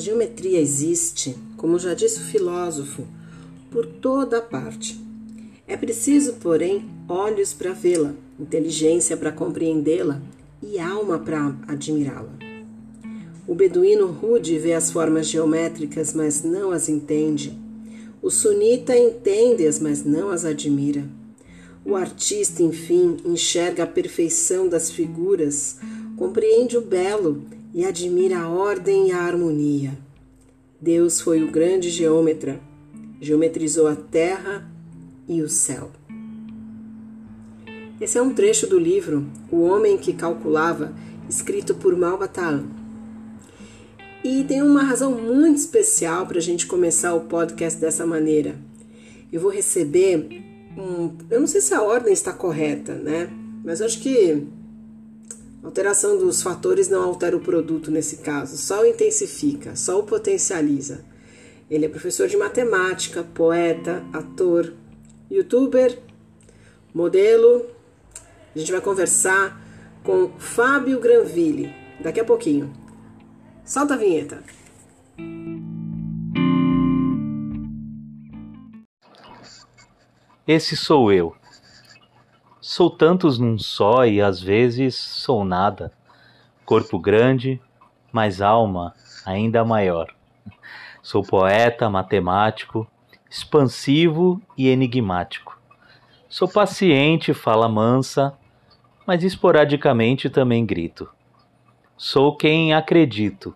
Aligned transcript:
geometria 0.00 0.60
existe, 0.60 1.36
como 1.56 1.78
já 1.78 1.94
disse 1.94 2.18
o 2.18 2.24
filósofo, 2.24 3.06
por 3.70 3.86
toda 3.86 4.40
parte. 4.42 5.00
É 5.66 5.76
preciso, 5.76 6.34
porém, 6.34 6.84
olhos 7.08 7.54
para 7.54 7.72
vê-la, 7.72 8.12
inteligência 8.38 9.16
para 9.16 9.30
compreendê-la 9.30 10.20
e 10.60 10.80
alma 10.80 11.18
para 11.18 11.54
admirá-la. 11.68 12.32
O 13.46 13.54
beduíno 13.54 14.06
rude 14.06 14.58
vê 14.58 14.74
as 14.74 14.90
formas 14.90 15.28
geométricas, 15.28 16.12
mas 16.14 16.42
não 16.42 16.72
as 16.72 16.88
entende. 16.88 17.56
O 18.22 18.30
sunita 18.30 18.96
entende-as, 18.96 19.78
mas 19.78 20.04
não 20.04 20.30
as 20.30 20.44
admira. 20.44 21.04
O 21.84 21.96
artista, 21.96 22.62
enfim, 22.62 23.16
enxerga 23.24 23.84
a 23.84 23.86
perfeição 23.86 24.68
das 24.68 24.90
figuras, 24.90 25.78
compreende 26.16 26.76
o 26.76 26.82
belo 26.82 27.42
e 27.72 27.84
admira 27.84 28.40
a 28.40 28.48
ordem 28.48 29.08
e 29.08 29.12
a 29.12 29.22
harmonia. 29.22 29.96
Deus 30.80 31.20
foi 31.20 31.42
o 31.42 31.50
grande 31.50 31.90
geômetra, 31.90 32.60
geometrizou 33.20 33.86
a 33.86 33.94
terra 33.94 34.70
e 35.28 35.42
o 35.42 35.48
céu. 35.48 35.90
Esse 38.00 38.16
é 38.16 38.22
um 38.22 38.32
trecho 38.32 38.66
do 38.66 38.78
livro 38.78 39.26
O 39.50 39.60
Homem 39.60 39.98
que 39.98 40.14
Calculava, 40.14 40.94
escrito 41.28 41.74
por 41.74 41.94
Malbataan. 41.96 42.64
E 44.24 44.42
tem 44.44 44.62
uma 44.62 44.82
razão 44.82 45.12
muito 45.12 45.58
especial 45.58 46.26
para 46.26 46.38
a 46.38 46.42
gente 46.42 46.66
começar 46.66 47.14
o 47.14 47.22
podcast 47.22 47.80
dessa 47.80 48.06
maneira. 48.06 48.54
Eu 49.32 49.40
vou 49.40 49.50
receber 49.50 50.28
um. 50.76 51.12
Eu 51.30 51.40
não 51.40 51.46
sei 51.46 51.60
se 51.60 51.72
a 51.72 51.82
ordem 51.82 52.12
está 52.12 52.32
correta, 52.32 52.94
né? 52.94 53.30
Mas 53.64 53.80
acho 53.80 54.00
que 54.00 54.46
alteração 55.62 56.18
dos 56.18 56.42
fatores 56.42 56.88
não 56.88 57.02
altera 57.02 57.36
o 57.36 57.40
produto 57.40 57.90
nesse 57.90 58.18
caso, 58.18 58.56
só 58.56 58.82
o 58.82 58.86
intensifica, 58.86 59.76
só 59.76 59.98
o 59.98 60.04
potencializa. 60.04 61.04
Ele 61.70 61.86
é 61.86 61.88
professor 61.88 62.26
de 62.26 62.36
matemática, 62.36 63.22
poeta, 63.22 64.04
ator, 64.12 64.72
youtuber, 65.30 65.98
modelo. 66.92 67.66
A 68.54 68.58
gente 68.58 68.72
vai 68.72 68.80
conversar 68.80 69.60
com 70.02 70.32
Fábio 70.38 70.98
Granville 70.98 71.72
daqui 72.00 72.18
a 72.18 72.24
pouquinho. 72.24 72.72
Solta 73.64 73.94
a 73.94 73.96
vinheta. 73.96 74.42
Esse 80.46 80.76
sou 80.76 81.12
eu. 81.12 81.39
Sou 82.72 82.88
tantos 82.88 83.36
num 83.36 83.58
só 83.58 84.06
e 84.06 84.20
às 84.20 84.40
vezes 84.40 84.94
sou 84.94 85.44
nada. 85.44 85.90
Corpo 86.64 87.00
grande, 87.00 87.60
mas 88.12 88.40
alma 88.40 88.94
ainda 89.26 89.64
maior. 89.64 90.14
Sou 91.02 91.20
poeta, 91.20 91.90
matemático, 91.90 92.86
expansivo 93.28 94.40
e 94.56 94.68
enigmático. 94.68 95.58
Sou 96.28 96.46
paciente, 96.46 97.34
fala 97.34 97.68
mansa, 97.68 98.38
mas 99.04 99.24
esporadicamente 99.24 100.30
também 100.30 100.64
grito. 100.64 101.10
Sou 101.96 102.36
quem 102.36 102.72
acredito, 102.72 103.52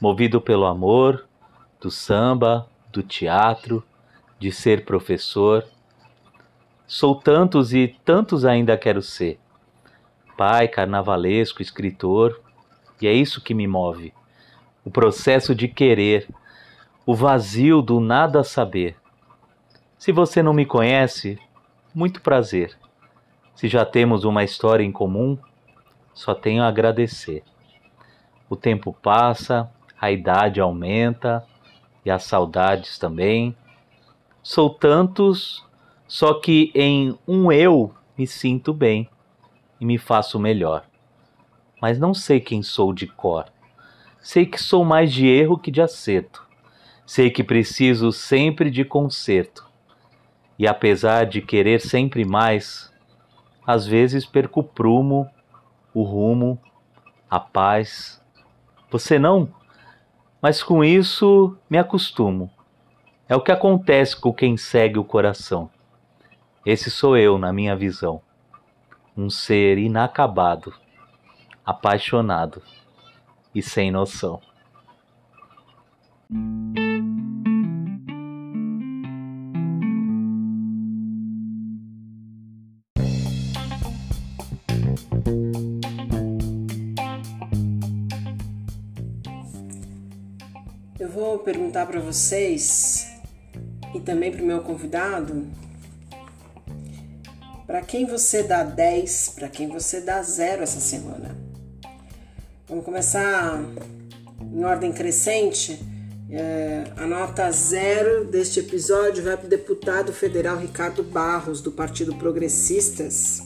movido 0.00 0.40
pelo 0.40 0.66
amor, 0.66 1.26
do 1.80 1.90
samba, 1.90 2.68
do 2.92 3.02
teatro, 3.02 3.82
de 4.38 4.52
ser 4.52 4.84
professor. 4.84 5.66
Sou 6.86 7.16
tantos 7.16 7.74
e 7.74 7.88
tantos 8.04 8.44
ainda 8.44 8.78
quero 8.78 9.02
ser. 9.02 9.40
Pai, 10.36 10.68
carnavalesco, 10.68 11.60
escritor, 11.60 12.40
e 13.00 13.08
é 13.08 13.12
isso 13.12 13.42
que 13.42 13.54
me 13.54 13.66
move. 13.66 14.14
O 14.84 14.90
processo 14.90 15.52
de 15.52 15.66
querer 15.66 16.28
o 17.04 17.12
vazio 17.12 17.82
do 17.82 17.98
nada 17.98 18.44
saber. 18.44 18.96
Se 19.98 20.12
você 20.12 20.42
não 20.42 20.52
me 20.52 20.64
conhece, 20.64 21.38
muito 21.92 22.20
prazer. 22.20 22.78
Se 23.56 23.66
já 23.66 23.84
temos 23.84 24.24
uma 24.24 24.44
história 24.44 24.84
em 24.84 24.92
comum, 24.92 25.36
só 26.14 26.34
tenho 26.34 26.62
a 26.62 26.68
agradecer. 26.68 27.42
O 28.48 28.54
tempo 28.54 28.96
passa, 29.02 29.68
a 30.00 30.12
idade 30.12 30.60
aumenta 30.60 31.44
e 32.04 32.10
as 32.10 32.22
saudades 32.22 32.96
também. 32.96 33.56
Sou 34.40 34.70
tantos, 34.70 35.65
só 36.06 36.34
que 36.34 36.70
em 36.74 37.18
um 37.26 37.50
eu 37.50 37.92
me 38.16 38.26
sinto 38.26 38.72
bem 38.72 39.08
e 39.80 39.84
me 39.84 39.98
faço 39.98 40.38
melhor. 40.38 40.84
Mas 41.80 41.98
não 41.98 42.14
sei 42.14 42.40
quem 42.40 42.62
sou 42.62 42.92
de 42.92 43.06
cor. 43.06 43.46
Sei 44.20 44.46
que 44.46 44.60
sou 44.60 44.84
mais 44.84 45.12
de 45.12 45.26
erro 45.26 45.58
que 45.58 45.70
de 45.70 45.80
acerto 45.80 46.46
Sei 47.06 47.30
que 47.30 47.44
preciso 47.44 48.10
sempre 48.10 48.68
de 48.68 48.84
conserto. 48.84 49.64
E 50.58 50.66
apesar 50.66 51.24
de 51.24 51.40
querer 51.40 51.80
sempre 51.80 52.24
mais, 52.24 52.92
às 53.64 53.86
vezes 53.86 54.26
perco 54.26 54.58
o 54.58 54.64
prumo, 54.64 55.30
o 55.94 56.02
rumo, 56.02 56.60
a 57.30 57.38
paz. 57.38 58.20
Você 58.90 59.20
não? 59.20 59.48
Mas 60.42 60.64
com 60.64 60.82
isso 60.82 61.56
me 61.70 61.78
acostumo. 61.78 62.50
É 63.28 63.36
o 63.36 63.40
que 63.40 63.52
acontece 63.52 64.20
com 64.20 64.32
quem 64.32 64.56
segue 64.56 64.98
o 64.98 65.04
coração. 65.04 65.70
Esse 66.66 66.90
sou 66.90 67.16
eu 67.16 67.38
na 67.38 67.52
minha 67.52 67.76
visão. 67.76 68.20
Um 69.16 69.30
ser 69.30 69.78
inacabado, 69.78 70.74
apaixonado 71.64 72.60
e 73.54 73.62
sem 73.62 73.92
noção. 73.92 74.40
Eu 90.98 91.08
vou 91.10 91.38
perguntar 91.38 91.86
para 91.86 92.00
vocês 92.00 93.16
e 93.94 94.00
também 94.00 94.32
para 94.32 94.42
o 94.42 94.46
meu 94.46 94.60
convidado 94.62 95.46
para 97.66 97.80
quem 97.80 98.06
você 98.06 98.42
dá 98.42 98.62
10, 98.62 99.32
para 99.34 99.48
quem 99.48 99.68
você 99.68 100.00
dá 100.00 100.22
0 100.22 100.62
essa 100.62 100.80
semana. 100.80 101.36
Vamos 102.68 102.84
começar 102.84 103.60
em 104.40 104.64
ordem 104.64 104.92
crescente. 104.92 105.78
É, 106.28 106.84
a 106.96 107.06
nota 107.06 107.48
zero 107.52 108.24
deste 108.24 108.58
episódio 108.58 109.22
vai 109.22 109.36
para 109.36 109.46
o 109.46 109.48
deputado 109.48 110.12
federal 110.12 110.56
Ricardo 110.56 111.02
Barros, 111.02 111.60
do 111.60 111.70
Partido 111.70 112.16
Progressistas. 112.16 113.42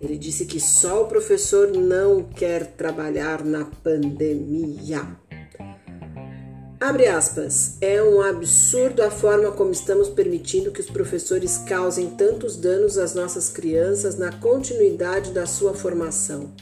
Ele 0.00 0.18
disse 0.18 0.44
que 0.44 0.60
só 0.60 1.04
o 1.04 1.06
professor 1.06 1.74
não 1.74 2.24
quer 2.24 2.66
trabalhar 2.66 3.44
na 3.44 3.64
pandemia. 3.64 5.16
Abre 6.82 7.06
aspas. 7.06 7.76
É 7.80 8.02
um 8.02 8.20
absurdo 8.20 9.04
a 9.04 9.10
forma 9.10 9.52
como 9.52 9.70
estamos 9.70 10.08
permitindo 10.08 10.72
que 10.72 10.80
os 10.80 10.90
professores 10.90 11.58
causem 11.58 12.10
tantos 12.10 12.56
danos 12.56 12.98
às 12.98 13.14
nossas 13.14 13.48
crianças 13.48 14.18
na 14.18 14.32
continuidade 14.32 15.30
da 15.30 15.46
sua 15.46 15.74
formação. 15.74 16.52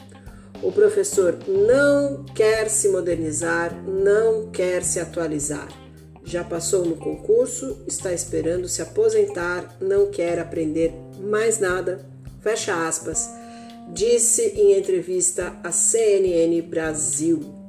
O 0.61 0.71
professor 0.71 1.39
não 1.47 2.23
quer 2.35 2.69
se 2.69 2.87
modernizar, 2.89 3.75
não 3.83 4.51
quer 4.51 4.83
se 4.83 4.99
atualizar. 4.99 5.67
Já 6.23 6.43
passou 6.43 6.85
no 6.85 6.97
concurso, 6.97 7.79
está 7.87 8.13
esperando 8.13 8.69
se 8.69 8.83
aposentar, 8.83 9.75
não 9.81 10.11
quer 10.11 10.37
aprender 10.37 10.93
mais 11.19 11.57
nada. 11.57 12.05
Fecha 12.41 12.87
aspas. 12.87 13.27
Disse 13.91 14.43
em 14.49 14.77
entrevista 14.77 15.59
à 15.63 15.71
CNN 15.71 16.61
Brasil. 16.61 17.60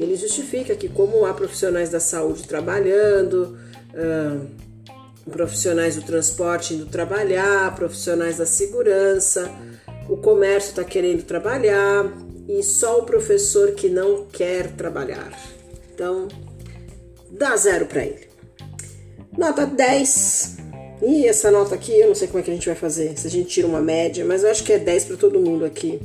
Ele 0.00 0.16
justifica 0.16 0.74
que, 0.74 0.88
como 0.88 1.26
há 1.26 1.34
profissionais 1.34 1.90
da 1.90 2.00
saúde 2.00 2.44
trabalhando, 2.44 3.58
profissionais 5.30 5.96
do 5.96 6.02
transporte 6.02 6.72
indo 6.72 6.86
trabalhar, 6.86 7.74
profissionais 7.76 8.38
da 8.38 8.46
segurança, 8.46 9.50
o 10.08 10.16
comércio 10.16 10.70
está 10.70 10.82
querendo 10.82 11.22
trabalhar 11.22 12.10
e 12.48 12.62
só 12.62 12.98
o 12.98 13.02
professor 13.02 13.72
que 13.72 13.90
não 13.90 14.24
quer 14.26 14.72
trabalhar. 14.72 15.38
Então, 15.92 16.26
dá 17.30 17.54
zero 17.56 17.84
para 17.84 18.04
ele. 18.04 18.28
Nota 19.36 19.66
10. 19.66 20.56
E 21.02 21.26
essa 21.26 21.50
nota 21.50 21.74
aqui, 21.74 21.92
eu 21.92 22.08
não 22.08 22.14
sei 22.14 22.26
como 22.26 22.40
é 22.40 22.42
que 22.42 22.50
a 22.50 22.54
gente 22.54 22.66
vai 22.66 22.74
fazer, 22.74 23.18
se 23.18 23.26
a 23.26 23.30
gente 23.30 23.48
tira 23.48 23.66
uma 23.68 23.80
média, 23.80 24.24
mas 24.24 24.44
eu 24.44 24.50
acho 24.50 24.64
que 24.64 24.72
é 24.72 24.78
10 24.78 25.04
para 25.04 25.16
todo 25.16 25.40
mundo 25.40 25.64
aqui. 25.64 26.00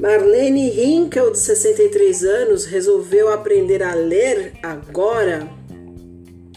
Marlene 0.00 0.70
Hinkel, 0.70 1.30
de 1.30 1.38
63 1.38 2.24
anos, 2.24 2.64
resolveu 2.64 3.30
aprender 3.30 3.82
a 3.82 3.94
ler 3.94 4.54
agora. 4.62 5.46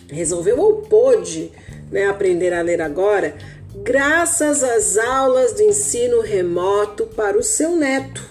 Resolveu 0.09 0.57
ou 0.61 0.77
pôde 0.83 1.51
né, 1.91 2.05
aprender 2.05 2.53
a 2.53 2.61
ler 2.61 2.81
agora 2.81 3.35
graças 3.83 4.63
às 4.63 4.97
aulas 4.97 5.55
de 5.55 5.63
ensino 5.63 6.21
remoto 6.21 7.05
para 7.05 7.37
o 7.37 7.43
seu 7.43 7.75
neto, 7.75 8.23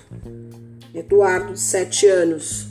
Eduardo, 0.95 1.53
de 1.53 1.61
7 1.61 2.07
anos. 2.07 2.69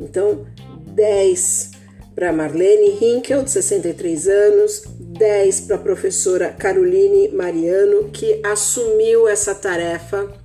Então, 0.00 0.44
10 0.88 1.70
para 2.12 2.32
Marlene 2.32 2.98
Hinkel, 3.00 3.44
de 3.44 3.52
63 3.52 4.26
anos, 4.26 4.82
10 4.98 5.60
para 5.60 5.76
a 5.76 5.78
professora 5.78 6.48
Caroline 6.48 7.28
Mariano, 7.28 8.10
que 8.10 8.40
assumiu 8.44 9.28
essa 9.28 9.54
tarefa 9.54 10.44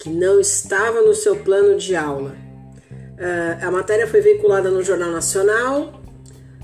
que 0.00 0.08
não 0.08 0.40
estava 0.40 1.02
no 1.02 1.14
seu 1.14 1.36
plano 1.36 1.76
de 1.76 1.94
aula. 1.94 2.34
Uh, 2.90 3.66
a 3.66 3.70
matéria 3.70 4.06
foi 4.06 4.22
veiculada 4.22 4.70
no 4.70 4.82
Jornal 4.82 5.10
Nacional. 5.10 6.00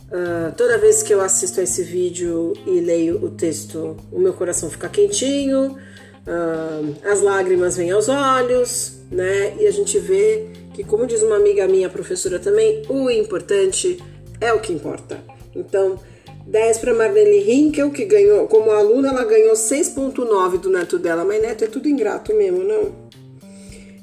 Uh, 0.09 0.55
toda 0.57 0.79
vez 0.79 1.03
que 1.03 1.13
eu 1.13 1.21
assisto 1.21 1.61
a 1.61 1.63
esse 1.63 1.83
vídeo 1.83 2.55
e 2.67 2.81
leio 2.81 3.23
o 3.23 3.31
texto, 3.31 3.95
o 4.11 4.19
meu 4.19 4.33
coração 4.33 4.71
fica 4.71 4.89
quentinho, 4.89 5.73
uh, 5.73 6.97
as 7.05 7.21
lágrimas 7.21 7.77
vêm 7.77 7.91
aos 7.91 8.09
olhos, 8.09 9.01
né? 9.11 9.55
E 9.61 9.67
a 9.67 9.71
gente 9.71 9.99
vê 9.99 10.47
que, 10.73 10.83
como 10.83 11.07
diz 11.07 11.23
uma 11.23 11.37
amiga 11.37 11.69
minha, 11.69 11.91
professora 11.91 12.39
também, 12.39 12.83
o 12.89 13.11
importante 13.11 14.03
é 14.41 14.51
o 14.51 14.61
que 14.61 14.73
importa. 14.73 15.21
Então, 15.55 15.99
10 16.47 16.79
para 16.79 16.95
Marlene 16.95 17.51
Hinkel, 17.51 17.91
que 17.91 18.07
ganhou, 18.07 18.47
como 18.47 18.71
aluna, 18.71 19.09
ela 19.09 19.25
ganhou 19.25 19.53
6,9 19.53 20.59
do 20.59 20.71
neto 20.71 20.99
dela, 20.99 21.25
mas 21.25 21.43
neto 21.43 21.65
é 21.65 21.67
tudo 21.67 21.89
ingrato 21.89 22.33
mesmo, 22.35 22.63
não? 22.63 23.06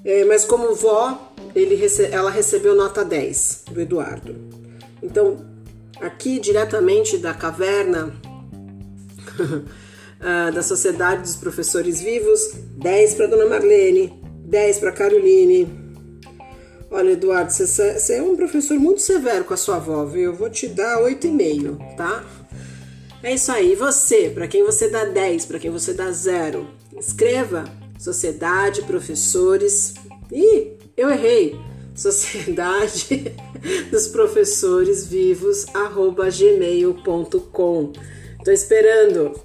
É, 0.05 0.25
mas 0.25 0.44
como 0.44 0.75
vó, 0.75 1.33
rece 1.55 2.05
ela 2.11 2.29
recebeu 2.29 2.75
nota 2.75 3.05
10 3.05 3.63
do 3.71 3.81
Eduardo. 3.81 4.35
Então, 5.01 5.38
aqui 6.01 6.39
diretamente 6.39 7.17
da 7.17 7.33
caverna 7.33 8.13
ah, 10.19 10.51
da 10.51 10.61
Sociedade 10.61 11.21
dos 11.21 11.35
Professores 11.35 12.01
Vivos, 12.01 12.53
10 12.77 13.13
para 13.15 13.27
Dona 13.27 13.45
Marlene, 13.45 14.21
10 14.45 14.79
para 14.79 14.91
Caroline, 14.91 15.83
Olha, 16.94 17.13
Eduardo, 17.13 17.51
você 17.51 18.13
é 18.13 18.21
um 18.21 18.35
professor 18.35 18.77
muito 18.77 19.01
severo 19.01 19.45
com 19.45 19.53
a 19.55 19.57
sua 19.57 19.77
avó, 19.77 20.05
viu? 20.05 20.25
Eu 20.25 20.33
vou 20.35 20.47
te 20.47 20.67
dar 20.67 21.00
8,5, 21.00 21.95
tá? 21.95 22.23
É 23.23 23.33
isso 23.33 23.51
aí. 23.51 23.71
E 23.71 23.75
você, 23.75 24.29
para 24.29 24.47
quem 24.47 24.63
você 24.63 24.88
dá 24.88 25.03
10, 25.03 25.45
para 25.45 25.57
quem 25.57 25.71
você 25.71 25.91
dá 25.91 26.11
0, 26.11 26.67
escreva 27.00 27.63
Sociedade 28.03 28.81
Professores. 28.81 29.94
Ih, 30.29 30.77
eu 30.97 31.09
errei. 31.09 31.57
Sociedade 31.95 33.33
dos 33.89 34.09
Professores 34.09 35.07
Vivos, 35.07 35.73
arroba 35.73 36.29
gmail.com. 36.29 37.94
Tô 38.44 38.51
esperando. 38.51 39.39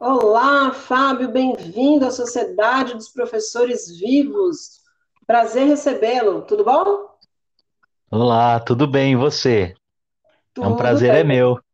Olá, 0.00 0.72
Fábio, 0.72 1.30
bem-vindo 1.30 2.04
à 2.04 2.10
Sociedade 2.10 2.94
dos 2.94 3.08
Professores 3.08 3.96
Vivos. 3.96 4.80
Prazer 5.24 5.68
recebê-lo, 5.68 6.42
tudo 6.42 6.64
bom? 6.64 7.16
Olá, 8.10 8.58
tudo 8.58 8.88
bem, 8.88 9.12
e 9.12 9.16
você? 9.16 9.72
Tudo 10.52 10.64
é 10.64 10.68
um 10.68 10.74
prazer 10.76 11.12
bem. 11.12 11.20
é 11.20 11.24
meu. 11.24 11.65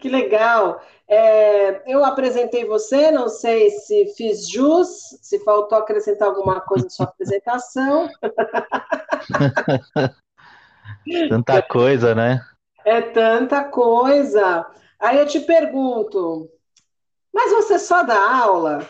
Que 0.00 0.08
legal. 0.08 0.80
É, 1.06 1.92
eu 1.92 2.04
apresentei 2.04 2.64
você, 2.64 3.10
não 3.10 3.28
sei 3.28 3.70
se 3.70 4.14
fiz 4.16 4.48
jus, 4.48 4.88
se 5.22 5.38
faltou 5.44 5.78
acrescentar 5.78 6.28
alguma 6.28 6.60
coisa 6.60 6.84
na 6.84 6.90
sua 6.90 7.06
apresentação. 7.06 8.08
tanta 11.28 11.62
coisa, 11.62 12.14
né? 12.14 12.40
É 12.84 13.00
tanta 13.00 13.64
coisa. 13.64 14.66
Aí 14.98 15.18
eu 15.18 15.26
te 15.26 15.40
pergunto, 15.40 16.50
mas 17.32 17.52
você 17.52 17.78
só 17.78 18.02
dá 18.02 18.42
aula? 18.42 18.86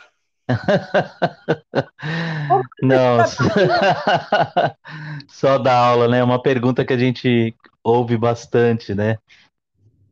Não, 2.82 3.18
só 5.28 5.58
dá 5.58 5.76
aula, 5.76 6.08
né? 6.08 6.18
É 6.18 6.24
uma 6.24 6.40
pergunta 6.40 6.84
que 6.84 6.92
a 6.92 6.98
gente 6.98 7.54
ouve 7.82 8.16
bastante, 8.16 8.94
né? 8.94 9.18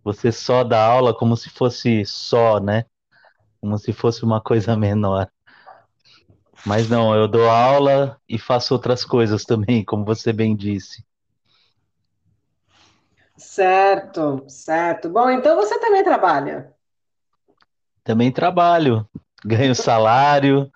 Você 0.04 0.32
só 0.32 0.64
dá 0.64 0.84
aula 0.84 1.14
como 1.14 1.37
se 1.37 1.49
fosse 1.49 2.04
só, 2.04 2.58
né? 2.58 2.84
Como 3.60 3.78
se 3.78 3.93
fosse 3.93 4.25
uma 4.25 4.40
coisa 4.40 4.75
menor. 4.76 5.31
Mas 6.66 6.88
não, 6.88 7.14
eu 7.14 7.26
dou 7.26 7.50
aula 7.50 8.20
e 8.28 8.38
faço 8.38 8.75
outras 8.75 9.04
coisas 9.04 9.44
também, 9.44 9.84
como 9.84 10.04
você 10.04 10.32
bem 10.32 10.54
disse. 10.54 11.04
Certo, 13.37 14.44
certo. 14.49 15.08
Bom, 15.08 15.28
então 15.31 15.56
você 15.56 15.78
também 15.81 16.04
trabalha. 16.04 16.72
Também 18.04 18.32
trabalho, 18.32 19.08
ganho 19.44 19.75
salário, 19.75 20.70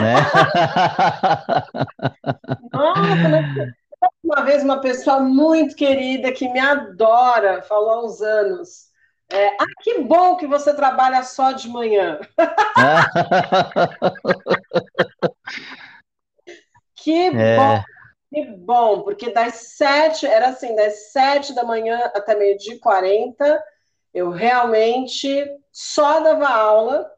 né? 0.00 0.16
Nossa, 2.72 3.76
uma 4.22 4.42
vez 4.42 4.62
uma 4.62 4.80
pessoa 4.80 5.20
muito 5.20 5.74
querida 5.76 6.32
que 6.32 6.48
me 6.48 6.60
adora 6.60 7.62
falou 7.62 7.90
há 7.90 8.04
uns 8.04 8.20
anos. 8.20 8.86
É, 9.30 9.48
ah, 9.48 9.66
que 9.82 10.00
bom 10.02 10.36
que 10.36 10.46
você 10.46 10.74
trabalha 10.74 11.22
só 11.22 11.52
de 11.52 11.68
manhã. 11.68 12.18
que 16.94 17.28
é. 17.28 17.56
bom, 17.56 17.82
que 18.32 18.44
bom, 18.56 19.02
porque 19.02 19.32
das 19.32 19.54
sete, 19.76 20.26
era 20.26 20.48
assim, 20.48 20.74
das 20.76 21.12
sete 21.12 21.54
da 21.54 21.64
manhã 21.64 22.10
até 22.14 22.34
meio-dia 22.36 22.74
e 22.74 22.78
quarenta, 22.78 23.62
eu 24.14 24.30
realmente 24.30 25.44
só 25.72 26.20
dava 26.20 26.48
aula, 26.48 27.10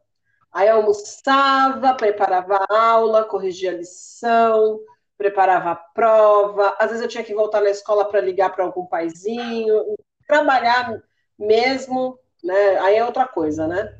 aí 0.51 0.69
almoçava, 0.69 1.95
preparava 1.95 2.65
a 2.71 2.83
aula, 2.91 3.25
corrigia 3.25 3.71
a 3.71 3.75
lição, 3.75 4.81
preparava 5.19 5.73
a 5.73 5.75
prova. 5.75 6.75
Às 6.79 6.89
vezes 6.89 7.03
eu 7.03 7.09
tinha 7.09 7.25
que 7.25 7.35
voltar 7.35 7.61
na 7.61 7.69
escola 7.69 8.05
para 8.05 8.21
ligar 8.21 8.55
para 8.55 8.65
algum 8.65 8.87
paizinho, 8.87 9.95
trabalhar 10.27 10.99
mesmo, 11.39 12.19
né? 12.43 12.79
Aí 12.79 12.97
é 12.97 13.05
outra 13.05 13.27
coisa, 13.27 13.67
né? 13.67 13.93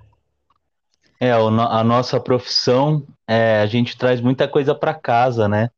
É, 1.21 1.33
a 1.33 1.83
nossa 1.83 2.21
profissão, 2.21 3.05
é, 3.27 3.61
a 3.61 3.67
gente 3.67 3.99
traz 3.99 4.21
muita 4.21 4.47
coisa 4.47 4.75
para 4.75 4.95
casa, 4.95 5.49
né? 5.49 5.69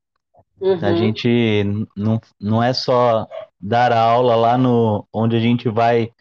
Uhum. 0.60 0.78
A 0.82 0.94
gente 0.94 1.64
não, 1.96 2.20
não 2.38 2.62
é 2.62 2.74
só 2.74 3.26
dar 3.58 3.92
aula 3.92 4.36
lá 4.36 4.58
no 4.58 5.06
onde 5.10 5.34
a 5.34 5.40
gente 5.40 5.70
vai 5.70 6.12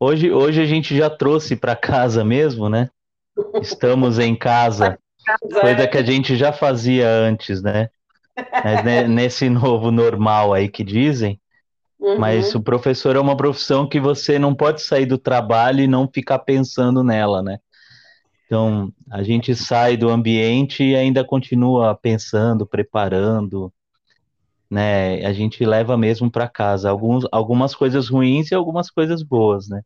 Hoje, 0.00 0.30
hoje 0.30 0.62
a 0.62 0.64
gente 0.64 0.96
já 0.96 1.10
trouxe 1.10 1.56
para 1.56 1.74
casa 1.74 2.24
mesmo, 2.24 2.68
né? 2.68 2.88
Estamos 3.60 4.18
em 4.18 4.36
casa, 4.36 4.96
coisa 5.60 5.88
que 5.88 5.98
a 5.98 6.04
gente 6.04 6.36
já 6.36 6.52
fazia 6.52 7.08
antes, 7.08 7.60
né? 7.60 7.90
Mas, 8.64 9.08
nesse 9.08 9.48
novo 9.48 9.90
normal 9.90 10.52
aí 10.52 10.68
que 10.68 10.84
dizem. 10.84 11.40
Uhum. 11.98 12.18
Mas 12.18 12.54
o 12.54 12.60
professor 12.60 13.16
é 13.16 13.20
uma 13.20 13.36
profissão 13.36 13.88
que 13.88 14.00
você 14.00 14.38
não 14.38 14.54
pode 14.54 14.82
sair 14.82 15.06
do 15.06 15.18
trabalho 15.18 15.80
e 15.80 15.88
não 15.88 16.08
ficar 16.08 16.38
pensando 16.40 17.02
nela, 17.02 17.42
né? 17.42 17.58
Então, 18.46 18.92
a 19.10 19.22
gente 19.22 19.54
sai 19.54 19.96
do 19.96 20.08
ambiente 20.08 20.82
e 20.82 20.96
ainda 20.96 21.24
continua 21.24 21.94
pensando, 21.94 22.66
preparando, 22.66 23.72
né? 24.70 25.24
A 25.26 25.32
gente 25.32 25.64
leva 25.64 25.96
mesmo 25.98 26.30
para 26.30 26.48
casa 26.48 26.88
alguns, 26.88 27.26
algumas 27.30 27.74
coisas 27.74 28.08
ruins 28.08 28.50
e 28.50 28.54
algumas 28.54 28.90
coisas 28.90 29.22
boas, 29.22 29.68
né? 29.68 29.82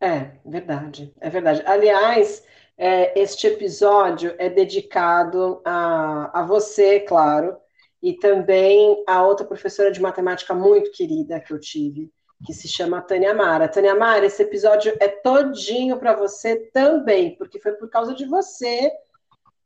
É, 0.00 0.32
verdade, 0.44 1.12
é 1.20 1.30
verdade. 1.30 1.62
Aliás, 1.64 2.44
é, 2.78 3.18
este 3.20 3.46
episódio 3.46 4.34
é 4.38 4.48
dedicado 4.48 5.60
a, 5.64 6.40
a 6.40 6.42
você, 6.44 7.00
claro, 7.00 7.56
e 8.02 8.14
também 8.14 9.02
a 9.06 9.24
outra 9.24 9.46
professora 9.46 9.90
de 9.90 10.00
matemática 10.00 10.54
muito 10.54 10.90
querida 10.92 11.40
que 11.40 11.52
eu 11.52 11.58
tive, 11.58 12.10
que 12.44 12.52
se 12.52 12.68
chama 12.68 13.00
Tânia 13.00 13.34
Mara. 13.34 13.68
Tânia 13.68 13.94
Mara, 13.94 14.26
esse 14.26 14.42
episódio 14.42 14.94
é 15.00 15.08
todinho 15.08 15.98
para 15.98 16.14
você 16.14 16.56
também, 16.72 17.34
porque 17.36 17.58
foi 17.58 17.72
por 17.72 17.88
causa 17.88 18.14
de 18.14 18.26
você 18.26 18.92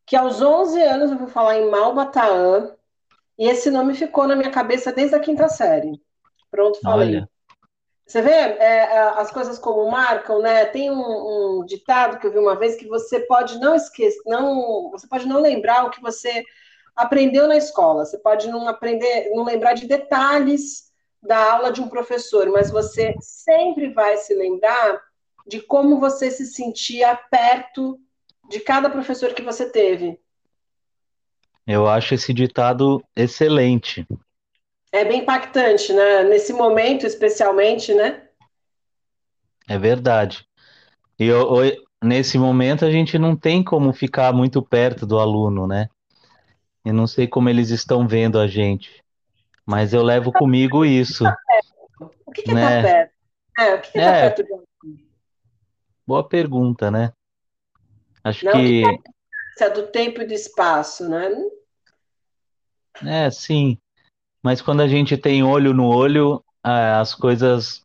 que 0.06 0.16
aos 0.16 0.42
11 0.42 0.80
anos 0.82 1.10
eu 1.12 1.18
vou 1.18 1.28
falar 1.28 1.58
em 1.58 1.70
Malbataã, 1.70 2.74
e 3.38 3.48
esse 3.48 3.70
nome 3.70 3.94
ficou 3.94 4.26
na 4.26 4.36
minha 4.36 4.50
cabeça 4.50 4.92
desde 4.92 5.14
a 5.14 5.20
quinta 5.20 5.48
série. 5.48 6.00
Pronto, 6.50 6.78
falei. 6.80 7.08
Olha. 7.08 7.30
Você 8.10 8.22
vê 8.22 8.32
é, 8.32 8.56
é, 8.58 8.98
as 9.20 9.30
coisas 9.30 9.56
como 9.56 9.88
marcam, 9.88 10.42
né? 10.42 10.64
Tem 10.64 10.90
um, 10.90 11.60
um, 11.60 11.64
ditado 11.64 12.18
que 12.18 12.26
eu 12.26 12.32
vi 12.32 12.40
uma 12.40 12.56
vez 12.56 12.74
que 12.74 12.88
você 12.88 13.20
pode 13.20 13.56
não 13.60 13.72
esquecer, 13.72 14.20
não, 14.26 14.90
você 14.90 15.06
pode 15.06 15.28
não 15.28 15.40
lembrar 15.40 15.84
o 15.84 15.90
que 15.90 16.00
você 16.02 16.44
aprendeu 16.96 17.46
na 17.46 17.56
escola. 17.56 18.04
Você 18.04 18.18
pode 18.18 18.48
não 18.48 18.66
aprender, 18.66 19.30
não 19.32 19.44
lembrar 19.44 19.74
de 19.74 19.86
detalhes 19.86 20.90
da 21.22 21.52
aula 21.52 21.70
de 21.70 21.80
um 21.80 21.88
professor, 21.88 22.50
mas 22.50 22.68
você 22.68 23.14
sempre 23.20 23.90
vai 23.90 24.16
se 24.16 24.34
lembrar 24.34 25.00
de 25.46 25.60
como 25.60 26.00
você 26.00 26.32
se 26.32 26.46
sentia 26.46 27.14
perto 27.14 27.96
de 28.48 28.58
cada 28.58 28.90
professor 28.90 29.32
que 29.34 29.42
você 29.42 29.70
teve. 29.70 30.18
Eu 31.64 31.86
acho 31.86 32.14
esse 32.14 32.34
ditado 32.34 33.00
excelente. 33.14 34.04
É 34.92 35.04
bem 35.04 35.20
impactante, 35.20 35.92
né? 35.92 36.24
Nesse 36.24 36.52
momento, 36.52 37.06
especialmente, 37.06 37.94
né? 37.94 38.28
É 39.68 39.78
verdade. 39.78 40.44
E 41.18 41.26
eu, 41.26 41.48
nesse 42.02 42.38
momento 42.38 42.84
a 42.84 42.90
gente 42.90 43.18
não 43.18 43.36
tem 43.36 43.62
como 43.62 43.92
ficar 43.92 44.32
muito 44.32 44.62
perto 44.62 45.06
do 45.06 45.18
aluno, 45.18 45.66
né? 45.66 45.88
Eu 46.84 46.94
não 46.94 47.06
sei 47.06 47.28
como 47.28 47.48
eles 47.48 47.70
estão 47.70 48.08
vendo 48.08 48.38
a 48.38 48.46
gente, 48.46 49.04
mas 49.66 49.92
eu 49.92 50.02
levo 50.02 50.32
comigo 50.32 50.84
isso. 50.84 51.24
O 52.26 52.32
que, 52.32 52.42
que 52.42 52.54
né? 52.54 52.82
tá 52.82 52.88
perto? 52.88 53.12
É, 53.58 53.74
o 53.74 53.80
que, 53.80 53.92
que 53.92 53.98
tá 53.98 54.04
é, 54.04 54.28
tá 54.28 54.34
perto 54.34 54.42
de 54.44 54.70
Boa 56.06 56.26
pergunta, 56.26 56.90
né? 56.90 57.12
Acho 58.24 58.44
não, 58.44 58.52
que. 58.52 58.82
que 59.56 59.64
é 59.64 59.70
do 59.70 59.86
tempo 59.88 60.22
e 60.22 60.26
do 60.26 60.32
espaço, 60.32 61.08
né? 61.08 61.30
É, 63.04 63.30
sim. 63.30 63.78
Mas 64.42 64.62
quando 64.62 64.80
a 64.80 64.88
gente 64.88 65.16
tem 65.16 65.42
olho 65.42 65.74
no 65.74 65.86
olho, 65.86 66.42
as 66.62 67.14
coisas 67.14 67.82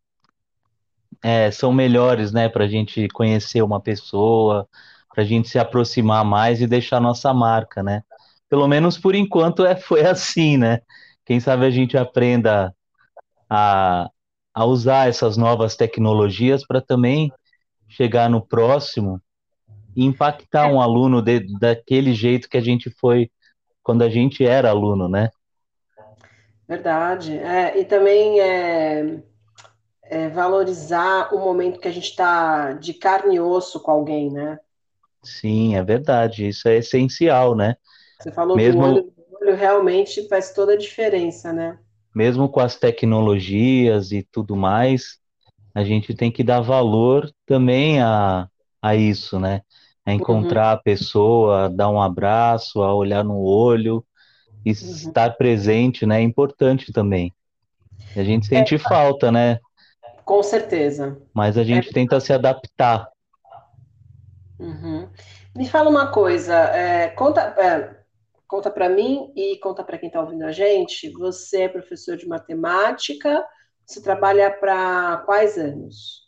é, 1.24 1.51
são 1.51 1.74
melhores, 1.74 2.31
né? 2.31 2.47
Para 2.50 2.65
a 2.65 2.67
gente 2.67 3.07
conhecer 3.09 3.62
uma 3.62 3.81
pessoa, 3.81 4.67
para 5.13 5.24
a 5.24 5.25
gente 5.25 5.50
se 5.50 5.57
aproximar 5.59 6.24
mais 6.24 6.62
e 6.62 6.67
deixar 6.67 7.00
nossa 7.01 7.33
marca, 7.33 7.81
né? 7.81 8.03
Pelo 8.50 8.67
menos 8.67 8.97
por 8.97 9.15
enquanto 9.15 9.65
é, 9.65 9.75
foi 9.75 10.05
assim, 10.05 10.57
né? 10.57 10.79
Quem 11.25 11.39
sabe 11.39 11.65
a 11.65 11.71
gente 11.71 11.97
aprenda 11.97 12.74
a, 13.50 14.09
a 14.53 14.65
usar 14.65 15.09
essas 15.09 15.38
novas 15.38 15.75
tecnologias 15.75 16.65
para 16.65 16.81
também 16.81 17.31
chegar 17.88 18.29
no 18.29 18.45
próximo 18.45 19.21
e 19.95 20.05
impactar 20.05 20.67
um 20.67 20.81
aluno 20.81 21.21
de, 21.21 21.39
daquele 21.59 22.13
jeito 22.13 22.50
que 22.50 22.57
a 22.57 22.62
gente 22.62 22.89
foi 23.00 23.31
quando 23.81 24.03
a 24.03 24.09
gente 24.09 24.45
era 24.45 24.69
aluno, 24.69 25.07
né? 25.07 25.29
Verdade. 26.67 27.38
É, 27.38 27.79
e 27.79 27.86
também 27.86 28.39
é, 28.39 29.19
é 30.03 30.29
valorizar 30.29 31.34
o 31.34 31.39
momento 31.39 31.79
que 31.79 31.88
a 31.88 31.91
gente 31.91 32.10
está 32.10 32.74
de 32.74 32.93
carne 32.93 33.36
e 33.36 33.39
osso 33.39 33.79
com 33.79 33.91
alguém, 33.91 34.31
né? 34.31 34.60
Sim, 35.24 35.75
é 35.75 35.84
verdade. 35.84 36.48
Isso 36.48 36.67
é 36.67 36.77
essencial, 36.77 37.55
né? 37.55 37.75
Você 38.19 38.31
falou 38.31 38.55
Mesmo... 38.55 38.81
que 38.81 38.88
o 38.88 38.91
olho, 38.91 39.13
olho 39.41 39.55
realmente 39.55 40.27
faz 40.27 40.53
toda 40.53 40.74
a 40.74 40.77
diferença, 40.77 41.51
né? 41.51 41.77
Mesmo 42.13 42.48
com 42.48 42.60
as 42.60 42.75
tecnologias 42.75 44.12
e 44.12 44.24
tudo 44.24 44.55
mais, 44.55 45.19
a 45.74 45.84
gente 45.84 46.13
tem 46.13 46.31
que 46.31 46.43
dar 46.43 46.62
valor 46.62 47.29
também 47.45 48.01
a, 48.01 48.48
a 48.81 48.95
isso, 48.95 49.39
né? 49.39 49.62
A 50.05 50.13
encontrar 50.13 50.67
uhum. 50.67 50.74
a 50.74 50.81
pessoa, 50.81 51.65
a 51.65 51.67
dar 51.67 51.89
um 51.89 52.01
abraço, 52.01 52.81
a 52.81 52.93
olhar 52.93 53.24
no 53.24 53.39
olho, 53.39 54.04
e 54.65 54.72
uhum. 54.72 54.74
estar 54.74 55.38
presente, 55.38 56.05
né? 56.05 56.19
É 56.19 56.24
importante 56.24 56.91
também. 56.91 57.31
A 58.15 58.24
gente 58.24 58.48
sente 58.48 58.75
é, 58.75 58.79
falta, 58.79 59.31
né? 59.31 59.60
Com 60.24 60.41
certeza. 60.41 61.22
Mas 61.34 61.57
a 61.57 61.63
gente 61.63 61.89
é. 61.89 61.93
tenta 61.93 62.19
se 62.19 62.34
adaptar. 62.34 63.07
Uhum. 64.60 65.07
Me 65.55 65.67
fala 65.67 65.89
uma 65.89 66.12
coisa, 66.12 66.53
é, 66.53 67.10
conta, 67.10 67.41
é, 67.41 68.00
conta 68.48 68.72
para 68.72 68.89
mim 68.89 69.31
e 69.36 69.57
conta 69.60 69.84
para 69.84 69.98
quem 69.98 70.07
está 70.07 70.19
ouvindo 70.19 70.43
a 70.43 70.51
gente. 70.51 71.10
Você 71.12 71.63
é 71.63 71.69
professor 71.69 72.17
de 72.17 72.27
matemática, 72.27 73.45
você 73.86 74.01
trabalha 74.01 74.50
para 74.50 75.17
quais 75.25 75.57
anos? 75.57 76.25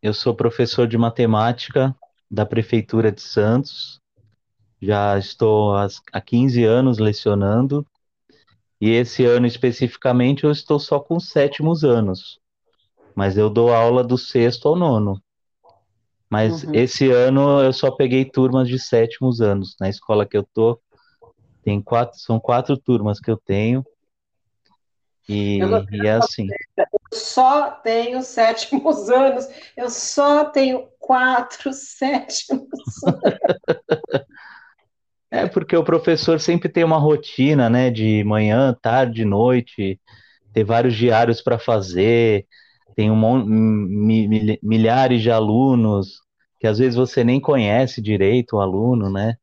Eu 0.00 0.14
sou 0.14 0.34
professor 0.34 0.86
de 0.88 0.98
matemática 0.98 1.94
da 2.30 2.46
Prefeitura 2.46 3.12
de 3.12 3.20
Santos. 3.20 4.01
Já 4.82 5.16
estou 5.16 5.76
há 5.76 6.20
15 6.20 6.64
anos 6.64 6.98
lecionando. 6.98 7.86
E 8.80 8.90
esse 8.90 9.24
ano 9.24 9.46
especificamente 9.46 10.42
eu 10.42 10.50
estou 10.50 10.80
só 10.80 10.98
com 10.98 11.20
sétimos 11.20 11.84
anos. 11.84 12.40
Mas 13.14 13.38
eu 13.38 13.48
dou 13.48 13.72
aula 13.72 14.02
do 14.02 14.18
sexto 14.18 14.66
ao 14.66 14.74
nono. 14.74 15.22
Mas 16.28 16.64
uhum. 16.64 16.74
esse 16.74 17.08
ano 17.12 17.62
eu 17.62 17.72
só 17.72 17.92
peguei 17.92 18.24
turmas 18.24 18.66
de 18.66 18.76
sétimos 18.76 19.40
anos. 19.40 19.76
Na 19.78 19.88
escola 19.88 20.26
que 20.26 20.36
eu 20.36 20.42
tô, 20.42 20.80
tem 21.62 21.80
quatro, 21.80 22.18
são 22.18 22.40
quatro 22.40 22.76
turmas 22.76 23.20
que 23.20 23.30
eu 23.30 23.36
tenho. 23.36 23.86
E, 25.28 25.60
e 25.92 26.06
é 26.06 26.12
assim. 26.12 26.48
Eu 26.76 26.86
só 27.12 27.70
tenho 27.70 28.20
sétimos 28.22 29.08
anos, 29.10 29.46
eu 29.76 29.88
só 29.88 30.46
tenho 30.46 30.88
quatro 30.98 31.72
sétimos. 31.72 32.66
é 35.32 35.46
porque 35.48 35.74
o 35.74 35.82
professor 35.82 36.38
sempre 36.38 36.68
tem 36.68 36.84
uma 36.84 36.98
rotina, 36.98 37.70
né, 37.70 37.90
de 37.90 38.22
manhã, 38.22 38.76
tarde, 38.80 39.24
noite, 39.24 39.98
ter 40.52 40.62
vários 40.62 40.94
diários 40.94 41.40
para 41.40 41.58
fazer, 41.58 42.46
tem 42.94 43.10
um 43.10 43.16
milhares 44.62 45.22
de 45.22 45.30
alunos 45.30 46.20
que 46.60 46.66
às 46.66 46.78
vezes 46.78 46.94
você 46.94 47.24
nem 47.24 47.40
conhece 47.40 48.02
direito 48.02 48.56
o 48.56 48.60
aluno, 48.60 49.10
né? 49.10 49.34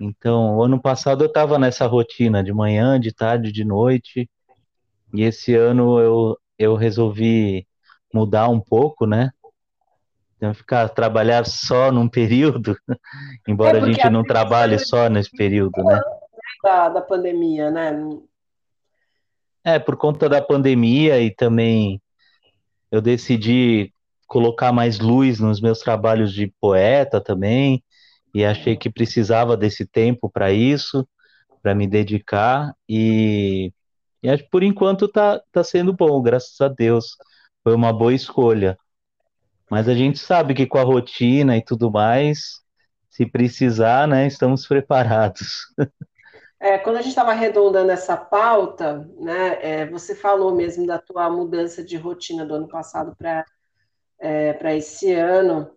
Então, 0.00 0.62
ano 0.62 0.80
passado 0.80 1.22
eu 1.22 1.28
estava 1.28 1.58
nessa 1.58 1.86
rotina 1.86 2.42
de 2.42 2.52
manhã, 2.52 2.98
de 2.98 3.12
tarde, 3.12 3.52
de 3.52 3.64
noite, 3.64 4.28
e 5.14 5.22
esse 5.22 5.54
ano 5.54 6.00
eu, 6.00 6.38
eu 6.58 6.74
resolvi 6.74 7.66
mudar 8.12 8.48
um 8.48 8.58
pouco, 8.58 9.06
né? 9.06 9.30
Então, 10.42 10.52
ficar 10.52 10.88
trabalhar 10.88 11.46
só 11.46 11.92
num 11.92 12.08
período, 12.08 12.76
embora 13.46 13.78
é 13.78 13.80
a 13.80 13.84
gente 13.86 14.10
não 14.10 14.24
trabalhe 14.24 14.76
só 14.76 15.08
nesse 15.08 15.30
período, 15.30 15.84
né? 15.84 16.00
Da, 16.64 16.88
da 16.88 17.00
pandemia, 17.00 17.70
né? 17.70 17.92
É, 19.62 19.78
por 19.78 19.96
conta 19.96 20.28
da 20.28 20.42
pandemia 20.42 21.20
e 21.20 21.32
também 21.32 22.02
eu 22.90 23.00
decidi 23.00 23.92
colocar 24.26 24.72
mais 24.72 24.98
luz 24.98 25.38
nos 25.38 25.60
meus 25.60 25.78
trabalhos 25.78 26.32
de 26.32 26.52
poeta 26.60 27.20
também, 27.20 27.80
e 28.34 28.44
achei 28.44 28.76
que 28.76 28.90
precisava 28.90 29.56
desse 29.56 29.86
tempo 29.86 30.28
para 30.28 30.50
isso, 30.50 31.06
para 31.62 31.72
me 31.72 31.86
dedicar, 31.86 32.74
e 32.88 33.72
e 34.20 34.28
acho 34.28 34.42
que 34.42 34.50
por 34.50 34.64
enquanto 34.64 35.06
tá, 35.06 35.40
tá 35.52 35.62
sendo 35.62 35.92
bom, 35.92 36.20
graças 36.20 36.60
a 36.60 36.66
Deus. 36.68 37.16
Foi 37.62 37.74
uma 37.74 37.92
boa 37.92 38.14
escolha. 38.14 38.78
Mas 39.72 39.88
a 39.88 39.94
gente 39.94 40.18
sabe 40.18 40.52
que 40.52 40.66
com 40.66 40.76
a 40.76 40.82
rotina 40.82 41.56
e 41.56 41.64
tudo 41.64 41.90
mais, 41.90 42.60
se 43.08 43.24
precisar, 43.24 44.06
né, 44.06 44.26
estamos 44.26 44.66
preparados. 44.66 45.62
É, 46.60 46.76
quando 46.76 46.96
a 46.96 47.00
gente 47.00 47.08
estava 47.08 47.30
arredondando 47.30 47.90
essa 47.90 48.14
pauta, 48.14 49.08
né, 49.18 49.58
é, 49.62 49.86
você 49.86 50.14
falou 50.14 50.54
mesmo 50.54 50.86
da 50.86 50.98
tua 50.98 51.30
mudança 51.30 51.82
de 51.82 51.96
rotina 51.96 52.44
do 52.44 52.54
ano 52.54 52.68
passado 52.68 53.16
para 53.16 53.46
é, 54.20 54.76
esse 54.76 55.10
ano. 55.14 55.74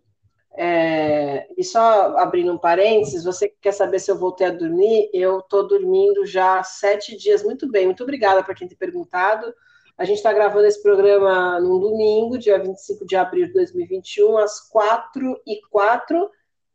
É, 0.58 1.48
e 1.58 1.64
só 1.64 2.18
abrindo 2.18 2.52
um 2.52 2.58
parênteses, 2.58 3.24
você 3.24 3.48
quer 3.62 3.72
saber 3.72 4.00
se 4.00 4.12
eu 4.12 4.20
voltei 4.20 4.48
a 4.48 4.52
dormir? 4.52 5.10
Eu 5.14 5.40
estou 5.40 5.66
dormindo 5.66 6.26
já 6.26 6.62
sete 6.64 7.16
dias 7.16 7.44
muito 7.44 7.72
bem. 7.72 7.86
Muito 7.86 8.04
obrigada 8.04 8.44
para 8.44 8.56
quem 8.56 8.68
tem 8.68 8.78
perguntado. 8.78 9.54
A 9.98 10.04
gente 10.04 10.18
está 10.18 10.34
gravando 10.34 10.66
esse 10.66 10.82
programa 10.82 11.60
num 11.60 11.80
domingo, 11.80 12.38
dia 12.38 12.60
25 12.60 13.06
de 13.06 13.16
abril 13.16 13.48
de 13.48 13.54
2021, 13.54 14.38
às 14.38 14.60
quatro 14.60 15.40
e 15.48 15.62
quatro 15.70 16.30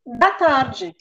da 0.07 0.31
tarde, 0.31 0.97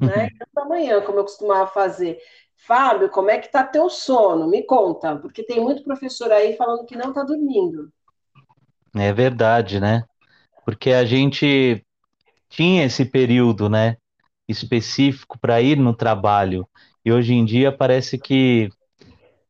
né? 0.00 0.28
Então, 0.34 0.46
da 0.54 0.64
manhã, 0.66 1.00
como 1.00 1.18
eu 1.18 1.24
costumava 1.24 1.66
fazer. 1.66 2.18
Fábio, 2.56 3.08
como 3.08 3.30
é 3.30 3.38
que 3.38 3.50
tá 3.50 3.64
teu 3.64 3.88
sono? 3.90 4.46
Me 4.48 4.62
conta, 4.62 5.16
porque 5.16 5.42
tem 5.42 5.60
muito 5.60 5.82
professor 5.82 6.30
aí 6.30 6.56
falando 6.56 6.84
que 6.84 6.94
não 6.94 7.08
está 7.08 7.24
dormindo. 7.24 7.90
É 8.94 9.12
verdade, 9.12 9.80
né? 9.80 10.04
Porque 10.64 10.92
a 10.92 11.04
gente 11.04 11.84
tinha 12.48 12.84
esse 12.84 13.04
período, 13.04 13.68
né, 13.68 13.96
específico 14.46 15.38
para 15.38 15.60
ir 15.60 15.78
no 15.78 15.94
trabalho. 15.94 16.68
E 17.04 17.10
hoje 17.10 17.32
em 17.32 17.44
dia 17.44 17.72
parece 17.72 18.18
que 18.18 18.70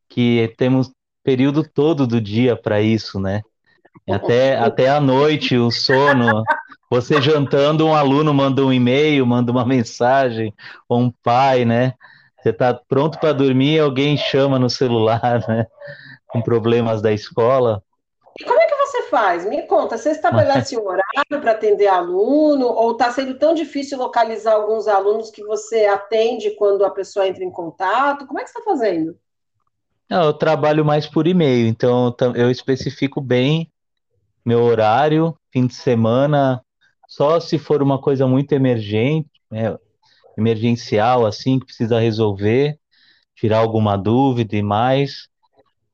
que 0.08 0.54
temos 0.58 0.92
período 1.22 1.62
todo 1.62 2.06
do 2.06 2.20
dia 2.20 2.56
para 2.56 2.80
isso, 2.80 3.20
né? 3.20 3.42
Até 4.08 4.56
até 4.56 4.88
à 4.88 5.00
noite 5.00 5.56
o 5.56 5.70
sono. 5.70 6.42
Você 6.90 7.22
jantando, 7.22 7.86
um 7.86 7.94
aluno 7.94 8.34
manda 8.34 8.62
um 8.62 8.72
e-mail, 8.72 9.26
manda 9.26 9.50
uma 9.50 9.64
mensagem, 9.64 10.52
ou 10.86 11.00
um 11.00 11.10
pai, 11.10 11.64
né? 11.64 11.94
Você 12.38 12.50
está 12.50 12.74
pronto 12.74 13.18
para 13.18 13.32
dormir, 13.32 13.78
alguém 13.78 14.16
chama 14.16 14.58
no 14.58 14.68
celular, 14.68 15.42
né? 15.48 15.66
Com 16.26 16.42
problemas 16.42 17.00
da 17.00 17.12
escola. 17.12 17.82
E 18.38 18.44
como 18.44 18.60
é 18.60 18.66
que 18.66 18.74
você 18.74 19.02
faz? 19.04 19.46
Me 19.46 19.62
conta, 19.62 19.96
você 19.96 20.10
estabelece 20.10 20.76
um 20.76 20.84
horário 20.84 21.40
para 21.40 21.52
atender 21.52 21.86
aluno 21.86 22.66
ou 22.66 22.92
está 22.92 23.10
sendo 23.10 23.38
tão 23.38 23.54
difícil 23.54 23.98
localizar 23.98 24.54
alguns 24.54 24.88
alunos 24.88 25.30
que 25.30 25.42
você 25.44 25.86
atende 25.86 26.50
quando 26.56 26.84
a 26.84 26.90
pessoa 26.90 27.26
entra 27.26 27.44
em 27.44 27.50
contato? 27.50 28.26
Como 28.26 28.40
é 28.40 28.44
que 28.44 28.50
você 28.50 28.58
está 28.58 28.70
fazendo? 28.70 29.16
Eu 30.14 30.32
trabalho 30.32 30.84
mais 30.84 31.06
por 31.06 31.26
e-mail, 31.26 31.66
então 31.66 32.14
eu 32.34 32.50
especifico 32.50 33.20
bem 33.20 33.70
meu 34.44 34.62
horário, 34.62 35.36
fim 35.52 35.66
de 35.66 35.74
semana, 35.74 36.60
só 37.08 37.38
se 37.38 37.58
for 37.58 37.82
uma 37.82 37.98
coisa 37.98 38.26
muito 38.26 38.52
emergente, 38.52 39.30
né, 39.50 39.76
emergencial, 40.36 41.24
assim, 41.24 41.58
que 41.58 41.66
precisa 41.66 42.00
resolver, 42.00 42.78
tirar 43.36 43.58
alguma 43.58 43.96
dúvida 43.96 44.56
e 44.56 44.62
mais, 44.62 45.28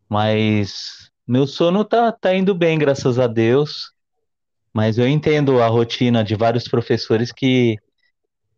mas 0.08 1.10
meu 1.26 1.46
sono 1.46 1.84
tá, 1.84 2.10
tá 2.10 2.34
indo 2.34 2.54
bem, 2.54 2.78
graças 2.78 3.18
a 3.18 3.26
Deus. 3.26 3.92
Mas 4.72 4.98
eu 4.98 5.08
entendo 5.08 5.60
a 5.60 5.66
rotina 5.66 6.24
de 6.24 6.34
vários 6.34 6.68
professores 6.68 7.32
que, 7.32 7.76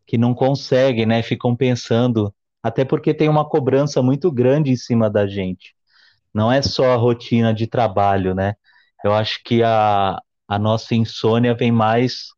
que 0.07 0.19
não 0.19 0.35
conseguem, 0.35 1.07
né? 1.07 1.23
Ficam 1.23 1.57
pensando, 1.57 2.33
até 2.63 2.85
porque 2.85 3.15
tem 3.15 3.29
uma 3.29 3.49
cobrança 3.49 4.03
muito 4.03 4.31
grande 4.33 4.71
em 4.71 4.77
cima 4.77 5.11
da 5.11 5.27
gente. 5.27 5.75
Não 6.35 6.53
é 6.53 6.63
só 6.63 6.93
a 6.93 6.97
rotina 6.97 7.55
de 7.55 7.67
trabalho, 7.67 8.35
né? 8.35 8.55
Eu 9.05 9.13
acho 9.15 9.41
que 9.45 9.63
a, 9.63 10.19
a 10.49 10.59
nossa 10.59 10.95
insônia 10.95 11.55
vem 11.55 11.73
mais 11.73 12.29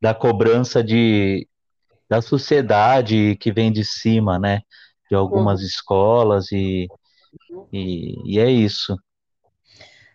da 0.00 0.14
cobrança 0.14 0.82
de, 0.84 1.48
da 2.10 2.22
sociedade 2.22 3.36
que 3.38 3.52
vem 3.52 3.72
de 3.72 3.84
cima, 3.84 4.38
né? 4.38 4.62
De 5.10 5.16
algumas 5.16 5.60
Uhum. 5.60 5.62
escolas 5.62 6.52
e, 6.52 6.88
e, 7.72 8.36
e 8.36 8.40
é 8.40 8.50
isso. 8.50 8.96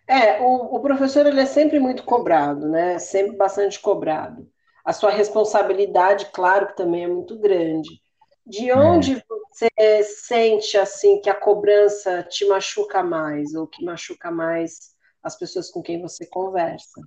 É, 0.08 0.40
o, 0.40 0.76
o 0.76 0.80
professor 0.80 1.26
ele 1.26 1.40
é 1.40 1.46
sempre 1.46 1.78
muito 1.80 2.04
cobrado, 2.04 2.68
né? 2.68 2.98
Sempre 2.98 3.36
bastante 3.36 3.80
cobrado. 3.80 4.48
A 4.84 4.92
sua 4.92 5.10
responsabilidade, 5.10 6.26
claro, 6.32 6.68
que 6.68 6.76
também 6.76 7.04
é 7.04 7.08
muito 7.08 7.38
grande. 7.38 8.00
De 8.46 8.70
É. 8.70 8.76
onde 8.76 9.22
você 9.50 10.02
sente 10.04 10.78
assim 10.78 11.20
que 11.20 11.28
a 11.28 11.34
cobrança 11.34 12.22
te 12.22 12.46
machuca 12.46 13.02
mais 13.02 13.54
ou 13.54 13.66
que 13.66 13.84
machuca 13.84 14.30
mais 14.30 14.94
as 15.22 15.36
pessoas 15.36 15.68
com 15.70 15.82
quem 15.82 16.00
você 16.00 16.24
conversa? 16.26 17.00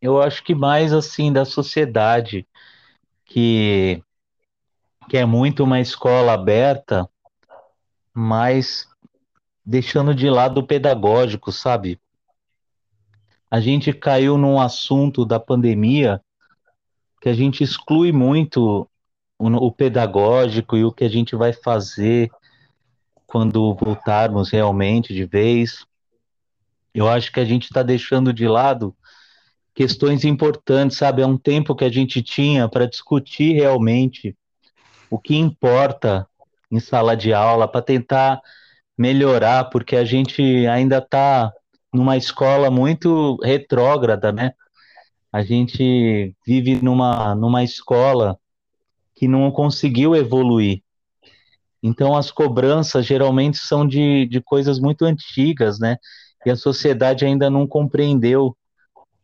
Eu 0.00 0.20
acho 0.20 0.44
que 0.44 0.54
mais 0.54 0.92
assim 0.92 1.32
da 1.32 1.46
sociedade, 1.46 2.46
que, 3.24 4.02
que 5.08 5.16
é 5.16 5.24
muito 5.24 5.64
uma 5.64 5.80
escola 5.80 6.34
aberta, 6.34 7.08
mas 8.12 8.86
deixando 9.64 10.14
de 10.14 10.28
lado 10.28 10.58
o 10.58 10.66
pedagógico, 10.66 11.50
sabe? 11.50 11.98
A 13.50 13.60
gente 13.60 13.94
caiu 13.94 14.36
num 14.36 14.60
assunto 14.60 15.24
da 15.24 15.40
pandemia 15.40 16.20
que 17.22 17.30
a 17.30 17.32
gente 17.32 17.64
exclui 17.64 18.12
muito 18.12 18.86
o, 19.44 19.66
o 19.66 19.72
pedagógico 19.72 20.76
e 20.76 20.84
o 20.84 20.92
que 20.92 21.04
a 21.04 21.08
gente 21.08 21.36
vai 21.36 21.52
fazer 21.52 22.30
quando 23.26 23.74
voltarmos 23.74 24.50
realmente 24.50 25.12
de 25.12 25.24
vez. 25.24 25.84
Eu 26.94 27.08
acho 27.08 27.32
que 27.32 27.40
a 27.40 27.44
gente 27.44 27.64
está 27.64 27.82
deixando 27.82 28.32
de 28.32 28.46
lado 28.46 28.94
questões 29.74 30.24
importantes, 30.24 30.96
sabe? 30.96 31.22
É 31.22 31.26
um 31.26 31.36
tempo 31.36 31.74
que 31.74 31.84
a 31.84 31.90
gente 31.90 32.22
tinha 32.22 32.68
para 32.68 32.86
discutir 32.86 33.52
realmente 33.54 34.36
o 35.10 35.18
que 35.18 35.36
importa 35.36 36.26
em 36.70 36.78
sala 36.80 37.16
de 37.16 37.32
aula, 37.32 37.68
para 37.68 37.82
tentar 37.82 38.40
melhorar, 38.96 39.64
porque 39.64 39.96
a 39.96 40.04
gente 40.04 40.66
ainda 40.66 40.98
está 40.98 41.52
numa 41.92 42.16
escola 42.16 42.70
muito 42.70 43.36
retrógrada, 43.42 44.32
né? 44.32 44.52
A 45.32 45.42
gente 45.42 46.34
vive 46.46 46.80
numa, 46.80 47.34
numa 47.34 47.64
escola 47.64 48.38
que 49.14 49.28
não 49.28 49.50
conseguiu 49.50 50.14
evoluir. 50.14 50.82
Então, 51.82 52.16
as 52.16 52.30
cobranças 52.30 53.04
geralmente 53.04 53.58
são 53.58 53.86
de, 53.86 54.26
de 54.26 54.40
coisas 54.40 54.80
muito 54.80 55.04
antigas, 55.04 55.78
né? 55.78 55.98
E 56.44 56.50
a 56.50 56.56
sociedade 56.56 57.24
ainda 57.24 57.50
não 57.50 57.66
compreendeu 57.66 58.56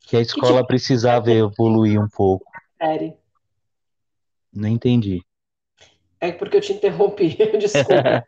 que 0.00 0.16
a 0.16 0.20
escola 0.20 0.66
precisava 0.66 1.30
evoluir 1.30 2.00
um 2.00 2.08
pouco. 2.08 2.44
de 2.52 2.86
série? 2.86 3.14
Não 4.52 4.68
entendi. 4.68 5.22
É 6.20 6.32
porque 6.32 6.58
eu 6.58 6.60
te 6.60 6.74
interrompi, 6.74 7.34
desculpa. 7.58 8.24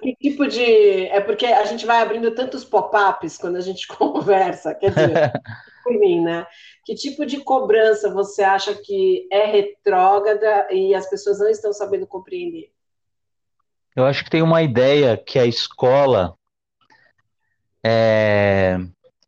Que 0.00 0.14
tipo 0.14 0.46
de. 0.46 1.06
É 1.06 1.20
porque 1.20 1.44
a 1.46 1.64
gente 1.64 1.84
vai 1.84 2.00
abrindo 2.00 2.30
tantos 2.34 2.64
pop-ups 2.64 3.36
quando 3.36 3.56
a 3.56 3.60
gente 3.60 3.86
conversa, 3.88 4.74
quer 4.74 4.90
dizer, 4.90 5.32
por 5.82 5.98
mim, 5.98 6.20
né? 6.20 6.46
Que 6.84 6.94
tipo 6.94 7.24
de 7.24 7.40
cobrança 7.40 8.12
você 8.12 8.42
acha 8.42 8.74
que 8.74 9.28
é 9.30 9.46
retrógrada 9.46 10.68
e 10.70 10.94
as 10.94 11.08
pessoas 11.08 11.38
não 11.38 11.48
estão 11.48 11.72
sabendo 11.72 12.06
compreender? 12.06 12.72
Eu 13.94 14.04
acho 14.04 14.24
que 14.24 14.30
tem 14.30 14.42
uma 14.42 14.62
ideia 14.62 15.16
que 15.16 15.38
a 15.38 15.46
escola 15.46 16.34
é, 17.84 18.78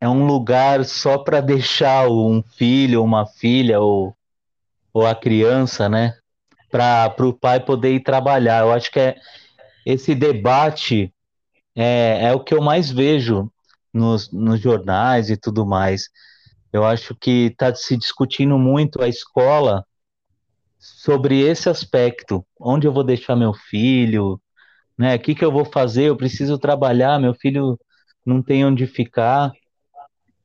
é 0.01 0.09
um 0.09 0.25
lugar 0.25 0.83
só 0.85 1.17
para 1.17 1.39
deixar 1.39 2.09
um 2.09 2.41
filho, 2.41 3.03
uma 3.03 3.25
filha 3.25 3.79
ou, 3.79 4.15
ou 4.93 5.05
a 5.05 5.13
criança, 5.13 5.87
né? 5.87 6.17
Para 6.71 7.13
o 7.19 7.33
pai 7.33 7.59
poder 7.59 7.93
ir 7.93 8.01
trabalhar. 8.01 8.61
Eu 8.61 8.71
acho 8.71 8.91
que 8.91 8.99
é, 8.99 9.15
esse 9.85 10.15
debate 10.15 11.13
é, 11.75 12.25
é 12.25 12.33
o 12.33 12.43
que 12.43 12.53
eu 12.53 12.61
mais 12.61 12.89
vejo 12.89 13.51
nos, 13.93 14.31
nos 14.31 14.59
jornais 14.59 15.29
e 15.29 15.37
tudo 15.37 15.65
mais. 15.65 16.09
Eu 16.75 16.83
acho 16.83 17.15
que 17.15 17.45
está 17.45 17.73
se 17.73 17.95
discutindo 17.95 18.59
muito 18.59 19.01
a 19.01 19.07
escola 19.07 19.85
sobre 20.77 21.39
esse 21.39 21.69
aspecto. 21.69 22.45
Onde 22.59 22.85
eu 22.85 22.91
vou 22.91 23.01
deixar 23.01 23.33
meu 23.33 23.53
filho, 23.53 24.41
né? 24.97 25.15
O 25.15 25.19
que 25.19 25.33
que 25.33 25.45
eu 25.45 25.53
vou 25.53 25.63
fazer? 25.63 26.09
Eu 26.09 26.17
preciso 26.17 26.57
trabalhar, 26.57 27.17
meu 27.17 27.33
filho 27.33 27.79
não 28.25 28.41
tem 28.43 28.65
onde 28.65 28.85
ficar. 28.85 29.53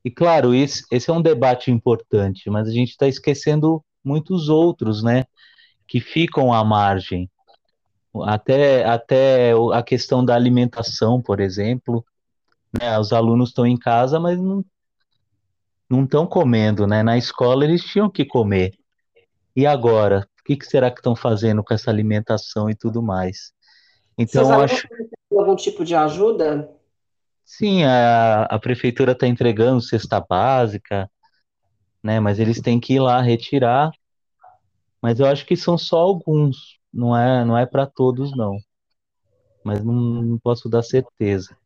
E 0.05 0.09
claro, 0.09 0.53
esse, 0.53 0.85
esse 0.89 1.09
é 1.09 1.13
um 1.13 1.21
debate 1.21 1.69
importante, 1.69 2.49
mas 2.49 2.65
a 2.65 2.71
gente 2.71 2.91
está 2.91 3.09
esquecendo 3.09 3.83
muitos 4.01 4.47
outros, 4.47 5.03
né? 5.03 5.25
Que 5.85 5.99
ficam 5.99 6.53
à 6.53 6.63
margem. 6.63 7.29
Até, 8.23 8.85
até 8.85 9.51
a 9.73 9.83
questão 9.83 10.23
da 10.23 10.33
alimentação, 10.33 11.21
por 11.21 11.41
exemplo, 11.41 12.05
né? 12.79 12.97
Os 12.97 13.11
alunos 13.11 13.49
estão 13.49 13.67
em 13.67 13.75
casa, 13.75 14.17
mas 14.17 14.39
não 14.39 14.63
não 15.91 16.05
estão 16.05 16.27
comendo, 16.27 16.87
né? 16.87 17.03
Na 17.03 17.17
escola 17.19 17.65
eles 17.65 17.83
tinham 17.83 18.09
que 18.11 18.25
comer. 18.25 18.73
E 19.55 19.65
agora? 19.67 20.27
O 20.41 20.43
que 20.45 20.57
que 20.57 20.65
será 20.67 20.91
que 20.91 20.99
estão 20.99 21.15
fazendo 21.15 21.63
com 21.63 21.73
essa 21.73 21.91
alimentação 21.91 22.69
e 22.69 22.75
tudo 22.75 23.01
mais? 23.03 23.53
Seus 24.25 24.49
Então, 24.49 24.53
eu 24.53 24.61
alunos 24.61 24.61
acho, 24.61 24.87
algum 25.31 25.55
tipo 25.55 25.85
de 25.85 25.95
ajuda? 25.95 26.75
sim, 27.45 27.83
a, 27.83 28.43
a 28.45 28.59
prefeitura 28.59 29.11
está 29.13 29.27
entregando 29.27 29.81
cesta 29.81 30.19
básica, 30.21 31.09
né? 32.03 32.19
Mas 32.19 32.39
eles 32.39 32.61
têm 32.61 32.79
que 32.79 32.95
ir 32.95 32.99
lá 33.01 33.21
retirar. 33.21 33.91
Mas 35.01 35.19
eu 35.19 35.27
acho 35.27 35.45
que 35.45 35.55
são 35.55 35.77
só 35.77 35.97
alguns, 35.99 36.79
não 36.93 37.15
é, 37.15 37.45
não 37.45 37.55
é 37.57 37.65
para 37.67 37.85
todos, 37.85 38.35
não. 38.35 38.57
Mas 39.63 39.83
não, 39.83 39.93
não 40.21 40.37
posso 40.39 40.69
dar 40.69 40.83
certeza. 40.83 41.57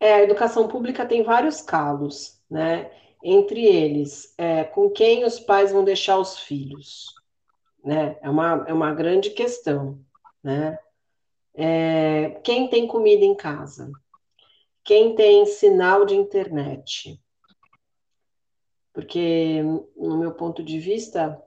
É, 0.00 0.14
a 0.14 0.22
educação 0.22 0.66
pública 0.68 1.06
tem 1.06 1.22
vários 1.22 1.60
calos, 1.62 2.40
né? 2.50 2.90
Entre 3.22 3.64
eles, 3.64 4.34
é, 4.36 4.64
com 4.64 4.90
quem 4.90 5.24
os 5.24 5.38
pais 5.38 5.70
vão 5.70 5.84
deixar 5.84 6.18
os 6.18 6.38
filhos, 6.38 7.06
né? 7.84 8.18
É 8.20 8.28
uma, 8.28 8.64
é 8.66 8.72
uma 8.72 8.92
grande 8.92 9.30
questão, 9.30 10.00
né? 10.42 10.78
É, 11.54 12.40
quem 12.42 12.68
tem 12.68 12.86
comida 12.86 13.24
em 13.24 13.34
casa? 13.34 13.90
Quem 14.84 15.14
tem 15.14 15.46
sinal 15.46 16.04
de 16.04 16.16
internet? 16.16 17.20
Porque, 18.92 19.62
no 19.96 20.18
meu 20.18 20.32
ponto 20.32 20.62
de 20.62 20.78
vista, 20.78 21.40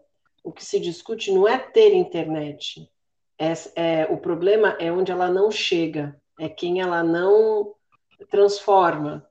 o 0.44 0.52
que 0.52 0.64
se 0.64 0.80
discute 0.80 1.32
não 1.32 1.48
é 1.48 1.58
ter 1.58 1.94
internet. 1.94 2.90
É, 3.38 3.54
é, 3.76 4.06
o 4.06 4.18
problema 4.18 4.70
é 4.80 4.92
onde 4.92 5.12
ela 5.12 5.30
não 5.30 5.52
chega, 5.52 6.20
é 6.40 6.48
quem 6.48 6.80
ela 6.80 7.04
não 7.04 7.76
transforma. 8.30 9.28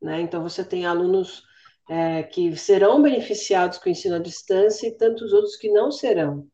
Né? 0.00 0.20
Então, 0.20 0.42
você 0.42 0.64
tem 0.64 0.86
alunos 0.86 1.47
é, 1.88 2.22
que 2.22 2.54
serão 2.56 3.00
beneficiados 3.00 3.78
com 3.78 3.88
o 3.88 3.92
ensino 3.92 4.16
à 4.16 4.18
distância 4.18 4.86
e 4.86 4.96
tantos 4.96 5.32
outros 5.32 5.56
que 5.56 5.70
não 5.70 5.90
serão, 5.90 6.46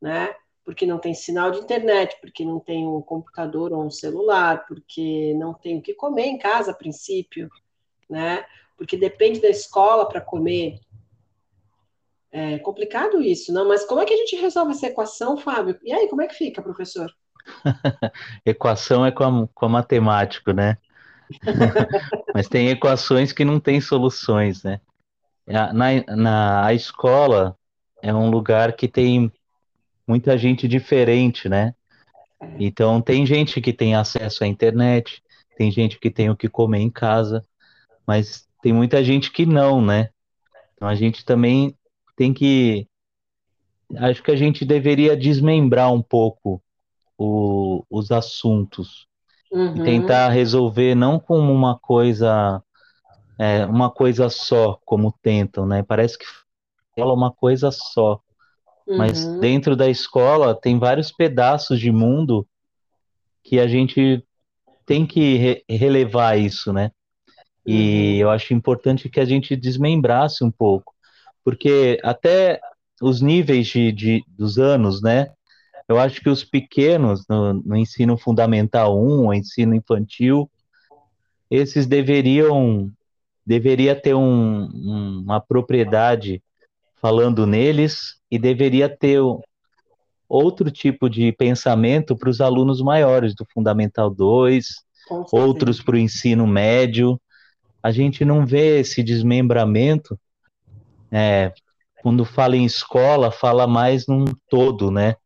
né? 0.00 0.34
porque 0.64 0.86
não 0.86 0.98
tem 0.98 1.12
sinal 1.12 1.50
de 1.50 1.58
internet, 1.58 2.16
porque 2.20 2.44
não 2.44 2.60
tem 2.60 2.86
um 2.86 3.02
computador 3.02 3.72
ou 3.72 3.84
um 3.84 3.90
celular, 3.90 4.64
porque 4.66 5.34
não 5.34 5.52
tem 5.52 5.78
o 5.78 5.82
que 5.82 5.92
comer 5.92 6.26
em 6.26 6.38
casa, 6.38 6.70
a 6.70 6.74
princípio, 6.74 7.50
né? 8.08 8.44
porque 8.76 8.96
depende 8.96 9.40
da 9.40 9.48
escola 9.48 10.08
para 10.08 10.20
comer. 10.20 10.78
É 12.30 12.58
complicado 12.60 13.20
isso, 13.20 13.52
não? 13.52 13.68
Mas 13.68 13.84
como 13.84 14.00
é 14.00 14.06
que 14.06 14.14
a 14.14 14.16
gente 14.16 14.36
resolve 14.36 14.72
essa 14.72 14.86
equação, 14.86 15.36
Fábio? 15.36 15.78
E 15.82 15.92
aí, 15.92 16.08
como 16.08 16.22
é 16.22 16.26
que 16.26 16.34
fica, 16.34 16.62
professor? 16.62 17.12
Equação 18.46 19.04
é 19.04 19.10
com 19.10 19.24
a, 19.24 19.48
com 19.48 19.66
a 19.66 19.68
matemático, 19.68 20.52
né? 20.52 20.78
Mas 22.34 22.48
tem 22.48 22.68
equações 22.68 23.32
que 23.32 23.44
não 23.44 23.60
têm 23.60 23.80
soluções, 23.80 24.62
né? 24.62 24.80
A- 25.48 25.72
Na, 25.72 26.16
na 26.16 26.66
a 26.66 26.74
escola 26.74 27.56
é 28.02 28.12
um 28.14 28.30
lugar 28.30 28.74
que 28.74 28.88
tem 28.88 29.30
muita 30.06 30.36
gente 30.38 30.66
diferente, 30.68 31.48
né? 31.48 31.74
Então 32.58 33.00
tem 33.00 33.24
gente 33.24 33.60
que 33.60 33.72
tem 33.72 33.94
acesso 33.94 34.44
à 34.44 34.46
internet, 34.46 35.22
tem 35.56 35.70
gente 35.70 35.98
que 35.98 36.10
tem 36.10 36.30
o 36.30 36.36
que 36.36 36.48
comer 36.48 36.80
em 36.80 36.90
casa, 36.90 37.44
mas 38.06 38.48
tem 38.62 38.72
muita 38.72 39.02
gente 39.02 39.30
que 39.30 39.46
não, 39.46 39.80
né? 39.84 40.10
Então 40.74 40.88
a 40.88 40.94
gente 40.94 41.24
também 41.24 41.76
tem 42.16 42.32
que, 42.32 42.86
acho 43.96 44.22
que 44.22 44.30
a 44.30 44.36
gente 44.36 44.64
deveria 44.64 45.16
desmembrar 45.16 45.92
um 45.92 46.02
pouco 46.02 46.62
o- 47.18 47.84
os 47.90 48.10
assuntos 48.10 49.06
e 49.52 49.56
Uhum, 49.56 49.84
tentar 49.84 50.28
resolver 50.30 50.94
não 50.94 51.18
como 51.18 51.52
uma 51.52 51.78
coisa 51.78 52.62
é, 53.38 53.66
uma 53.66 53.90
coisa 53.90 54.28
só, 54.28 54.78
como 54.84 55.12
tentam, 55.22 55.66
né? 55.66 55.82
Parece 55.82 56.16
que 56.18 56.24
fala 56.96 57.12
uma 57.12 57.32
coisa 57.32 57.70
só. 57.70 58.20
Uhum. 58.86 58.98
Mas 58.98 59.26
dentro 59.40 59.74
da 59.74 59.88
escola 59.88 60.54
tem 60.54 60.78
vários 60.78 61.10
pedaços 61.10 61.80
de 61.80 61.90
mundo 61.90 62.46
que 63.42 63.58
a 63.58 63.66
gente 63.66 64.24
tem 64.86 65.06
que 65.06 65.36
re 65.36 65.64
relevar 65.68 66.38
isso, 66.38 66.72
né? 66.72 66.90
E 67.66 68.14
uhum. 68.14 68.18
eu 68.20 68.30
acho 68.30 68.54
importante 68.54 69.08
que 69.08 69.20
a 69.20 69.24
gente 69.24 69.56
desmembrasse 69.56 70.44
um 70.44 70.50
pouco, 70.50 70.94
porque 71.44 71.98
até 72.02 72.60
os 73.00 73.20
níveis 73.20 73.66
de, 73.66 73.92
de 73.92 74.24
dos 74.28 74.58
anos, 74.58 75.02
né? 75.02 75.30
Eu 75.92 75.98
acho 75.98 76.22
que 76.22 76.30
os 76.30 76.42
pequenos 76.42 77.26
no, 77.28 77.52
no 77.52 77.76
ensino 77.76 78.16
fundamental 78.16 78.98
1, 78.98 79.34
ensino 79.34 79.74
infantil, 79.74 80.50
esses 81.50 81.86
deveriam 81.86 82.90
deveria 83.44 83.94
ter 83.94 84.14
um, 84.14 84.64
uma 85.22 85.38
propriedade 85.38 86.42
falando 87.00 87.46
neles 87.46 88.16
e 88.30 88.38
deveria 88.38 88.88
ter 88.88 89.20
outro 90.26 90.70
tipo 90.70 91.10
de 91.10 91.30
pensamento 91.32 92.16
para 92.16 92.30
os 92.30 92.40
alunos 92.40 92.80
maiores 92.80 93.34
do 93.34 93.44
Fundamental 93.52 94.08
2, 94.08 94.66
outros 95.30 95.82
para 95.82 95.96
o 95.96 95.98
ensino 95.98 96.46
médio. 96.46 97.20
A 97.82 97.90
gente 97.90 98.24
não 98.24 98.46
vê 98.46 98.80
esse 98.80 99.02
desmembramento. 99.02 100.18
É, 101.10 101.52
quando 102.00 102.24
fala 102.24 102.56
em 102.56 102.64
escola, 102.64 103.30
fala 103.30 103.66
mais 103.66 104.06
num 104.06 104.24
todo, 104.48 104.90
né? 104.90 105.16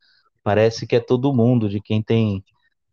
Parece 0.46 0.86
que 0.86 0.94
é 0.94 1.00
todo 1.00 1.34
mundo, 1.34 1.68
de 1.68 1.80
quem 1.80 2.00
tem 2.00 2.44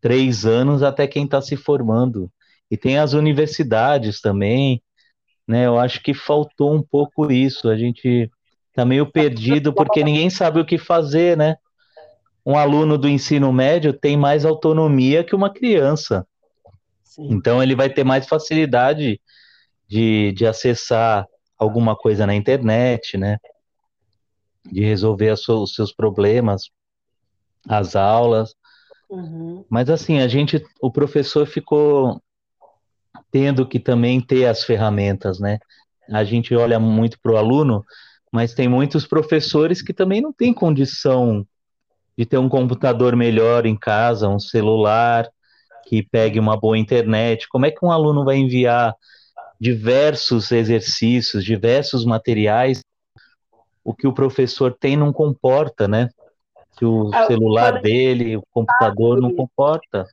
três 0.02 0.44
anos 0.44 0.82
até 0.82 1.06
quem 1.06 1.26
está 1.26 1.40
se 1.40 1.56
formando. 1.56 2.28
E 2.70 2.76
tem 2.76 2.98
as 2.98 3.14
universidades 3.14 4.20
também, 4.20 4.82
né? 5.48 5.68
Eu 5.68 5.78
acho 5.78 6.02
que 6.02 6.16
faltou 6.16 6.74
um 6.74 6.82
pouco 6.82 7.32
isso. 7.32 7.70
A 7.70 7.78
gente 7.78 8.28
tá 8.74 8.84
meio 8.84 9.06
perdido 9.06 9.72
porque 9.72 10.04
ninguém 10.04 10.32
sabe 10.32 10.60
o 10.60 10.66
que 10.66 10.80
fazer, 10.80 11.38
né? 11.38 11.58
Um 12.44 12.58
aluno 12.58 12.98
do 12.98 13.08
ensino 13.08 13.54
médio 13.54 13.94
tem 13.94 14.18
mais 14.18 14.46
autonomia 14.46 15.24
que 15.24 15.36
uma 15.36 15.54
criança. 15.54 16.26
Sim. 17.04 17.28
Então 17.30 17.62
ele 17.62 17.76
vai 17.76 17.88
ter 17.88 18.04
mais 18.04 18.28
facilidade 18.28 19.22
de, 19.88 20.32
de 20.32 20.48
acessar 20.48 21.28
alguma 21.56 21.96
coisa 21.96 22.26
na 22.26 22.34
internet, 22.34 23.16
né? 23.16 23.38
De 24.66 24.84
resolver 24.84 25.30
os 25.30 25.76
seus 25.76 25.94
problemas, 25.94 26.72
as 27.68 27.96
aulas. 27.96 28.56
Uhum. 29.10 29.64
Mas 29.70 29.90
assim, 29.90 30.20
a 30.20 30.28
gente, 30.28 30.64
o 30.82 30.92
professor 30.92 31.46
ficou 31.46 32.22
tendo 33.32 33.68
que 33.68 33.80
também 33.80 34.22
ter 34.22 34.46
as 34.46 34.64
ferramentas, 34.64 35.40
né? 35.40 35.60
A 36.10 36.24
gente 36.24 36.54
olha 36.56 36.80
muito 36.80 37.20
para 37.20 37.32
o 37.32 37.38
aluno, 37.38 37.84
mas 38.32 38.54
tem 38.54 38.68
muitos 38.68 39.06
professores 39.06 39.82
que 39.82 39.94
também 39.94 40.22
não 40.22 40.34
têm 40.34 40.54
condição 40.54 41.46
de 42.18 42.26
ter 42.26 42.38
um 42.38 42.50
computador 42.50 43.16
melhor 43.16 43.66
em 43.66 43.76
casa, 43.76 44.28
um 44.28 44.40
celular 44.40 45.28
que 45.88 46.04
pegue 46.04 46.40
uma 46.40 46.58
boa 46.58 46.78
internet. 46.78 47.48
Como 47.50 47.66
é 47.66 47.72
que 47.72 47.84
um 47.86 47.92
aluno 47.92 48.24
vai 48.24 48.38
enviar 48.38 48.96
diversos 49.60 50.52
exercícios, 50.52 51.44
diversos 51.44 52.06
materiais? 52.06 52.82
O 53.84 53.94
que 53.94 54.08
o 54.08 54.14
professor 54.14 54.76
tem 54.80 54.96
não 54.96 55.12
comporta, 55.12 55.88
né? 55.88 56.10
Que 56.78 56.86
o 56.86 57.14
é, 57.14 57.28
celular 57.28 57.82
dele, 57.82 58.38
o 58.38 58.44
computador 58.52 59.22
não 59.22 59.36
comporta. 59.36 60.08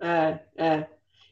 É, 0.00 0.38
é. 0.56 0.86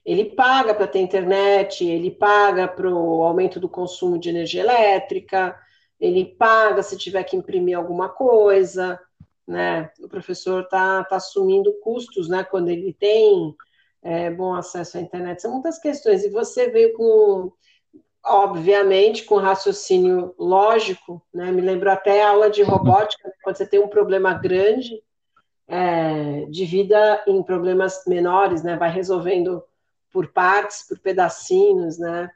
Ele 0.05 0.25
paga 0.25 0.75
para 0.75 0.87
ter 0.87 1.01
internet, 1.01 1.85
ele 1.85 2.11
paga 2.11 2.67
para 2.67 2.89
o 2.89 3.23
aumento 3.23 3.61
do 3.61 3.69
consumo 3.69 4.19
de 4.19 4.29
energia 4.31 4.63
elétrica, 4.63 5.57
ele 6.01 6.25
paga 6.25 6.83
se 6.83 6.97
tiver 6.97 7.23
que 7.25 7.37
imprimir 7.37 7.77
alguma 7.77 8.09
coisa, 8.09 8.99
né? 9.47 9.91
O 10.01 10.09
professor 10.09 10.63
está 10.63 11.05
tá 11.05 11.17
assumindo 11.17 11.73
custos, 11.83 12.29
né? 12.29 12.43
Quando 12.45 12.71
ele 12.71 12.95
tem 12.95 13.55
é, 14.03 14.31
bom 14.31 14.55
acesso 14.55 14.97
à 14.97 15.01
internet. 15.01 15.43
São 15.43 15.53
muitas 15.53 15.79
questões. 15.79 16.25
E 16.25 16.31
você 16.31 16.71
veio 16.71 16.95
com, 16.95 17.53
obviamente, 18.25 19.25
com 19.25 19.37
raciocínio 19.37 20.35
lógico, 20.39 21.23
né? 21.33 21.51
Me 21.51 21.61
lembro 21.61 21.91
até 21.91 22.23
a 22.23 22.31
aula 22.31 22.51
de 22.51 22.63
robótica, 22.63 23.33
quando 23.43 23.57
você 23.57 23.67
tem 23.67 23.81
um 23.81 23.89
problema 23.89 24.35
grande, 24.35 25.03
é, 25.67 26.47
divida 26.51 27.23
em 27.27 27.43
problemas 27.43 28.03
menores, 28.07 28.63
né? 28.63 28.77
Vai 28.77 28.91
resolvendo 28.91 29.63
por 30.13 30.29
partes, 30.33 30.87
por 30.87 30.99
pedacinhos, 30.99 31.99
né? 31.99 32.31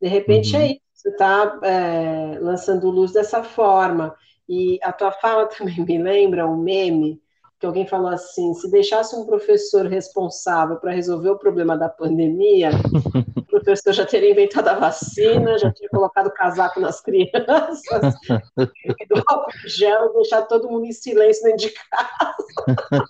De 0.00 0.08
repente 0.08 0.56
uhum. 0.56 0.62
é 0.62 0.66
isso, 0.66 0.80
você 0.94 1.08
está 1.10 1.58
é, 1.62 2.38
lançando 2.40 2.90
luz 2.90 3.12
dessa 3.12 3.42
forma. 3.42 4.14
E 4.48 4.78
a 4.82 4.92
tua 4.92 5.12
fala 5.12 5.46
também 5.56 5.84
me 5.84 5.98
lembra 5.98 6.46
um 6.46 6.56
meme 6.56 7.20
que 7.60 7.66
alguém 7.66 7.86
falou 7.86 8.08
assim: 8.08 8.54
se 8.54 8.70
deixasse 8.70 9.14
um 9.14 9.26
professor 9.26 9.86
responsável 9.86 10.76
para 10.76 10.92
resolver 10.92 11.28
o 11.28 11.38
problema 11.38 11.76
da 11.76 11.88
pandemia, 11.88 12.70
professor 13.50 13.92
já 13.92 14.06
teria 14.06 14.30
inventado 14.30 14.68
a 14.68 14.74
vacina, 14.74 15.58
já 15.58 15.70
teria 15.72 15.88
colocado 15.90 16.30
casaco 16.30 16.80
nas 16.80 17.00
crianças, 17.00 18.14
do 18.56 19.22
álcool 19.26 19.52
gel, 19.66 20.12
deixar 20.14 20.42
todo 20.42 20.68
mundo 20.68 20.86
em 20.86 20.92
silêncio 20.92 21.42
dentro 21.44 21.66
de 21.66 21.72
casa. 21.72 23.04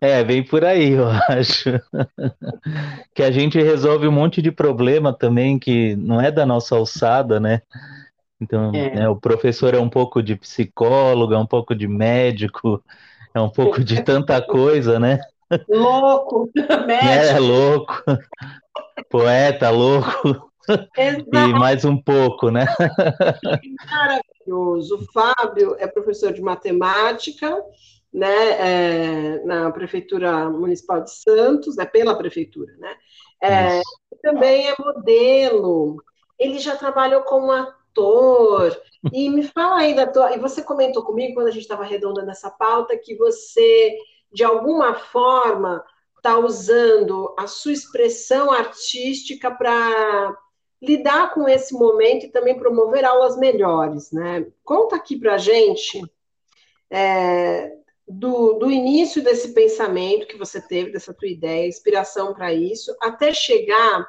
É, 0.00 0.24
vem 0.24 0.42
por 0.42 0.64
aí, 0.64 0.92
eu 0.92 1.08
acho. 1.28 1.70
que 3.14 3.22
a 3.22 3.30
gente 3.30 3.60
resolve 3.60 4.06
um 4.06 4.12
monte 4.12 4.40
de 4.40 4.50
problema 4.50 5.12
também 5.12 5.58
que 5.58 5.96
não 5.96 6.20
é 6.20 6.30
da 6.30 6.46
nossa 6.46 6.74
alçada, 6.74 7.38
né? 7.38 7.62
Então, 8.40 8.72
é. 8.74 8.94
né, 8.94 9.08
o 9.08 9.16
professor 9.16 9.74
é 9.74 9.78
um 9.78 9.88
pouco 9.88 10.22
de 10.22 10.36
psicólogo, 10.36 11.34
é 11.34 11.38
um 11.38 11.46
pouco 11.46 11.74
de 11.74 11.88
médico, 11.88 12.82
é 13.34 13.40
um 13.40 13.50
pouco 13.50 13.82
de 13.82 14.02
tanta 14.02 14.40
coisa, 14.40 14.98
né? 14.98 15.18
Louco, 15.68 16.50
médico. 16.86 17.08
É, 17.08 17.38
louco. 17.38 17.94
Poeta, 19.08 19.70
louco. 19.70 20.50
Exato. 20.96 21.28
E 21.32 21.52
mais 21.52 21.84
um 21.84 21.96
pouco, 21.96 22.50
né? 22.50 22.66
Maravilhoso. 23.90 24.96
O 24.96 25.12
Fábio 25.12 25.76
é 25.78 25.86
professor 25.86 26.32
de 26.32 26.42
matemática, 26.42 27.62
né, 28.12 29.36
é, 29.38 29.44
na 29.44 29.70
Prefeitura 29.70 30.48
Municipal 30.50 31.02
de 31.02 31.10
Santos, 31.10 31.76
né, 31.76 31.84
pela 31.84 32.16
Prefeitura, 32.16 32.72
né? 32.78 32.94
É, 33.42 33.80
também 34.22 34.68
é 34.68 34.74
modelo. 34.78 36.02
Ele 36.38 36.58
já 36.58 36.76
trabalhou 36.76 37.22
como 37.22 37.52
ator. 37.52 38.76
E 39.12 39.30
me 39.30 39.44
fala 39.44 39.78
aí 39.78 39.94
da 39.94 40.06
tua. 40.06 40.34
E 40.34 40.38
você 40.38 40.62
comentou 40.62 41.04
comigo 41.04 41.34
quando 41.34 41.48
a 41.48 41.52
gente 41.52 41.62
estava 41.62 41.84
arredondando 41.84 42.30
essa 42.30 42.50
pauta 42.50 42.98
que 42.98 43.16
você, 43.16 43.96
de 44.32 44.44
alguma 44.44 44.94
forma, 44.94 45.84
está 46.16 46.38
usando 46.38 47.34
a 47.38 47.46
sua 47.46 47.72
expressão 47.72 48.50
artística 48.50 49.50
para 49.50 50.36
lidar 50.80 51.34
com 51.34 51.48
esse 51.48 51.74
momento 51.74 52.26
e 52.26 52.30
também 52.30 52.56
promover 52.56 53.04
aulas 53.04 53.36
melhores, 53.36 54.12
né? 54.12 54.46
Conta 54.64 54.96
aqui 54.96 55.18
para 55.18 55.38
gente 55.38 56.00
é, 56.90 57.72
do, 58.06 58.54
do 58.54 58.70
início 58.70 59.22
desse 59.22 59.52
pensamento 59.52 60.26
que 60.26 60.36
você 60.36 60.60
teve, 60.60 60.92
dessa 60.92 61.12
tua 61.12 61.28
ideia, 61.28 61.68
inspiração 61.68 62.32
para 62.32 62.52
isso, 62.52 62.94
até 63.00 63.32
chegar 63.32 64.08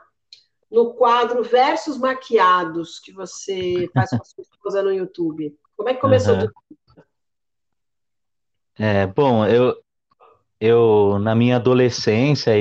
no 0.70 0.94
quadro 0.94 1.44
Versos 1.44 1.98
Maquiados, 1.98 3.00
que 3.00 3.12
você 3.12 3.90
faz 3.94 4.12
com 4.12 4.18
a 4.18 4.26
sua 4.26 4.44
esposa 4.44 4.84
no 4.84 4.94
YouTube. 4.94 5.58
Como 5.76 5.90
é 5.90 5.94
que 5.96 6.02
começou 6.02 6.36
uhum. 6.36 6.40
tudo 6.42 6.54
É, 8.78 9.08
bom, 9.08 9.46
eu, 9.48 9.76
eu, 10.60 11.18
na 11.20 11.34
minha 11.34 11.56
adolescência, 11.56 12.54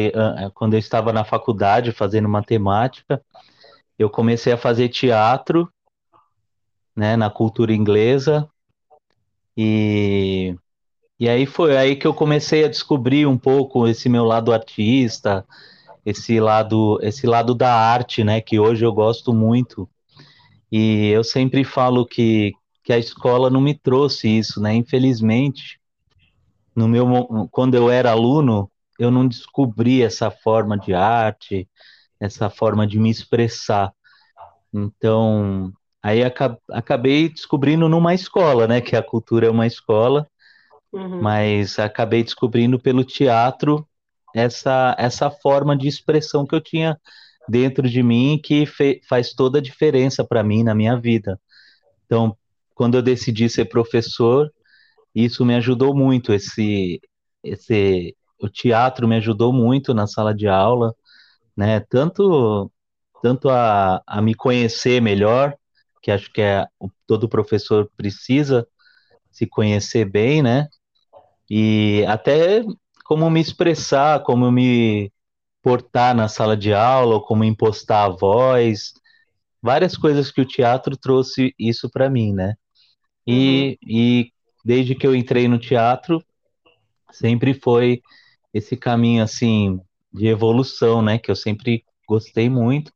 quando 0.55 0.75
eu 0.75 0.79
estava 0.79 1.13
na 1.13 1.25
faculdade 1.25 1.93
fazendo 1.93 2.29
matemática, 2.29 3.23
eu 3.99 4.09
comecei 4.09 4.53
a 4.53 4.59
fazer 4.59 4.89
teatro, 4.89 5.69
né, 6.95 7.17
na 7.17 7.31
cultura 7.31 7.73
inglesa, 7.73 8.49
e 9.57 10.55
e 11.21 11.29
aí 11.29 11.47
foi 11.47 11.77
aí 11.77 11.97
que 11.97 12.07
eu 12.07 12.15
comecei 12.15 12.65
a 12.65 12.69
descobrir 12.69 13.27
um 13.27 13.37
pouco 13.37 13.89
esse 13.89 14.09
meu 14.09 14.25
lado 14.25 14.53
artista, 14.53 15.45
esse 16.07 16.39
lado, 16.39 16.99
esse 17.03 17.27
lado 17.27 17.55
da 17.57 17.75
arte, 17.75 18.23
né, 18.23 18.41
que 18.41 18.59
hoje 18.59 18.85
eu 18.85 18.93
gosto 18.93 19.35
muito. 19.35 19.89
E 20.71 21.09
eu 21.09 21.25
sempre 21.25 21.65
falo 21.65 22.07
que, 22.07 22.53
que 22.85 22.93
a 22.93 22.99
escola 22.99 23.51
não 23.51 23.61
me 23.61 23.75
trouxe 23.75 24.29
isso, 24.29 24.61
né? 24.61 24.75
Infelizmente, 24.75 25.81
no 26.79 26.89
meu 26.89 27.49
quando 27.51 27.75
eu 27.75 27.91
era 27.91 28.11
aluno, 28.11 28.71
eu 28.99 29.11
não 29.11 29.27
descobri 29.27 30.03
essa 30.03 30.31
forma 30.31 30.79
de 30.79 30.95
arte, 30.95 31.69
essa 32.21 32.49
forma 32.49 32.87
de 32.87 32.99
me 32.99 33.11
expressar. 33.11 33.93
Então, 34.73 35.73
aí 36.03 36.21
acabei 36.71 37.29
descobrindo 37.29 37.89
numa 37.89 38.15
escola, 38.15 38.67
né, 38.67 38.81
que 38.81 38.97
a 38.97 39.03
cultura 39.03 39.47
é 39.47 39.51
uma 39.51 39.67
escola 39.67 40.27
Uhum. 40.93 41.21
Mas 41.21 41.79
acabei 41.79 42.23
descobrindo 42.23 42.79
pelo 42.79 43.05
teatro 43.05 43.87
essa, 44.35 44.95
essa 44.99 45.31
forma 45.31 45.77
de 45.77 45.89
expressão 45.89 46.47
que 46.47 46.55
eu 46.55 46.61
tinha 46.61 46.99
dentro 47.49 47.89
de 47.89 48.03
mim 48.03 48.41
que 48.43 48.65
faz 49.09 49.33
toda 49.33 49.59
a 49.59 49.63
diferença 49.63 50.25
para 50.25 50.43
mim 50.43 50.63
na 50.63 50.75
minha 50.75 50.97
vida. 50.97 51.41
Então, 52.05 52.37
quando 52.75 52.97
eu 52.97 53.03
decidi 53.03 53.49
ser 53.49 53.67
professor, 53.67 54.53
isso 55.15 55.45
me 55.45 55.55
ajudou 55.55 55.95
muito. 55.95 56.33
Esse, 56.33 57.01
esse, 57.43 58.17
o 58.41 58.49
teatro 58.49 59.09
me 59.09 59.17
ajudou 59.17 59.53
muito 59.53 59.95
na 59.95 60.07
sala 60.07 60.35
de 60.35 60.49
aula, 60.49 60.95
né? 61.57 61.81
Tanto, 61.81 62.71
tanto 63.23 63.49
a, 63.49 64.03
a 64.07 64.23
me 64.23 64.35
conhecer 64.35 65.01
melhor, 65.03 65.57
que 66.03 66.11
acho 66.11 66.33
que 66.33 66.41
é 66.41 66.67
todo 67.07 67.29
professor 67.29 67.91
precisa 67.97 68.67
se 69.31 69.47
conhecer 69.47 70.05
bem, 70.05 70.43
né? 70.43 70.69
E 71.51 72.05
até 72.07 72.65
como 73.05 73.31
me 73.31 73.41
expressar, 73.41 74.23
como 74.23 74.51
me 74.51 75.13
portar 75.63 76.15
na 76.15 76.29
sala 76.29 76.57
de 76.57 76.73
aula, 76.73 77.21
como 77.21 77.45
impostar 77.45 78.07
a 78.07 78.09
voz, 78.09 78.93
várias 79.63 79.97
coisas 79.97 80.31
que 80.31 80.41
o 80.41 80.47
teatro 80.47 80.97
trouxe 80.97 81.55
isso 81.59 81.91
para 81.91 82.09
mim, 82.11 82.33
né? 82.33 82.55
E, 83.27 83.79
uhum. 83.83 83.89
e 83.89 84.33
desde 84.69 84.95
que 84.95 85.07
eu 85.07 85.17
entrei 85.17 85.49
no 85.49 85.59
teatro, 85.59 86.23
sempre 87.11 87.55
foi 87.55 88.03
esse 88.53 88.77
caminho 88.77 89.23
assim 89.23 89.81
de 90.13 90.27
evolução, 90.27 91.01
né? 91.01 91.19
Que 91.19 91.31
eu 91.31 91.37
sempre 91.37 91.87
gostei 92.07 92.51
muito. 92.51 92.93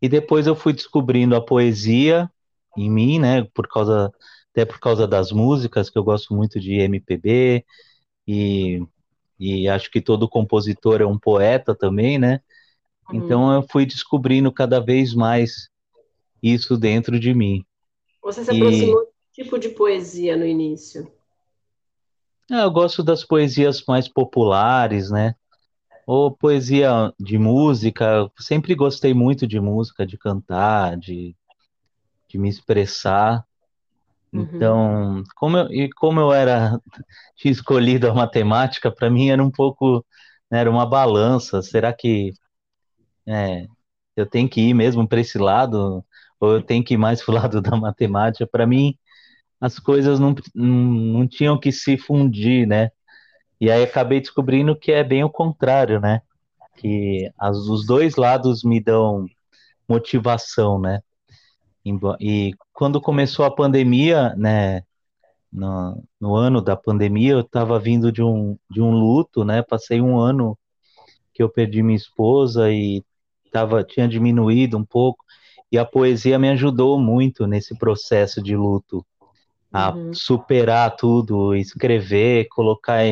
E 0.00 0.08
depois 0.08 0.46
eu 0.46 0.56
fui 0.56 0.72
descobrindo 0.72 1.36
a 1.36 1.44
poesia 1.44 2.26
em 2.74 2.90
mim, 2.90 3.18
né? 3.18 3.46
Por 3.52 3.68
causa 3.68 4.10
até 4.50 4.64
por 4.64 4.80
causa 4.80 5.06
das 5.06 5.30
músicas 5.30 5.90
que 5.90 5.98
eu 5.98 6.02
gosto 6.02 6.34
muito 6.34 6.58
de 6.58 6.80
MPB 6.80 7.66
e, 8.26 8.82
e 9.38 9.68
acho 9.68 9.90
que 9.90 10.00
todo 10.00 10.26
compositor 10.26 11.02
é 11.02 11.06
um 11.06 11.18
poeta 11.18 11.74
também, 11.74 12.18
né? 12.18 12.40
Uhum. 13.10 13.16
Então 13.18 13.52
eu 13.52 13.62
fui 13.70 13.84
descobrindo 13.84 14.50
cada 14.50 14.80
vez 14.80 15.12
mais 15.12 15.68
isso 16.42 16.78
dentro 16.78 17.20
de 17.20 17.34
mim. 17.34 17.62
Você 18.22 18.42
se 18.42 18.50
aproximou 18.50 19.09
tipo 19.32 19.58
de 19.58 19.70
poesia 19.70 20.36
no 20.36 20.46
início? 20.46 21.10
É, 22.50 22.62
eu 22.64 22.70
gosto 22.70 23.02
das 23.02 23.24
poesias 23.24 23.84
mais 23.86 24.08
populares, 24.08 25.10
né? 25.10 25.36
Ou 26.04 26.32
poesia 26.32 27.12
de 27.18 27.38
música. 27.38 28.28
Sempre 28.38 28.74
gostei 28.74 29.14
muito 29.14 29.46
de 29.46 29.60
música, 29.60 30.04
de 30.04 30.18
cantar, 30.18 30.96
de, 30.96 31.36
de 32.28 32.38
me 32.38 32.48
expressar. 32.48 33.44
Uhum. 34.32 34.42
Então, 34.42 35.24
como 35.36 35.58
eu, 35.58 35.72
e 35.72 35.90
como 35.90 36.18
eu 36.18 36.32
era 36.32 36.80
tinha 37.36 37.52
escolhido 37.52 38.08
a 38.08 38.14
matemática, 38.14 38.90
para 38.90 39.08
mim 39.08 39.28
era 39.28 39.42
um 39.42 39.50
pouco, 39.50 40.04
né, 40.50 40.60
era 40.60 40.70
uma 40.70 40.86
balança. 40.86 41.62
Será 41.62 41.92
que 41.92 42.32
é, 43.28 43.66
eu 44.16 44.26
tenho 44.26 44.48
que 44.48 44.60
ir 44.60 44.74
mesmo 44.74 45.06
para 45.06 45.20
esse 45.20 45.38
lado 45.38 46.04
ou 46.40 46.54
eu 46.54 46.62
tenho 46.62 46.84
que 46.84 46.94
ir 46.94 46.98
mais 46.98 47.22
para 47.22 47.32
o 47.32 47.34
lado 47.38 47.60
da 47.60 47.76
matemática? 47.76 48.46
Para 48.46 48.66
mim, 48.66 48.98
as 49.60 49.78
coisas 49.78 50.18
não, 50.18 50.34
não, 50.54 51.28
tinham 51.28 51.58
que 51.58 51.70
se 51.70 51.96
fundir, 51.98 52.66
né? 52.66 52.90
E 53.60 53.70
aí 53.70 53.82
acabei 53.82 54.20
descobrindo 54.20 54.76
que 54.76 54.90
é 54.90 55.04
bem 55.04 55.22
o 55.22 55.30
contrário, 55.30 56.00
né? 56.00 56.22
Que 56.76 57.30
as, 57.38 57.56
os 57.58 57.86
dois 57.86 58.16
lados 58.16 58.64
me 58.64 58.80
dão 58.80 59.26
motivação, 59.88 60.80
né? 60.80 61.02
E 62.20 62.52
quando 62.72 63.00
começou 63.00 63.44
a 63.44 63.54
pandemia, 63.54 64.34
né, 64.36 64.82
no, 65.52 66.02
no 66.20 66.34
ano 66.36 66.60
da 66.60 66.76
pandemia, 66.76 67.32
eu 67.32 67.40
estava 67.40 67.78
vindo 67.78 68.12
de 68.12 68.22
um, 68.22 68.56
de 68.70 68.80
um 68.80 68.90
luto, 68.92 69.44
né, 69.44 69.62
passei 69.62 70.00
um 70.00 70.18
ano 70.18 70.58
que 71.34 71.42
eu 71.42 71.48
perdi 71.48 71.82
minha 71.82 71.96
esposa 71.96 72.70
e 72.70 73.02
tava, 73.50 73.82
tinha 73.82 74.06
diminuído 74.06 74.76
um 74.78 74.84
pouco, 74.84 75.24
e 75.72 75.78
a 75.78 75.84
poesia 75.84 76.38
me 76.38 76.50
ajudou 76.50 76.98
muito 77.00 77.46
nesse 77.46 77.76
processo 77.76 78.42
de 78.42 78.56
luto, 78.56 79.04
a 79.72 79.92
uhum. 79.92 80.12
superar 80.12 80.96
tudo, 80.96 81.54
escrever, 81.54 82.48
colocar 82.48 83.02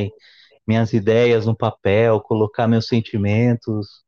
minhas 0.67 0.93
ideias 0.93 1.47
no 1.47 1.57
papel, 1.57 2.21
colocar 2.21 2.67
meus 2.67 2.87
sentimentos, 2.87 4.05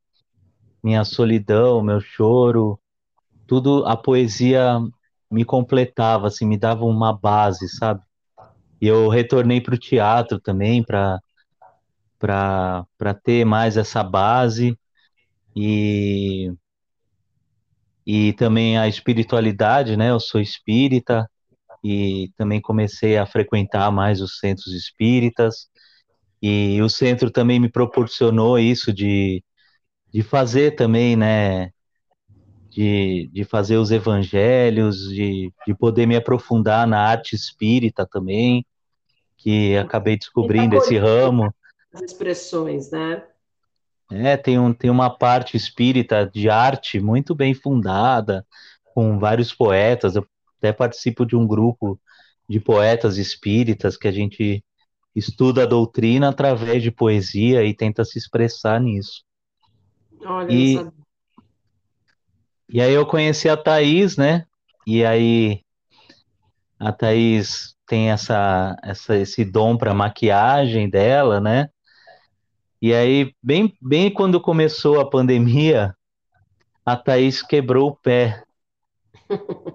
minha 0.82 1.04
solidão, 1.04 1.82
meu 1.82 2.00
choro, 2.00 2.78
tudo 3.46 3.84
a 3.86 3.96
poesia 3.96 4.78
me 5.30 5.44
completava, 5.44 6.26
assim, 6.26 6.46
me 6.46 6.58
dava 6.58 6.84
uma 6.84 7.12
base, 7.12 7.68
sabe? 7.68 8.02
E 8.80 8.86
eu 8.86 9.08
retornei 9.08 9.60
para 9.60 9.74
o 9.74 9.78
teatro 9.78 10.40
também 10.40 10.82
para 10.82 11.20
para 12.18 13.14
ter 13.22 13.46
mais 13.46 13.78
essa 13.78 14.02
base 14.02 14.78
e 15.56 16.52
e 18.06 18.32
também 18.34 18.76
a 18.76 18.88
espiritualidade, 18.88 19.96
né? 19.96 20.10
Eu 20.10 20.20
sou 20.20 20.40
espírita 20.40 21.30
e 21.82 22.30
também 22.36 22.60
comecei 22.60 23.16
a 23.16 23.26
frequentar 23.26 23.90
mais 23.90 24.20
os 24.20 24.38
centros 24.38 24.74
espíritas 24.74 25.68
e 26.42 26.80
o 26.80 26.88
centro 26.88 27.30
também 27.30 27.60
me 27.60 27.70
proporcionou 27.70 28.58
isso 28.58 28.92
de, 28.92 29.44
de 30.12 30.22
fazer 30.22 30.74
também, 30.74 31.16
né? 31.16 31.70
de, 32.70 33.28
de 33.32 33.44
fazer 33.44 33.76
os 33.76 33.90
evangelhos, 33.90 35.08
de, 35.08 35.52
de 35.66 35.74
poder 35.74 36.06
me 36.06 36.16
aprofundar 36.16 36.86
na 36.86 37.00
arte 37.00 37.34
espírita 37.34 38.06
também, 38.06 38.64
que 39.36 39.76
acabei 39.76 40.16
descobrindo 40.16 40.76
esse 40.76 40.96
ramo. 40.96 41.52
As 41.92 42.02
expressões, 42.02 42.90
né? 42.90 43.24
É, 44.12 44.36
tem, 44.36 44.58
um, 44.58 44.72
tem 44.72 44.90
uma 44.90 45.10
parte 45.10 45.56
espírita 45.56 46.28
de 46.32 46.48
arte 46.48 47.00
muito 47.00 47.34
bem 47.34 47.54
fundada, 47.54 48.46
com 48.94 49.18
vários 49.18 49.52
poetas. 49.52 50.14
Eu 50.14 50.26
até 50.60 50.72
participo 50.72 51.24
de 51.24 51.34
um 51.34 51.46
grupo 51.46 51.98
de 52.46 52.60
poetas 52.60 53.16
espíritas 53.16 53.96
que 53.96 54.06
a 54.06 54.12
gente 54.12 54.62
estuda 55.16 55.62
a 55.62 55.66
doutrina 55.66 56.28
através 56.28 56.82
de 56.82 56.90
poesia 56.90 57.64
e 57.64 57.74
tenta 57.74 58.04
se 58.04 58.18
expressar 58.18 58.80
nisso. 58.80 59.24
Olha, 60.22 60.52
e, 60.52 60.86
e 62.68 62.80
aí 62.80 62.92
eu 62.92 63.06
conheci 63.06 63.48
a 63.48 63.56
Thaís, 63.56 64.16
né? 64.16 64.44
E 64.86 65.04
aí 65.04 65.62
a 66.78 66.92
Thaís 66.92 67.74
tem 67.86 68.10
essa, 68.10 68.76
essa 68.82 69.16
esse 69.16 69.44
dom 69.44 69.76
para 69.76 69.94
maquiagem 69.94 70.88
dela, 70.88 71.40
né? 71.40 71.68
E 72.82 72.94
aí, 72.94 73.34
bem, 73.42 73.74
bem 73.80 74.10
quando 74.10 74.40
começou 74.40 75.00
a 75.00 75.08
pandemia, 75.08 75.94
a 76.84 76.96
Thaís 76.96 77.42
quebrou 77.42 77.90
o 77.90 77.96
pé. 77.96 78.42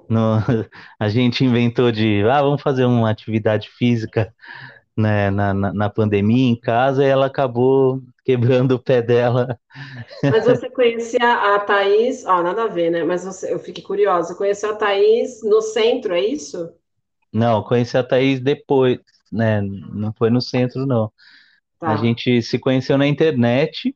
No, 0.09 0.37
a 0.99 1.09
gente 1.09 1.43
inventou 1.43 1.91
de, 1.91 2.23
ah, 2.29 2.41
vamos 2.41 2.61
fazer 2.61 2.85
uma 2.85 3.09
atividade 3.09 3.69
física 3.69 4.33
né, 4.97 5.29
na, 5.29 5.53
na, 5.53 5.73
na, 5.73 5.89
pandemia 5.89 6.51
em 6.51 6.55
casa 6.55 7.03
e 7.03 7.07
ela 7.07 7.25
acabou 7.25 8.01
quebrando 8.23 8.73
o 8.73 8.79
pé 8.79 9.01
dela. 9.01 9.59
Mas 10.23 10.45
você 10.45 10.69
conhecia 10.69 11.55
a 11.55 11.59
Thaís, 11.59 12.25
ó, 12.25 12.41
nada 12.41 12.63
a 12.63 12.67
ver, 12.67 12.89
né? 12.89 13.03
Mas 13.03 13.25
você, 13.25 13.53
eu 13.53 13.59
fiquei 13.59 13.83
curiosa, 13.83 14.29
você 14.29 14.35
conheceu 14.35 14.71
a 14.71 14.75
Thaís 14.75 15.43
no 15.43 15.61
centro, 15.61 16.13
é 16.13 16.21
isso? 16.21 16.69
Não, 17.31 17.61
conheci 17.63 17.97
a 17.97 18.03
Thaís 18.03 18.39
depois, 18.39 18.99
né? 19.31 19.61
Não 19.61 20.13
foi 20.13 20.29
no 20.29 20.41
centro, 20.41 20.85
não. 20.85 21.11
Tá. 21.79 21.89
A 21.89 21.97
gente 21.97 22.41
se 22.41 22.57
conheceu 22.57 22.97
na 22.97 23.05
internet, 23.05 23.93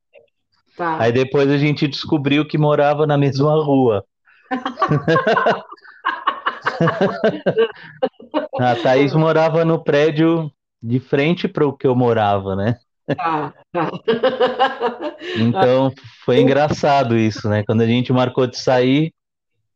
tá. 0.76 1.02
aí 1.02 1.14
depois 1.14 1.50
a 1.50 1.58
gente 1.58 1.88
descobriu 1.88 2.46
que 2.46 2.58
morava 2.58 3.08
na 3.08 3.18
mesma 3.18 3.54
rua. 3.64 4.06
a 8.60 8.76
Thaís 8.76 9.14
morava 9.14 9.64
no 9.64 9.84
prédio 9.84 10.52
de 10.82 11.00
frente 11.00 11.48
para 11.48 11.68
o 11.68 11.74
que 11.74 11.88
eu 11.88 11.96
morava, 11.96 12.56
né? 12.56 12.78
Tá, 13.16 13.54
tá. 13.72 13.92
Então 15.38 15.92
foi 16.24 16.40
engraçado 16.40 17.18
isso, 17.18 17.50
né? 17.50 17.64
Quando 17.66 17.82
a 17.82 17.86
gente 17.86 18.14
marcou 18.14 18.48
de 18.48 18.58
sair, 18.58 19.14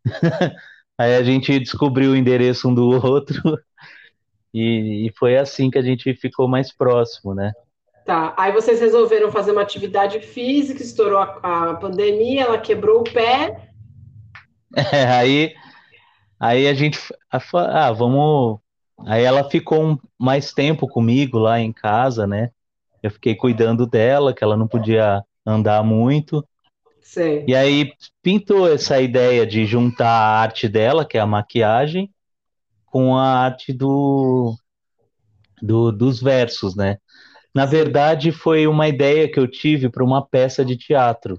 aí 0.98 1.16
a 1.16 1.24
gente 1.24 1.60
descobriu 1.60 2.12
o 2.12 2.16
endereço 2.16 2.70
um 2.70 2.74
do 2.74 2.90
outro 2.90 3.58
e, 4.54 5.08
e 5.08 5.14
foi 5.18 5.38
assim 5.38 5.70
que 5.70 5.78
a 5.78 5.82
gente 5.82 6.14
ficou 6.16 6.48
mais 6.48 6.72
próximo, 6.72 7.34
né? 7.34 7.52
Tá, 8.06 8.34
aí 8.38 8.52
vocês 8.52 8.82
resolveram 8.82 9.32
fazer 9.32 9.52
uma 9.52 9.62
atividade 9.62 10.20
física, 10.20 10.82
estourou 10.82 11.20
a, 11.20 11.72
a 11.72 11.74
pandemia, 11.76 12.44
ela 12.44 12.58
quebrou 12.58 13.00
o 13.00 13.04
pé. 13.04 13.73
É, 14.76 15.06
aí, 15.14 15.54
aí 16.40 16.68
a 16.68 16.74
gente, 16.74 17.00
ah, 17.30 17.92
vamos 17.92 18.60
Aí 19.06 19.24
ela 19.24 19.50
ficou 19.50 19.84
um, 19.84 19.98
mais 20.18 20.54
tempo 20.54 20.88
comigo 20.88 21.38
lá 21.38 21.60
em 21.60 21.72
casa, 21.72 22.28
né? 22.28 22.52
Eu 23.02 23.12
fiquei 23.12 23.36
cuidando 23.36 23.86
dela, 23.86 24.34
que 24.34 24.44
ela 24.44 24.56
não 24.56 24.68
podia 24.68 25.24
andar 25.46 25.84
muito. 25.84 26.46
Sim. 27.02 27.44
E 27.48 27.56
aí 27.56 27.92
pintou 28.22 28.72
essa 28.72 29.02
ideia 29.02 29.46
de 29.46 29.66
juntar 29.66 30.08
a 30.08 30.40
arte 30.40 30.70
dela, 30.70 31.06
que 31.06 31.18
é 31.18 31.22
a 31.22 31.28
maquiagem, 31.28 32.10
com 32.86 33.18
a 33.18 33.40
arte 33.40 33.74
do, 33.74 34.56
do 35.62 35.92
dos 35.92 36.22
versos, 36.22 36.76
né? 36.76 36.98
Na 37.54 37.66
verdade, 37.66 38.32
foi 38.32 38.66
uma 38.66 38.88
ideia 38.88 39.30
que 39.30 39.40
eu 39.40 39.48
tive 39.48 39.90
para 39.90 40.04
uma 40.04 40.26
peça 40.26 40.64
de 40.64 40.78
teatro. 40.78 41.38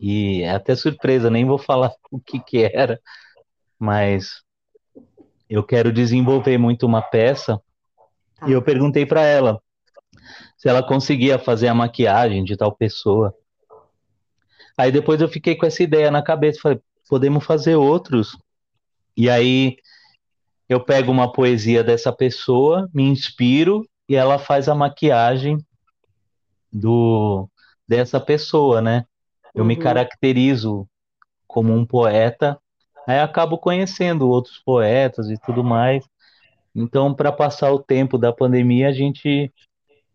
E 0.00 0.42
é 0.42 0.50
até 0.50 0.74
surpresa, 0.74 1.28
nem 1.28 1.44
vou 1.44 1.58
falar 1.58 1.92
o 2.10 2.18
que 2.18 2.40
que 2.40 2.64
era, 2.64 2.98
mas 3.78 4.42
eu 5.48 5.62
quero 5.62 5.92
desenvolver 5.92 6.56
muito 6.56 6.86
uma 6.86 7.02
peça. 7.02 7.60
Tá. 8.36 8.48
E 8.48 8.52
eu 8.52 8.62
perguntei 8.62 9.04
para 9.04 9.22
ela 9.22 9.60
se 10.56 10.68
ela 10.68 10.82
conseguia 10.82 11.38
fazer 11.38 11.68
a 11.68 11.74
maquiagem 11.74 12.44
de 12.44 12.56
tal 12.56 12.74
pessoa. 12.74 13.34
Aí 14.76 14.90
depois 14.90 15.20
eu 15.20 15.28
fiquei 15.28 15.56
com 15.56 15.66
essa 15.66 15.82
ideia 15.82 16.10
na 16.10 16.22
cabeça, 16.22 16.60
falei, 16.60 16.80
podemos 17.08 17.44
fazer 17.44 17.76
outros. 17.76 18.36
E 19.16 19.28
aí 19.28 19.76
eu 20.68 20.80
pego 20.82 21.10
uma 21.10 21.32
poesia 21.32 21.82
dessa 21.82 22.12
pessoa, 22.12 22.88
me 22.94 23.02
inspiro 23.02 23.86
e 24.08 24.14
ela 24.14 24.38
faz 24.38 24.68
a 24.68 24.74
maquiagem 24.74 25.58
do 26.72 27.48
dessa 27.86 28.20
pessoa, 28.20 28.80
né? 28.80 29.04
Eu 29.54 29.64
me 29.64 29.74
Uhum. 29.74 29.80
caracterizo 29.80 30.86
como 31.46 31.72
um 31.72 31.84
poeta, 31.84 32.58
aí 33.06 33.18
acabo 33.18 33.58
conhecendo 33.58 34.28
outros 34.28 34.58
poetas 34.64 35.28
e 35.30 35.38
tudo 35.38 35.64
mais. 35.64 36.04
Então, 36.74 37.12
para 37.12 37.32
passar 37.32 37.72
o 37.72 37.82
tempo 37.82 38.16
da 38.16 38.32
pandemia, 38.32 38.88
a 38.88 38.92
gente 38.92 39.52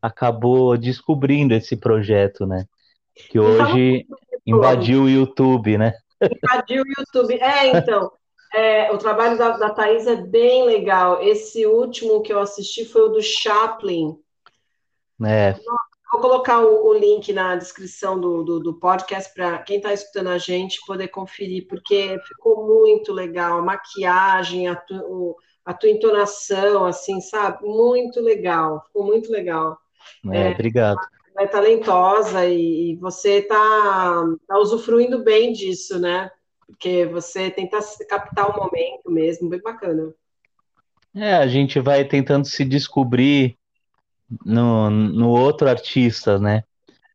acabou 0.01 0.77
descobrindo 0.77 1.53
esse 1.53 1.75
projeto, 1.75 2.45
né? 2.45 2.65
Que 3.13 3.39
Me 3.39 3.45
hoje 3.45 4.07
invadiu 4.45 5.03
o 5.03 5.09
YouTube, 5.09 5.77
né? 5.77 5.93
Invadiu 6.21 6.83
o 6.83 6.87
YouTube. 6.87 7.33
É, 7.41 7.77
então, 7.77 8.11
é, 8.53 8.91
o 8.91 8.97
trabalho 8.97 9.37
da, 9.37 9.57
da 9.57 9.69
Thaís 9.69 10.07
é 10.07 10.15
bem 10.15 10.65
legal. 10.65 11.21
Esse 11.21 11.65
último 11.65 12.21
que 12.21 12.31
eu 12.31 12.39
assisti 12.39 12.85
foi 12.85 13.01
o 13.01 13.09
do 13.09 13.21
Chaplin. 13.21 14.17
É, 15.23 15.55
Vou 16.15 16.21
colocar 16.21 16.61
o, 16.61 16.87
o 16.87 16.93
link 16.93 17.33
na 17.33 17.57
descrição 17.57 18.17
do, 18.17 18.41
do, 18.41 18.59
do 18.61 18.73
podcast 18.75 19.33
para 19.33 19.57
quem 19.57 19.77
está 19.77 19.91
escutando 19.91 20.29
a 20.29 20.37
gente 20.37 20.79
poder 20.87 21.09
conferir, 21.09 21.67
porque 21.67 22.17
ficou 22.25 22.65
muito 22.65 23.11
legal. 23.11 23.57
A 23.57 23.61
maquiagem, 23.61 24.69
a, 24.69 24.77
tu, 24.77 25.35
a 25.65 25.73
tua 25.73 25.89
entonação, 25.89 26.85
assim, 26.85 27.19
sabe? 27.19 27.65
Muito 27.67 28.21
legal. 28.21 28.81
Ficou 28.87 29.05
muito 29.05 29.29
legal. 29.29 29.77
é, 30.31 30.51
obrigado. 30.51 30.97
é 31.37 31.45
talentosa 31.47 32.45
e, 32.45 32.91
e 32.91 32.95
você 32.95 33.39
está 33.39 34.23
tá 34.47 34.57
usufruindo 34.57 35.21
bem 35.21 35.51
disso, 35.51 35.99
né? 35.99 36.31
Porque 36.65 37.05
você 37.07 37.51
tenta 37.51 37.79
captar 38.07 38.51
o 38.51 38.63
momento 38.63 39.11
mesmo, 39.11 39.49
bem 39.49 39.61
bacana. 39.61 40.13
É, 41.13 41.35
a 41.35 41.47
gente 41.47 41.77
vai 41.81 42.05
tentando 42.05 42.45
se 42.45 42.63
descobrir 42.63 43.57
no, 44.45 44.89
no 44.89 45.29
outro 45.29 45.69
artista, 45.69 46.39
né? 46.39 46.63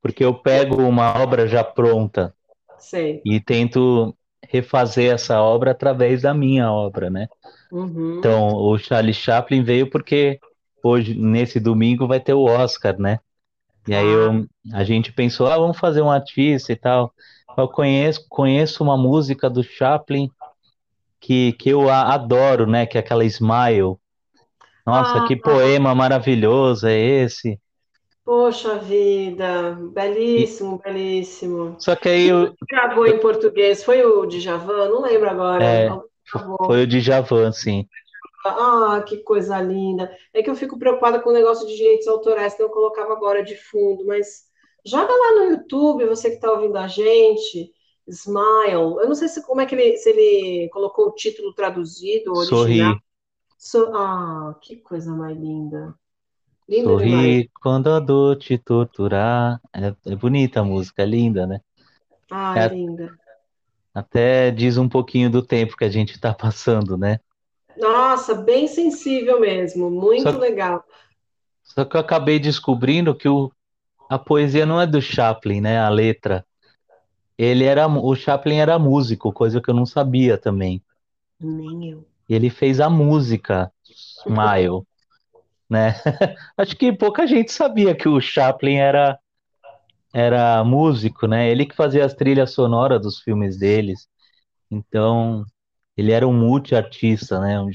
Porque 0.02 0.24
eu 0.24 0.34
pego 0.34 0.82
uma 0.82 1.20
obra 1.20 1.46
já 1.46 1.62
pronta 1.62 2.34
Sei. 2.78 3.20
e 3.24 3.40
tento 3.40 4.16
refazer 4.48 5.12
essa 5.12 5.40
obra 5.40 5.72
através 5.72 6.22
da 6.22 6.34
minha 6.34 6.72
obra, 6.72 7.10
né? 7.10 7.28
Uhum. 7.70 8.18
Então, 8.18 8.48
o 8.54 8.76
Charlie 8.78 9.14
Chaplin 9.14 9.62
veio 9.62 9.88
porque 9.88 10.40
hoje, 10.82 11.14
nesse 11.14 11.60
domingo, 11.60 12.06
vai 12.06 12.18
ter 12.18 12.34
o 12.34 12.44
Oscar, 12.44 12.98
né? 12.98 13.20
E 13.86 13.94
aí 13.94 14.06
eu, 14.06 14.46
a 14.72 14.84
gente 14.84 15.12
pensou, 15.12 15.46
ah, 15.46 15.58
vamos 15.58 15.78
fazer 15.78 16.02
um 16.02 16.10
artista 16.10 16.72
e 16.72 16.76
tal. 16.76 17.12
Eu 17.56 17.68
conheço, 17.68 18.26
conheço 18.28 18.82
uma 18.82 18.96
música 18.96 19.48
do 19.48 19.62
Chaplin 19.62 20.30
que, 21.18 21.52
que 21.52 21.70
eu 21.70 21.88
adoro, 21.90 22.66
né? 22.66 22.86
Que 22.86 22.96
é 22.96 23.00
aquela 23.00 23.24
Smile. 23.24 23.96
Nossa, 24.86 25.18
Ah, 25.18 25.26
que 25.26 25.36
poema 25.36 25.94
maravilhoso 25.94 26.86
é 26.86 26.98
esse. 26.98 27.58
Poxa 28.24 28.78
vida, 28.78 29.72
belíssimo, 29.92 30.78
belíssimo. 30.78 31.76
Só 31.80 31.96
que 31.96 32.08
aí 32.08 32.26
eu- 32.28 32.54
Gravou 32.68 33.06
em 33.06 33.18
português, 33.18 33.82
foi 33.82 34.04
o 34.04 34.26
Djavan? 34.26 34.88
Não 34.88 35.02
lembro 35.02 35.28
agora. 35.28 35.64
É, 35.64 35.88
foi 36.66 36.82
o 36.84 36.86
Djavan, 36.86 37.48
assim. 37.48 37.86
Ah, 38.44 39.02
que 39.06 39.18
coisa 39.18 39.60
linda. 39.60 40.10
É 40.32 40.42
que 40.42 40.48
eu 40.50 40.54
fico 40.56 40.78
preocupada 40.78 41.20
com 41.20 41.30
o 41.30 41.32
negócio 41.32 41.66
de 41.66 41.76
direitos 41.76 42.06
autorais, 42.08 42.54
então 42.54 42.66
eu 42.66 42.70
colocava 42.72 43.12
agora 43.12 43.42
de 43.42 43.56
fundo, 43.56 44.06
mas 44.06 44.44
joga 44.86 45.12
lá 45.12 45.32
no 45.36 45.50
YouTube, 45.52 46.06
você 46.06 46.30
que 46.30 46.36
está 46.36 46.50
ouvindo 46.52 46.76
a 46.78 46.86
gente, 46.88 47.70
Smile. 48.08 48.72
Eu 49.00 49.06
não 49.08 49.14
sei 49.14 49.28
se, 49.28 49.42
como 49.46 49.60
é 49.60 49.66
que 49.66 49.74
ele, 49.74 49.96
se 49.98 50.08
ele 50.10 50.68
colocou 50.70 51.08
o 51.08 51.14
título 51.14 51.52
traduzido, 51.54 52.34
original. 52.34 52.94
Sorri, 52.94 53.02
So- 53.60 53.92
ah, 53.94 54.56
que 54.62 54.76
coisa 54.76 55.12
mais 55.14 55.36
linda. 55.36 55.94
Linda 56.66 56.96
demais. 56.96 57.10
sorri 57.10 57.50
quando 57.60 57.90
a 57.90 58.00
dor 58.00 58.36
te 58.36 58.56
torturar. 58.56 59.60
É, 59.70 60.12
é 60.12 60.16
bonita 60.16 60.60
a 60.60 60.64
música, 60.64 61.02
é 61.02 61.06
linda, 61.06 61.46
né? 61.46 61.60
Ah, 62.30 62.58
É. 62.58 62.68
linda. 62.68 63.12
Até 63.94 64.50
diz 64.50 64.78
um 64.78 64.88
pouquinho 64.88 65.30
do 65.30 65.42
tempo 65.42 65.76
que 65.76 65.84
a 65.84 65.90
gente 65.90 66.12
está 66.14 66.32
passando, 66.32 66.96
né? 66.96 67.20
Nossa, 67.76 68.34
bem 68.34 68.66
sensível 68.66 69.38
mesmo, 69.38 69.90
muito 69.90 70.22
Só- 70.22 70.38
legal. 70.38 70.82
Só 71.62 71.84
que 71.84 71.96
eu 71.96 72.00
acabei 72.00 72.38
descobrindo 72.38 73.14
que 73.14 73.28
o, 73.28 73.52
a 74.08 74.18
poesia 74.18 74.64
não 74.64 74.80
é 74.80 74.86
do 74.86 75.02
Chaplin, 75.02 75.60
né? 75.60 75.78
A 75.78 75.90
letra. 75.90 76.46
Ele 77.36 77.64
era, 77.64 77.86
o 77.86 78.14
Chaplin 78.16 78.56
era 78.58 78.78
músico, 78.78 79.32
coisa 79.32 79.60
que 79.60 79.68
eu 79.70 79.74
não 79.74 79.84
sabia 79.84 80.38
também. 80.38 80.82
Nem 81.38 81.90
eu. 81.90 82.09
E 82.30 82.34
ele 82.34 82.48
fez 82.48 82.78
a 82.78 82.88
música 82.88 83.72
Smile, 84.24 84.86
né? 85.68 85.96
Acho 86.56 86.76
que 86.76 86.92
pouca 86.92 87.26
gente 87.26 87.50
sabia 87.52 87.92
que 87.92 88.08
o 88.08 88.20
Chaplin 88.20 88.76
era 88.76 89.18
era 90.12 90.64
músico, 90.64 91.26
né? 91.26 91.50
Ele 91.50 91.66
que 91.66 91.74
fazia 91.74 92.04
as 92.04 92.14
trilhas 92.14 92.52
sonoras 92.52 93.00
dos 93.00 93.20
filmes 93.20 93.56
deles. 93.56 94.08
Então, 94.70 95.44
ele 95.96 96.12
era 96.12 96.26
um 96.26 96.32
multiartista, 96.32 97.38
né? 97.38 97.60
Um, 97.60 97.70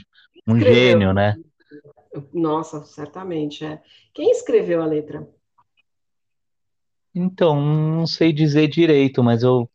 um 0.47 0.59
gênio, 0.59 1.13
né? 1.13 1.35
Nossa, 2.33 2.83
certamente, 2.83 3.63
é. 3.63 3.81
Quem 4.13 4.31
escreveu 4.31 4.81
a 4.81 4.85
letra? 4.85 5.27
Então, 7.13 7.61
não 7.61 8.05
sei 8.05 8.33
dizer 8.33 8.67
direito, 8.67 9.23
mas 9.23 9.43
eu 9.43 9.69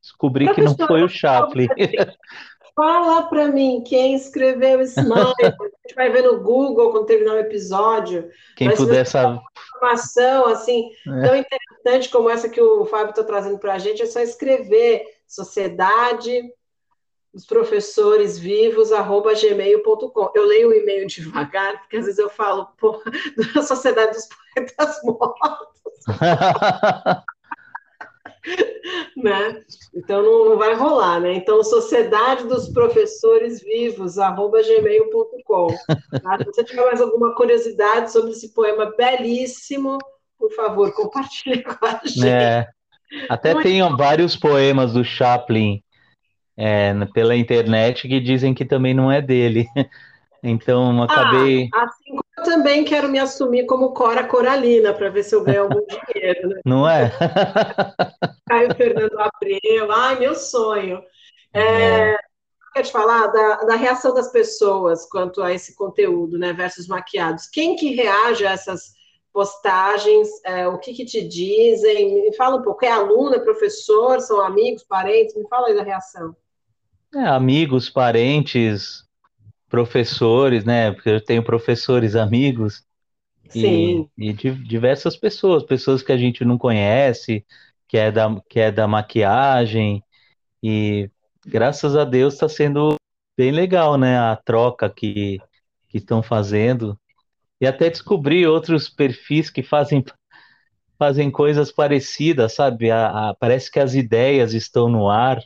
descobri 0.00 0.46
que 0.54 0.62
não 0.62 0.74
Professor, 0.74 0.86
foi 0.86 1.02
o 1.02 1.08
Chaplin. 1.08 1.68
Fala 2.78 3.24
pra 3.24 3.48
mim 3.48 3.82
quem 3.84 4.14
escreveu 4.14 4.80
Smile. 4.82 5.34
A 5.42 5.88
gente 5.88 5.96
vai 5.96 6.10
ver 6.10 6.22
no 6.22 6.40
Google 6.40 6.92
quando 6.92 7.06
terminar 7.06 7.34
o 7.34 7.40
episódio. 7.40 8.30
Quem 8.54 8.68
Mas 8.68 8.78
puder 8.78 9.04
saber. 9.04 9.40
Informação 9.74 10.46
assim 10.46 10.88
tão 11.04 11.34
interessante 11.34 12.08
como 12.08 12.30
essa 12.30 12.48
que 12.48 12.60
o 12.60 12.86
Fábio 12.86 13.10
está 13.10 13.24
trazendo 13.24 13.58
para 13.58 13.74
a 13.74 13.78
gente, 13.78 14.02
é 14.02 14.06
só 14.06 14.20
escrever 14.20 15.02
Sociedade 15.26 16.52
dos 17.34 17.44
Professores 17.44 18.38
Vivos, 18.38 18.92
arroba 18.92 19.34
gmail.com. 19.34 20.30
Eu 20.32 20.46
leio 20.46 20.68
o 20.68 20.72
e-mail 20.72 21.04
devagar, 21.08 21.80
porque 21.80 21.96
às 21.96 22.04
vezes 22.04 22.18
eu 22.20 22.30
falo, 22.30 22.68
pô, 22.78 23.02
da 23.54 23.62
Sociedade 23.62 24.12
dos 24.12 24.28
Poetas 24.54 25.00
Mortos, 25.02 26.04
né? 29.16 29.62
Então 29.94 30.22
não, 30.22 30.50
não 30.50 30.58
vai 30.58 30.74
rolar, 30.74 31.20
né? 31.20 31.34
Então, 31.34 31.62
Sociedade 31.62 32.44
dos 32.44 32.68
Professores 32.68 33.62
Vivos, 33.62 34.18
arroba 34.18 34.62
gmail.com. 34.62 35.68
Tá? 36.22 36.38
Se 36.38 36.44
você 36.44 36.64
tiver 36.64 36.84
mais 36.84 37.00
alguma 37.00 37.34
curiosidade 37.34 38.12
sobre 38.12 38.32
esse 38.32 38.52
poema 38.54 38.94
belíssimo, 38.96 39.98
por 40.38 40.52
favor, 40.52 40.92
compartilhe 40.92 41.62
com 41.62 41.84
a 41.84 42.00
gente. 42.04 42.26
É, 42.26 42.68
até 43.28 43.54
Muito 43.54 43.64
tem 43.64 43.96
vários 43.96 44.36
poemas 44.36 44.92
do 44.92 45.04
Chaplin 45.04 45.82
é, 46.56 46.92
pela 47.12 47.36
internet 47.36 48.08
que 48.08 48.20
dizem 48.20 48.54
que 48.54 48.64
também 48.64 48.94
não 48.94 49.10
é 49.10 49.20
dele. 49.20 49.66
Então, 50.40 51.02
acabei. 51.02 51.68
Assim 51.74 52.10
como 52.10 52.20
eu 52.20 52.27
também 52.42 52.84
quero 52.84 53.08
me 53.08 53.18
assumir 53.18 53.66
como 53.66 53.92
Cora 53.92 54.26
Coralina, 54.26 54.92
para 54.92 55.10
ver 55.10 55.22
se 55.22 55.34
eu 55.34 55.44
ganho 55.44 55.62
algum 55.62 55.80
dinheiro, 55.86 56.48
né? 56.48 56.60
Não 56.64 56.88
é? 56.88 57.10
Caio 58.48 58.74
Fernando 58.76 59.18
Abreu, 59.18 59.92
ai, 59.92 60.18
meu 60.18 60.34
sonho. 60.34 61.02
É, 61.52 62.12
É. 62.12 62.16
Quer 62.74 62.82
te 62.82 62.92
falar 62.92 63.26
da, 63.28 63.56
da 63.64 63.74
reação 63.74 64.14
das 64.14 64.30
pessoas 64.30 65.08
quanto 65.08 65.42
a 65.42 65.52
esse 65.52 65.74
conteúdo, 65.74 66.38
né, 66.38 66.52
versus 66.52 66.86
maquiados. 66.86 67.46
Quem 67.46 67.74
que 67.74 67.94
reage 67.94 68.46
a 68.46 68.52
essas 68.52 68.92
postagens? 69.32 70.28
É, 70.44 70.68
o 70.68 70.78
que 70.78 70.92
que 70.92 71.04
te 71.04 71.26
dizem? 71.26 72.22
Me 72.22 72.36
fala 72.36 72.56
um 72.56 72.62
pouco. 72.62 72.84
É 72.84 72.90
aluno, 72.90 73.34
é 73.34 73.40
professor, 73.40 74.20
são 74.20 74.40
amigos, 74.40 74.84
parentes? 74.84 75.34
Me 75.34 75.48
fala 75.48 75.68
aí 75.68 75.74
da 75.74 75.82
reação. 75.82 76.36
É, 77.14 77.24
amigos, 77.24 77.88
parentes, 77.88 79.02
professores, 79.68 80.64
né? 80.64 80.92
Porque 80.92 81.10
eu 81.10 81.20
tenho 81.24 81.42
professores 81.42 82.16
amigos 82.16 82.84
e, 83.54 83.60
Sim, 83.60 84.10
e 84.16 84.32
de 84.32 84.52
diversas 84.52 85.16
pessoas, 85.16 85.62
pessoas 85.62 86.02
que 86.02 86.12
a 86.12 86.16
gente 86.16 86.44
não 86.44 86.58
conhece, 86.58 87.44
que 87.86 87.96
é 87.96 88.10
da, 88.10 88.40
que 88.48 88.60
é 88.60 88.70
da 88.70 88.86
maquiagem, 88.86 90.02
e 90.62 91.10
graças 91.46 91.96
a 91.96 92.04
Deus 92.04 92.34
está 92.34 92.48
sendo 92.48 92.96
bem 93.36 93.50
legal, 93.52 93.96
né? 93.96 94.18
A 94.18 94.36
troca 94.36 94.90
que 94.90 95.40
que 95.88 95.98
estão 95.98 96.22
fazendo. 96.22 96.98
E 97.60 97.66
até 97.66 97.90
descobri 97.90 98.46
outros 98.46 98.88
perfis 98.88 99.50
que 99.50 99.62
fazem 99.62 100.04
fazem 100.98 101.30
coisas 101.30 101.70
parecidas, 101.70 102.54
sabe? 102.54 102.90
A, 102.90 103.30
a, 103.30 103.34
parece 103.34 103.70
que 103.70 103.78
as 103.78 103.94
ideias 103.94 104.52
estão 104.52 104.88
no 104.88 105.08
ar, 105.08 105.40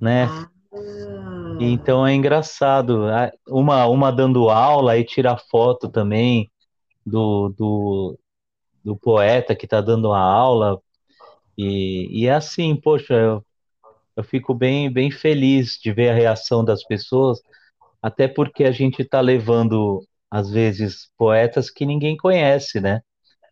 né? 0.00 0.24
Ah. 0.24 1.31
Então 1.70 2.06
é 2.06 2.14
engraçado. 2.14 3.04
Uma, 3.48 3.86
uma 3.86 4.10
dando 4.12 4.48
aula 4.50 4.96
e 4.98 5.04
tira 5.04 5.36
foto 5.36 5.88
também 5.90 6.50
do, 7.06 7.50
do, 7.50 8.18
do 8.84 8.96
poeta 8.96 9.56
que 9.56 9.66
está 9.66 9.80
dando 9.80 10.12
a 10.12 10.20
aula. 10.20 10.80
E, 11.58 12.08
e 12.24 12.26
é 12.28 12.34
assim, 12.34 12.76
poxa, 12.76 13.14
eu, 13.14 13.44
eu 14.16 14.24
fico 14.24 14.54
bem, 14.54 14.92
bem 14.92 15.10
feliz 15.10 15.78
de 15.82 15.92
ver 15.92 16.10
a 16.10 16.14
reação 16.14 16.64
das 16.64 16.84
pessoas, 16.84 17.40
até 18.02 18.28
porque 18.28 18.64
a 18.64 18.72
gente 18.72 19.02
está 19.02 19.20
levando, 19.20 20.06
às 20.30 20.50
vezes, 20.50 21.10
poetas 21.18 21.70
que 21.70 21.86
ninguém 21.86 22.16
conhece, 22.16 22.80
né? 22.80 23.02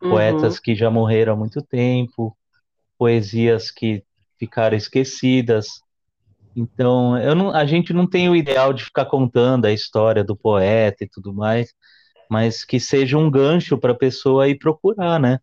Poetas 0.07 0.55
Uhum. 0.55 0.61
que 0.61 0.75
já 0.75 0.89
morreram 0.91 1.33
há 1.33 1.37
muito 1.37 1.61
tempo, 1.63 2.37
poesias 2.97 3.71
que 3.71 4.03
ficaram 4.39 4.77
esquecidas. 4.77 5.67
Então, 6.55 7.17
eu 7.17 7.33
não, 7.33 7.51
a 7.51 7.65
gente 7.65 7.93
não 7.93 8.07
tem 8.07 8.29
o 8.29 8.35
ideal 8.35 8.73
de 8.73 8.83
ficar 8.83 9.05
contando 9.05 9.65
a 9.65 9.71
história 9.71 10.23
do 10.23 10.35
poeta 10.35 11.03
e 11.03 11.09
tudo 11.09 11.33
mais, 11.33 11.73
mas 12.29 12.65
que 12.65 12.79
seja 12.79 13.17
um 13.17 13.29
gancho 13.29 13.77
para 13.77 13.93
a 13.93 13.97
pessoa 13.97 14.47
ir 14.47 14.57
procurar, 14.57 15.19
né? 15.19 15.39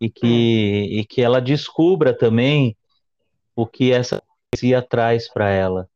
E 0.00 0.06
É. 0.06 0.10
que, 0.10 1.00
e 1.00 1.04
que 1.04 1.22
ela 1.22 1.40
descubra 1.40 2.16
também 2.16 2.76
o 3.54 3.66
que 3.66 3.92
essa 3.92 4.22
poesia 4.50 4.82
traz 4.82 5.28
para 5.28 5.50
ela. 5.50 5.88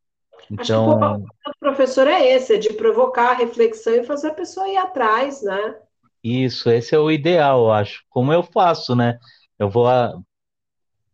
Acho 0.56 0.82
que 0.82 0.88
o 0.88 0.98
papel 0.98 1.14
Então, 1.14 1.24
do 1.46 1.52
professor 1.58 2.06
é 2.06 2.26
esse, 2.34 2.54
é 2.54 2.58
de 2.58 2.72
provocar 2.74 3.30
a 3.30 3.34
reflexão 3.34 3.94
e 3.94 4.04
fazer 4.04 4.28
a 4.28 4.34
pessoa 4.34 4.68
ir 4.68 4.76
atrás, 4.76 5.42
né? 5.42 5.76
isso, 6.22 6.70
esse 6.70 6.94
é 6.94 6.98
o 6.98 7.10
ideal, 7.10 7.64
eu 7.64 7.72
acho. 7.72 8.04
Como 8.08 8.32
eu 8.32 8.42
faço, 8.42 8.94
né? 8.94 9.18
Eu 9.58 9.68
vou 9.70 9.88
a, 9.88 10.12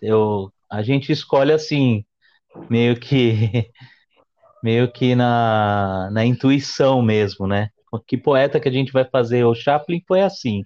eu, 0.00 0.52
a 0.70 0.82
gente 0.82 1.12
escolhe 1.12 1.52
assim, 1.52 2.04
meio 2.70 2.98
que 2.98 3.70
meio 4.62 4.90
que 4.90 5.14
na, 5.14 6.10
na 6.12 6.24
intuição 6.24 7.02
mesmo, 7.02 7.46
né? 7.46 7.70
Que 8.06 8.16
poeta 8.16 8.60
que 8.60 8.68
a 8.68 8.72
gente 8.72 8.92
vai 8.92 9.04
fazer? 9.04 9.44
O 9.44 9.54
Chaplin 9.54 10.02
foi 10.06 10.20
assim. 10.20 10.64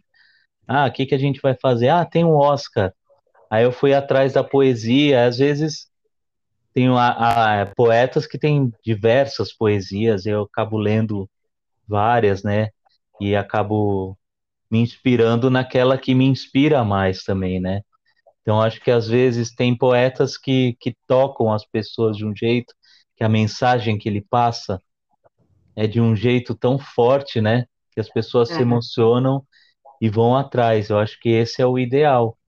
Ah, 0.67 0.87
o 0.87 0.93
que 0.93 1.07
que 1.07 1.15
a 1.15 1.19
gente 1.19 1.41
vai 1.43 1.55
fazer? 1.61 1.89
Ah, 1.89 2.05
tem 2.05 2.25
um 2.25 2.35
Oscar. 2.35 2.93
Aí 3.51 3.65
eu 3.65 3.73
fui 3.73 3.95
atrás 3.95 4.33
da 4.33 4.43
poesia. 4.45 5.27
Às 5.27 5.39
vezes 5.39 5.89
tem 6.75 6.89
a, 6.89 7.63
a, 7.63 7.67
poetas 7.67 8.27
que 8.27 8.39
têm 8.39 8.73
diversas 8.85 9.53
poesias. 9.53 10.27
Eu 10.27 10.43
acabo 10.43 10.79
lendo 10.79 11.29
várias, 11.87 12.43
né? 12.43 12.71
E 13.21 13.37
acabo 13.37 14.19
me 14.71 14.81
inspirando 14.81 15.51
naquela 15.51 15.99
que 15.99 16.15
me 16.15 16.25
inspira 16.25 16.85
mais 16.85 17.25
também, 17.25 17.61
né? 17.61 17.83
Então 18.43 18.61
acho 18.61 18.81
que 18.81 18.91
às 18.91 19.09
vezes 19.09 19.55
tem 19.55 19.77
poetas 19.77 20.37
que, 20.39 20.77
que 20.81 20.97
tocam 21.07 21.53
as 21.53 21.65
pessoas 21.67 22.17
de 22.17 22.27
um 22.27 22.35
jeito 22.37 22.75
que 23.17 23.25
a 23.25 23.29
mensagem 23.29 23.99
que 23.99 24.09
ele 24.09 24.23
passa 24.23 24.81
é 25.77 25.87
de 25.87 26.01
um 26.01 26.15
jeito 26.17 26.55
tão 26.55 26.79
forte, 26.79 27.41
né? 27.41 27.67
Que 27.93 28.01
as 28.01 28.09
pessoas 28.11 28.51
se 28.51 28.63
É. 28.63 28.63
emocionam 28.63 29.47
e 30.01 30.11
vão 30.11 30.37
atrás. 30.37 30.91
Eu 30.91 30.99
acho 30.99 31.19
que 31.21 31.31
esse 31.31 31.63
é 31.63 31.67
o 31.67 31.79
ideal. 31.79 32.39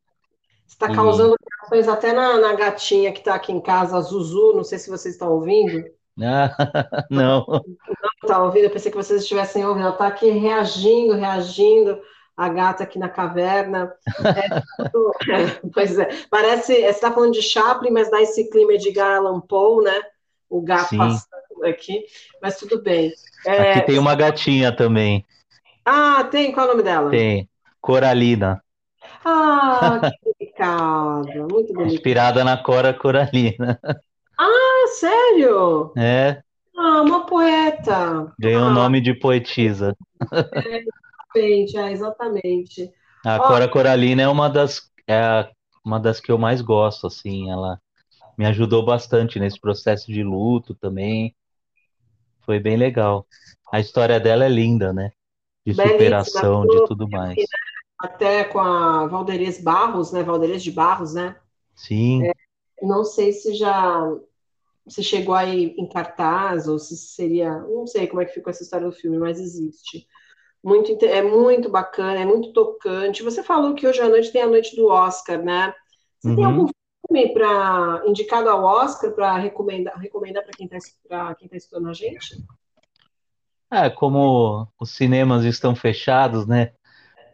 Está 0.69 0.89
E 0.89 0.95
causando 0.95 1.37
reações 1.61 1.89
até 1.89 2.13
na, 2.13 2.39
na 2.39 2.53
gatinha 2.55 3.13
que 3.13 3.21
está 3.21 3.35
aqui 3.35 3.51
em 3.53 3.61
casa, 3.63 3.97
a 3.97 4.01
Zuzu, 4.03 4.53
não 4.55 4.65
sei 4.65 4.79
se 4.79 4.91
vocês 4.91 5.15
estão 5.15 5.33
ouvindo. 5.33 5.85
ah, 6.21 6.51
não, 7.11 7.45
Está 8.23 8.43
ouvindo? 8.43 8.65
Eu 8.65 8.71
pensei 8.71 8.91
que 8.91 8.97
vocês 8.97 9.23
estivessem 9.23 9.65
ouvindo. 9.65 9.85
Ela 9.87 9.93
está 9.95 10.07
aqui 10.09 10.31
reagindo, 10.31 11.15
reagindo. 11.15 12.01
A 12.37 12.49
gata 12.49 12.83
aqui 12.83 12.99
na 12.99 13.09
caverna. 13.09 13.93
É 14.35 14.61
tudo... 14.91 15.13
Pois 15.73 15.99
é, 15.99 16.09
parece. 16.31 16.75
Você 16.75 16.87
está 16.87 17.13
falando 17.13 17.33
de 17.33 17.43
Chaplin, 17.43 17.91
mas 17.91 18.11
dá 18.11 18.21
esse 18.21 18.49
clima 18.51 18.77
de 18.77 18.89
Edgar 18.89 19.19
Allan 19.19 19.41
Poe, 19.41 19.85
né? 19.85 20.01
O 20.49 20.61
gato 20.61 20.89
sim. 20.89 20.99
passando 20.99 21.65
aqui, 21.65 22.05
mas 22.43 22.57
tudo 22.59 22.83
bem. 22.83 23.13
Aqui 23.47 23.51
É... 23.51 23.81
tem 23.81 23.99
uma 23.99 24.15
gatinha 24.15 24.75
também. 24.75 25.25
Ah, 25.85 26.25
tem? 26.25 26.53
Qual 26.53 26.67
é 26.67 26.69
o 26.71 26.73
nome 26.73 26.83
dela? 26.83 27.11
Tem 27.11 27.49
Coralina. 27.81 28.63
Ah, 29.25 30.01
que 30.03 30.35
delicada, 30.39 31.47
muito 31.51 31.73
delicada. 31.75 31.85
Inspirada 31.85 32.45
na 32.45 32.57
Cora 32.63 32.93
Coralina. 32.95 33.79
Ah, 34.39 34.87
sério? 34.99 35.93
É, 35.97 36.43
Ah, 36.77 37.03
uma 37.03 37.27
poeta. 37.27 38.33
ganhou 38.39 38.65
o 38.65 38.67
Ah, 38.67 38.71
nome 38.71 39.01
de 39.01 39.15
poetisa. 39.15 39.97
Exatamente, 41.35 41.77
é, 41.77 41.93
exatamente. 41.93 42.93
A 43.25 43.37
Ó, 43.37 43.49
Cora 43.49 43.69
Coralina 43.69 44.23
é 44.23 44.29
uma 44.29 44.49
das, 44.49 44.91
é 45.09 45.49
uma 45.85 45.99
das 45.99 46.21
que 46.21 46.31
eu 46.31 46.39
mais 46.39 46.61
gosto, 46.61 47.07
assim. 47.07 47.51
Ela 47.51 47.81
me 48.37 48.47
ajudou 48.47 48.85
bastante 48.85 49.39
nesse 49.39 49.61
processo 49.61 50.11
de 50.13 50.23
luto 50.23 50.75
também. 50.75 51.35
Foi 52.45 52.59
bem 52.61 52.77
legal. 52.77 53.27
A 53.73 53.81
história 53.81 54.21
dela 54.21 54.45
é 54.45 54.49
linda, 54.49 54.93
né? 54.93 55.13
De 55.67 55.75
superação, 55.75 56.67
de 56.67 56.87
tudo 56.87 57.09
mais. 57.09 57.35
Até 57.99 58.45
com 58.45 58.61
a 58.61 59.07
Valderez 59.07 59.63
Barros, 59.63 60.13
né? 60.13 60.23
Valderez 60.23 60.63
de 60.63 60.71
Barros, 60.71 61.15
né? 61.15 61.37
Sim, 61.75 62.31
Não 62.83 63.05
sei 63.05 63.33
se 63.33 63.55
já 63.55 64.07
se 64.87 65.03
chegou 65.03 65.35
aí 65.35 65.75
em 65.79 65.89
cartaz 65.89 66.69
ou 66.69 66.79
se 66.79 66.97
seria, 66.97 67.59
não 67.61 67.87
sei 67.87 68.07
como 68.07 68.21
é 68.21 68.27
que 68.27 68.35
ficou 68.35 68.51
essa 68.51 68.63
história 68.63 68.87
do 68.87 68.93
filme, 68.93 69.19
mas 69.19 69.41
existe. 69.41 70.07
Muito, 70.65 70.93
é 71.05 71.21
muito 71.21 71.69
bacana, 71.69 72.21
é 72.21 72.25
muito 72.25 72.51
tocante. 72.55 73.23
Você 73.23 73.43
falou 73.43 73.75
que 73.75 73.87
hoje 73.87 74.01
à 74.01 74.09
noite 74.09 74.33
tem 74.33 74.41
a 74.41 74.47
noite 74.47 74.75
do 74.75 74.89
Oscar, 74.89 75.43
né? 75.43 75.75
Você 76.19 76.35
tem 76.35 76.43
algum 76.43 76.63
uhum. 76.63 76.71
filme 77.07 77.35
para 77.35 78.03
indicado 78.07 78.49
ao 78.49 78.65
Oscar 78.65 79.13
para 79.13 79.37
recomendar 79.37 79.95
recomendar 79.99 80.43
para 80.43 80.53
quem 80.53 80.67
está 80.67 81.35
quem 81.35 81.49
tá 81.49 81.57
escutando 81.57 81.91
a 81.91 81.93
gente? 81.93 82.43
É, 83.71 83.91
como 83.91 84.67
os 84.81 84.91
cinemas 84.93 85.45
estão 85.45 85.77
fechados, 85.77 86.47
né? 86.47 86.73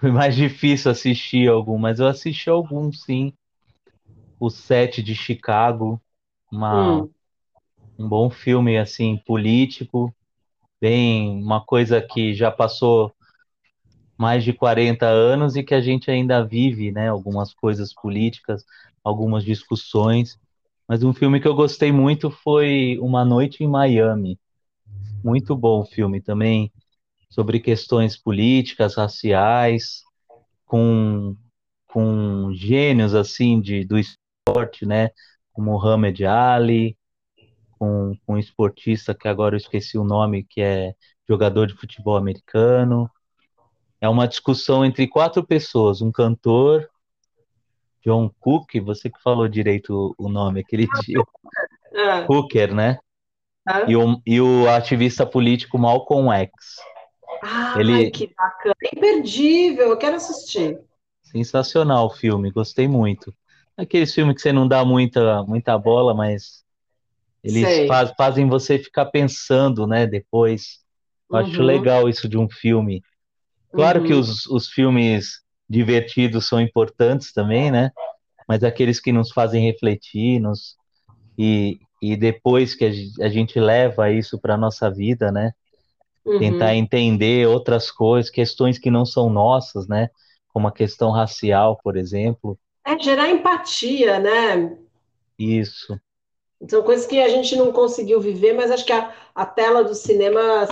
Foi 0.01 0.11
mais 0.11 0.35
difícil 0.35 0.91
assistir 0.91 1.49
algum, 1.49 1.79
mas 1.79 2.01
eu 2.01 2.09
assisti 2.09 2.51
algum, 2.51 2.91
sim. 2.93 3.33
O 4.41 4.51
Sete 4.51 5.03
de 5.05 5.15
Chicago, 5.15 6.01
uma, 6.51 7.03
Hum, 7.03 7.11
um 7.97 8.09
bom 8.09 8.29
filme, 8.29 8.77
assim, 8.77 9.19
político, 9.25 10.13
bem, 10.81 11.43
uma 11.43 11.65
coisa 11.65 12.01
que 12.01 12.35
já 12.35 12.51
passou 12.51 13.15
mais 14.21 14.45
de 14.45 14.53
40 14.53 15.07
anos 15.07 15.57
e 15.57 15.63
que 15.63 15.75
a 15.75 15.81
gente 15.81 16.11
ainda 16.11 16.45
vive, 16.45 16.93
né? 16.93 17.09
Algumas 17.09 17.55
coisas 17.55 17.95
políticas, 17.95 18.67
algumas 19.03 19.43
discussões. 19.43 20.39
Mas 20.87 21.03
um 21.03 21.15
filme 21.15 21.41
que 21.41 21.49
eu 21.49 21.55
gostei 21.55 21.91
muito 21.91 22.31
foi 22.31 22.99
Uma 23.01 23.25
Noite 23.25 23.65
em 23.65 23.67
Miami. 23.67 24.39
Muito 25.25 25.57
bom 25.57 25.87
filme 25.87 26.21
também, 26.21 26.71
sobre 27.31 27.61
questões 27.61 28.15
políticas, 28.15 28.95
raciais, 28.95 30.03
com, 30.67 31.35
com 31.87 32.53
gênios, 32.53 33.15
assim, 33.15 33.59
de, 33.59 33.87
do 33.87 33.97
esporte, 33.99 34.85
né? 34.85 35.09
Como 35.51 35.73
Muhammad 35.73 36.21
Ali, 36.25 36.95
com, 37.79 38.15
com 38.27 38.35
um 38.35 38.39
esportista 38.39 39.15
que 39.15 39.29
agora 39.29 39.55
eu 39.55 39.59
esqueci 39.59 39.97
o 39.97 40.05
nome, 40.05 40.45
que 40.45 40.61
é 40.61 40.95
jogador 41.27 41.67
de 41.67 41.75
futebol 41.75 42.19
americano. 42.19 43.11
É 44.01 44.09
uma 44.09 44.27
discussão 44.27 44.85
entre 44.85 45.07
quatro 45.07 45.45
pessoas, 45.47 46.01
um 46.01 46.11
cantor, 46.11 46.89
John 48.05 48.31
Cook, 48.41 48.81
você 48.81 49.11
que 49.11 49.21
falou 49.23 49.47
direito 49.47 50.15
o 50.17 50.29
nome 50.29 50.61
aquele 50.61 50.87
dia, 50.87 51.23
é, 51.95 52.25
Hooker, 52.27 52.75
né? 52.75 52.99
E 53.87 53.93
é. 53.93 53.97
o, 53.97 54.21
e 54.27 54.41
o 54.41 54.69
ativista 54.71 55.27
político 55.27 55.79
Malcolm 55.79 56.33
X. 56.33 56.51
Ai, 57.43 57.81
Ele, 57.81 58.11
que 58.11 58.35
bacana. 58.35 58.75
Imperdível, 58.95 59.91
eu 59.91 59.97
quero 59.99 60.17
assistir. 60.17 60.79
sensacional 61.23 62.07
o 62.07 62.11
filme, 62.11 62.51
gostei 62.51 62.89
muito. 62.89 63.35
Aqueles 63.77 64.13
filmes 64.13 64.35
que 64.35 64.43
você 64.43 64.53
não 64.53 64.67
dá 64.67 64.85
muita, 64.85 65.43
muita 65.45 65.79
bola, 65.79 66.15
mas 66.15 66.65
eles 67.43 67.87
faz, 67.87 68.13
fazem 68.17 68.49
você 68.49 68.79
ficar 68.79 69.07
pensando, 69.07 69.87
né, 69.87 70.07
depois. 70.07 70.81
Eu 71.31 71.39
acho 71.39 71.61
Uhum, 71.61 71.67
legal 71.67 72.09
isso 72.09 72.29
de 72.29 72.37
um 72.37 72.49
filme. 72.49 73.03
Claro 73.75 74.03
que 74.03 74.13
uhum, 74.13 74.15
os, 74.15 74.47
os 74.47 74.69
filmes 74.69 75.41
divertidos 75.69 76.49
são 76.49 76.61
importantes 76.61 77.33
também, 77.33 77.71
né? 77.71 77.91
Mas 78.49 78.65
aqueles 78.65 79.01
que 79.01 79.13
nos 79.13 79.33
fazem 79.33 79.65
refletir, 79.67 80.41
nos, 80.41 80.77
e, 81.39 81.81
e 82.03 82.17
depois 82.17 82.75
que 82.75 82.85
a 82.87 82.93
gen- 82.93 83.13
a 83.23 83.29
gente 83.29 83.61
leva 83.61 84.11
isso 84.13 84.41
para 84.41 84.55
a 84.55 84.59
nossa 84.59 84.91
vida, 84.91 85.33
né? 85.33 85.53
Tentar 86.39 86.75
uhum. 86.75 86.77
entender 86.77 87.47
outras 87.49 87.91
coisas, 87.91 88.31
questões 88.31 88.79
que 88.79 88.91
não 88.91 89.07
são 89.07 89.31
nossas, 89.31 89.87
né? 89.89 90.09
Como 90.49 90.69
a 90.69 90.73
questão 90.73 91.11
racial, 91.13 91.79
por 91.83 91.97
exemplo. 91.97 92.59
É 92.85 92.99
gerar 92.99 93.31
empatia, 93.31 94.19
né? 94.19 94.77
Isso. 95.39 96.01
São 96.69 96.83
coisas 96.83 97.07
que 97.07 97.19
a 97.21 97.29
gente 97.29 97.57
não 97.57 97.73
conseguiu 97.73 98.21
viver, 98.21 98.53
mas 98.53 98.71
acho 98.71 98.85
que 98.85 98.93
a, 98.93 99.15
a 99.35 99.47
tela 99.47 99.83
do 99.83 99.95
cinema, 99.95 100.67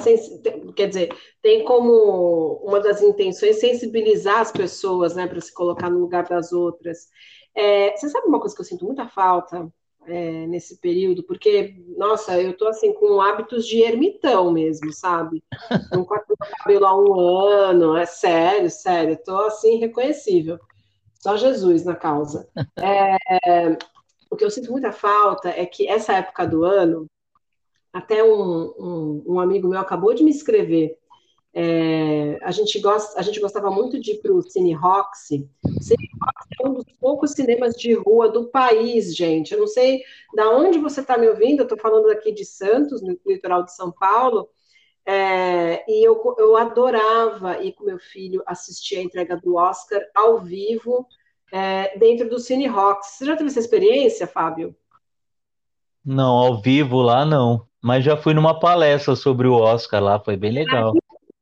quer 0.76 0.86
dizer, 0.88 1.16
tem 1.40 1.64
como 1.64 2.60
uma 2.62 2.78
das 2.78 3.00
intenções 3.00 3.58
sensibilizar 3.58 4.40
as 4.40 4.52
pessoas, 4.52 5.14
né, 5.14 5.26
para 5.26 5.40
se 5.40 5.52
colocar 5.52 5.88
no 5.88 5.98
lugar 6.00 6.24
das 6.28 6.52
outras. 6.52 7.08
É, 7.54 7.96
você 7.96 8.08
sabe 8.10 8.26
uma 8.26 8.38
coisa 8.38 8.54
que 8.54 8.60
eu 8.60 8.66
sinto 8.66 8.84
muita 8.84 9.08
falta 9.08 9.72
é, 10.06 10.46
nesse 10.46 10.78
período? 10.78 11.24
Porque, 11.24 11.74
nossa, 11.96 12.38
eu 12.40 12.54
tô 12.54 12.68
assim 12.68 12.92
com 12.92 13.20
hábitos 13.20 13.66
de 13.66 13.80
ermitão 13.80 14.52
mesmo, 14.52 14.92
sabe? 14.92 15.42
Não 15.92 16.04
corto 16.04 16.26
meu 16.28 16.50
cabelo 16.58 16.86
há 16.86 16.96
um 16.96 17.18
ano, 17.18 17.96
é 17.96 18.04
sério, 18.04 18.70
sério, 18.70 19.18
tô 19.24 19.36
assim 19.38 19.78
reconhecível. 19.78 20.58
Só 21.14 21.36
Jesus 21.36 21.84
na 21.84 21.96
causa. 21.96 22.46
É, 22.78 23.16
o 24.30 24.36
que 24.36 24.44
eu 24.44 24.50
sinto 24.50 24.70
muita 24.70 24.92
falta 24.92 25.48
é 25.48 25.64
que 25.64 25.88
essa 25.88 26.12
época 26.12 26.46
do 26.46 26.64
ano, 26.64 27.06
até 27.92 28.22
um, 28.22 28.74
um, 28.78 29.24
um 29.26 29.40
amigo 29.40 29.68
meu 29.68 29.80
acabou 29.80 30.14
de 30.14 30.22
me 30.22 30.30
escrever. 30.30 30.96
É, 31.54 32.38
a, 32.42 32.50
gente 32.50 32.78
gosta, 32.78 33.18
a 33.18 33.22
gente 33.22 33.40
gostava 33.40 33.70
muito 33.70 33.98
de 33.98 34.12
ir 34.12 34.20
para 34.20 34.32
o 34.32 34.42
Cine 34.42 34.74
Roxy. 34.74 35.48
Cine 35.80 36.08
Roxy 36.22 36.48
é 36.62 36.68
um 36.68 36.74
dos 36.74 36.84
poucos 37.00 37.32
cinemas 37.32 37.74
de 37.74 37.94
rua 37.94 38.28
do 38.28 38.48
país, 38.48 39.16
gente. 39.16 39.52
Eu 39.52 39.60
não 39.60 39.66
sei 39.66 40.02
da 40.34 40.50
onde 40.50 40.78
você 40.78 41.00
está 41.00 41.16
me 41.16 41.28
ouvindo, 41.28 41.60
eu 41.60 41.64
estou 41.64 41.78
falando 41.78 42.10
aqui 42.10 42.32
de 42.32 42.44
Santos, 42.44 43.02
no 43.02 43.18
litoral 43.26 43.64
de 43.64 43.74
São 43.74 43.90
Paulo. 43.90 44.48
É, 45.06 45.90
e 45.90 46.06
eu, 46.06 46.22
eu 46.38 46.54
adorava 46.54 47.62
ir 47.62 47.72
com 47.72 47.84
meu 47.84 47.98
filho 47.98 48.42
assistir 48.46 48.96
a 48.96 49.02
entrega 49.02 49.38
do 49.38 49.56
Oscar 49.56 50.02
ao 50.14 50.38
vivo 50.38 51.08
é, 51.52 51.96
dentro 51.98 52.28
do 52.28 52.38
Cine 52.38 52.66
Rocks. 52.66 53.10
Você 53.10 53.24
já 53.24 53.36
teve 53.36 53.50
essa 53.50 53.60
experiência, 53.60 54.26
Fábio? 54.26 54.74
Não, 56.04 56.36
ao 56.36 56.60
vivo 56.60 57.00
lá 57.00 57.24
não. 57.24 57.66
Mas 57.82 58.04
já 58.04 58.16
fui 58.16 58.34
numa 58.34 58.58
palestra 58.58 59.14
sobre 59.14 59.46
o 59.46 59.54
Oscar 59.54 60.02
lá, 60.02 60.18
foi 60.18 60.36
bem 60.36 60.50
legal. 60.50 60.94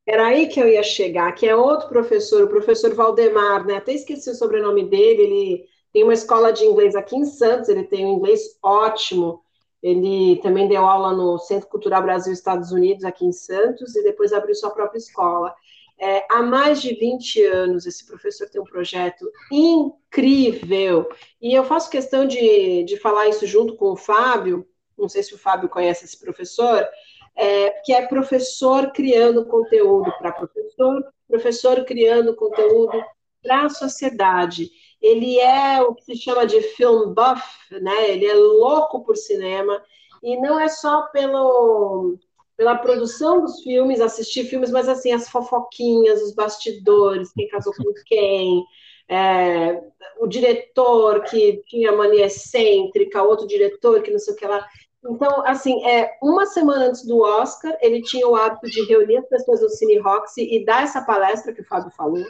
Era 0.06 0.26
aí 0.26 0.46
que 0.46 0.60
eu 0.60 0.68
ia 0.68 0.82
chegar, 0.82 1.32
que 1.32 1.46
é 1.46 1.56
outro 1.56 1.88
professor, 1.88 2.44
o 2.44 2.48
professor 2.48 2.94
Valdemar, 2.94 3.66
né? 3.66 3.76
Até 3.76 3.92
esqueci 3.92 4.30
o 4.30 4.34
sobrenome 4.34 4.84
dele, 4.84 5.22
ele 5.22 5.64
tem 5.92 6.04
uma 6.04 6.14
escola 6.14 6.52
de 6.52 6.64
inglês 6.64 6.94
aqui 6.94 7.16
em 7.16 7.24
Santos, 7.24 7.68
ele 7.68 7.84
tem 7.84 8.04
um 8.06 8.14
inglês 8.14 8.58
ótimo. 8.62 9.42
Ele 9.82 10.36
também 10.42 10.68
deu 10.68 10.84
aula 10.84 11.12
no 11.12 11.38
Centro 11.38 11.68
Cultural 11.68 12.02
Brasil 12.02 12.32
Estados 12.32 12.70
Unidos, 12.70 13.04
aqui 13.04 13.24
em 13.24 13.32
Santos, 13.32 13.96
e 13.96 14.02
depois 14.02 14.32
abriu 14.32 14.54
sua 14.54 14.70
própria 14.70 14.98
escola. 14.98 15.54
É, 15.98 16.26
há 16.30 16.42
mais 16.42 16.82
de 16.82 16.94
20 16.94 17.42
anos, 17.44 17.86
esse 17.86 18.06
professor 18.06 18.48
tem 18.48 18.60
um 18.60 18.64
projeto 18.64 19.30
incrível. 19.50 21.08
E 21.40 21.54
eu 21.54 21.64
faço 21.64 21.90
questão 21.90 22.26
de, 22.26 22.84
de 22.84 22.96
falar 22.98 23.28
isso 23.28 23.46
junto 23.46 23.76
com 23.76 23.92
o 23.92 23.96
Fábio, 23.96 24.66
não 24.96 25.08
sei 25.08 25.22
se 25.22 25.34
o 25.34 25.38
Fábio 25.38 25.68
conhece 25.68 26.04
esse 26.04 26.18
professor, 26.18 26.86
é, 27.34 27.70
que 27.84 27.92
é 27.92 28.06
professor 28.06 28.92
criando 28.92 29.46
conteúdo 29.46 30.12
para 30.18 30.32
professor, 30.32 31.04
professor 31.28 31.84
criando 31.84 32.34
conteúdo 32.34 33.02
para 33.42 33.66
a 33.66 33.68
sociedade. 33.68 34.70
Ele 35.00 35.38
é 35.38 35.82
o 35.82 35.94
que 35.94 36.04
se 36.04 36.16
chama 36.16 36.46
de 36.46 36.60
film 36.60 37.14
buff, 37.14 37.44
né? 37.80 38.10
Ele 38.10 38.26
é 38.26 38.34
louco 38.34 39.04
por 39.04 39.16
cinema 39.16 39.82
e 40.22 40.36
não 40.40 40.58
é 40.58 40.68
só 40.68 41.02
pelo 41.08 42.18
pela 42.56 42.76
produção 42.76 43.42
dos 43.42 43.62
filmes, 43.62 44.00
assistir 44.00 44.44
filmes, 44.44 44.70
mas 44.70 44.88
assim, 44.88 45.12
as 45.12 45.28
fofoquinhas, 45.28 46.22
os 46.22 46.34
bastidores, 46.34 47.32
quem 47.32 47.48
casou 47.48 47.72
com 47.74 47.92
quem, 48.06 48.64
é, 49.08 49.82
o 50.18 50.26
diretor 50.26 51.22
que 51.24 51.62
tinha 51.66 51.92
mania 51.92 52.26
excêntrica, 52.26 53.22
outro 53.22 53.46
diretor 53.46 54.02
que 54.02 54.10
não 54.10 54.18
sei 54.18 54.34
o 54.34 54.36
que 54.36 54.46
lá. 54.46 54.66
Então, 55.04 55.46
assim, 55.46 55.84
é, 55.84 56.16
uma 56.22 56.46
semana 56.46 56.86
antes 56.86 57.04
do 57.04 57.20
Oscar, 57.20 57.76
ele 57.80 58.02
tinha 58.02 58.26
o 58.26 58.34
hábito 58.34 58.68
de 58.68 58.84
reunir 58.86 59.18
as 59.18 59.28
pessoas 59.28 59.60
do 59.60 59.68
Cine 59.68 59.98
Roxy 59.98 60.42
e 60.42 60.64
dar 60.64 60.82
essa 60.82 61.02
palestra 61.02 61.52
que 61.52 61.60
o 61.60 61.66
Fábio 61.66 61.92
falou. 61.96 62.24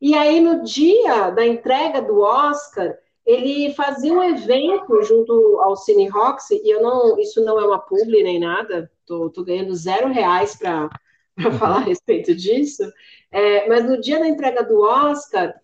E 0.00 0.14
aí, 0.14 0.40
no 0.40 0.62
dia 0.62 1.30
da 1.30 1.44
entrega 1.44 2.00
do 2.00 2.20
Oscar, 2.20 2.96
ele 3.26 3.72
fazia 3.74 4.12
um 4.12 4.22
evento 4.22 5.02
junto 5.02 5.60
ao 5.60 5.76
Cine 5.76 6.08
Roxy, 6.08 6.60
e 6.64 6.70
eu 6.70 6.82
não, 6.82 7.18
isso 7.18 7.44
não 7.44 7.60
é 7.60 7.66
uma 7.66 7.78
publi 7.78 8.22
nem 8.22 8.40
nada, 8.40 8.90
tô, 9.06 9.30
tô 9.30 9.44
ganhando 9.44 9.74
zero 9.74 10.08
reais 10.08 10.56
para 10.56 10.88
falar 11.58 11.78
a 11.78 11.84
respeito 11.84 12.34
disso, 12.34 12.82
é, 13.30 13.68
mas 13.68 13.84
no 13.84 14.00
dia 14.00 14.18
da 14.18 14.26
entrega 14.26 14.62
do 14.64 14.80
Oscar, 14.80 15.54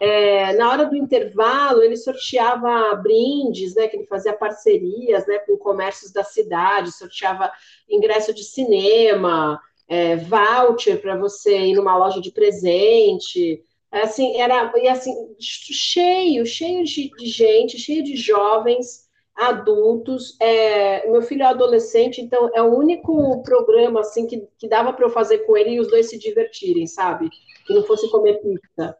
é, 0.00 0.54
na 0.54 0.70
hora 0.70 0.86
do 0.86 0.96
intervalo, 0.96 1.82
ele 1.82 1.96
sorteava 1.96 2.94
brindes, 2.96 3.74
né, 3.74 3.86
que 3.86 3.98
ele 3.98 4.06
fazia 4.06 4.32
parcerias, 4.32 5.26
né, 5.26 5.38
com 5.40 5.58
comércios 5.58 6.10
da 6.10 6.24
cidade, 6.24 6.90
sorteava 6.90 7.52
ingresso 7.86 8.32
de 8.32 8.42
cinema, 8.42 9.60
é, 9.86 10.16
voucher 10.16 11.02
para 11.02 11.18
você 11.18 11.66
ir 11.66 11.74
numa 11.74 11.98
loja 11.98 12.18
de 12.18 12.30
presente, 12.30 13.62
assim, 13.90 14.40
era, 14.40 14.72
e 14.76 14.88
assim, 14.88 15.12
cheio, 15.40 16.46
cheio 16.46 16.84
de, 16.84 17.10
de 17.10 17.26
gente, 17.26 17.78
cheio 17.78 18.04
de 18.04 18.16
jovens, 18.16 19.08
adultos. 19.34 20.36
É, 20.40 21.10
meu 21.10 21.22
filho 21.22 21.42
é 21.42 21.46
adolescente, 21.46 22.20
então 22.20 22.50
é 22.54 22.62
o 22.62 22.74
único 22.74 23.42
programa 23.42 24.00
assim 24.00 24.26
que, 24.26 24.46
que 24.58 24.68
dava 24.68 24.92
para 24.92 25.04
eu 25.04 25.10
fazer 25.10 25.38
com 25.38 25.56
ele 25.56 25.70
e 25.70 25.80
os 25.80 25.88
dois 25.88 26.08
se 26.08 26.18
divertirem, 26.18 26.86
sabe? 26.86 27.28
Que 27.66 27.74
não 27.74 27.82
fosse 27.84 28.10
comer 28.10 28.40
pizza. 28.40 28.96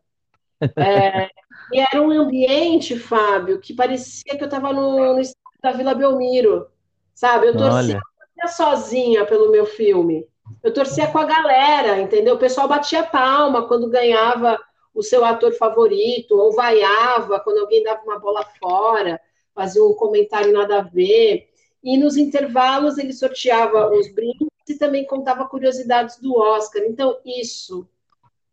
É, 0.76 1.28
e 1.72 1.80
era 1.80 2.03
um 2.03 2.11
ambiente, 2.11 2.99
Fábio, 2.99 3.61
que 3.61 3.74
parecia 3.74 4.36
que 4.36 4.43
eu 4.43 4.47
estava 4.47 4.72
no, 4.72 5.14
no 5.14 5.22
da 5.62 5.72
Vila 5.72 5.95
Belmiro, 5.95 6.66
sabe? 7.14 7.49
Eu 7.49 7.57
torcia 7.57 8.01
sozinha 8.49 9.24
pelo 9.26 9.51
meu 9.51 9.66
filme. 9.66 10.26
Eu 10.62 10.72
torcia 10.72 11.07
com 11.07 11.18
a 11.18 11.24
galera, 11.24 12.01
entendeu? 12.01 12.34
O 12.34 12.38
pessoal 12.38 12.66
batia 12.66 13.03
palma 13.03 13.68
quando 13.68 13.88
ganhava 13.88 14.59
o 14.95 15.03
seu 15.03 15.24
ator 15.24 15.53
favorito, 15.53 16.36
ou 16.36 16.53
vaiava 16.53 17.41
quando 17.41 17.59
alguém 17.59 17.82
dava 17.82 18.03
uma 18.03 18.18
bola 18.18 18.45
fora 18.59 19.20
fazia 19.61 19.84
um 19.84 19.95
comentário 19.95 20.53
nada 20.53 20.78
a 20.78 20.82
ver. 20.82 21.49
E 21.82 21.97
nos 21.99 22.16
intervalos 22.16 22.99
ele 22.99 23.12
sorteava 23.12 23.91
os 23.91 24.12
brindes 24.12 24.49
e 24.68 24.78
também 24.78 25.05
contava 25.05 25.47
curiosidades 25.47 26.18
do 26.18 26.36
Oscar. 26.38 26.82
Então, 26.84 27.18
isso 27.24 27.86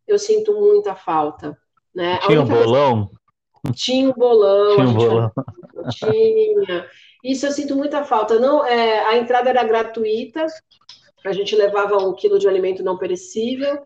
eu 0.08 0.18
sinto 0.18 0.54
muita 0.54 0.96
falta. 0.96 1.58
Né? 1.94 2.20
Tinha 2.20 2.42
um 2.42 2.46
bolão? 2.46 3.10
Tinha 3.74 4.10
um 4.10 4.14
bolão. 4.14 4.76
Tinha 4.76 4.88
um 4.88 4.94
bolão. 4.94 5.32
Tinha. 5.92 6.90
Isso 7.24 7.46
eu 7.46 7.52
sinto 7.52 7.76
muita 7.76 8.04
falta. 8.04 8.40
Não, 8.40 8.66
é, 8.66 9.06
a 9.06 9.18
entrada 9.18 9.50
era 9.50 9.64
gratuita, 9.64 10.46
a 11.26 11.32
gente 11.32 11.56
levava 11.56 11.98
um 11.98 12.14
quilo 12.14 12.40
de 12.40 12.48
alimento 12.48 12.84
não 12.84 12.98
perecível, 12.98 13.86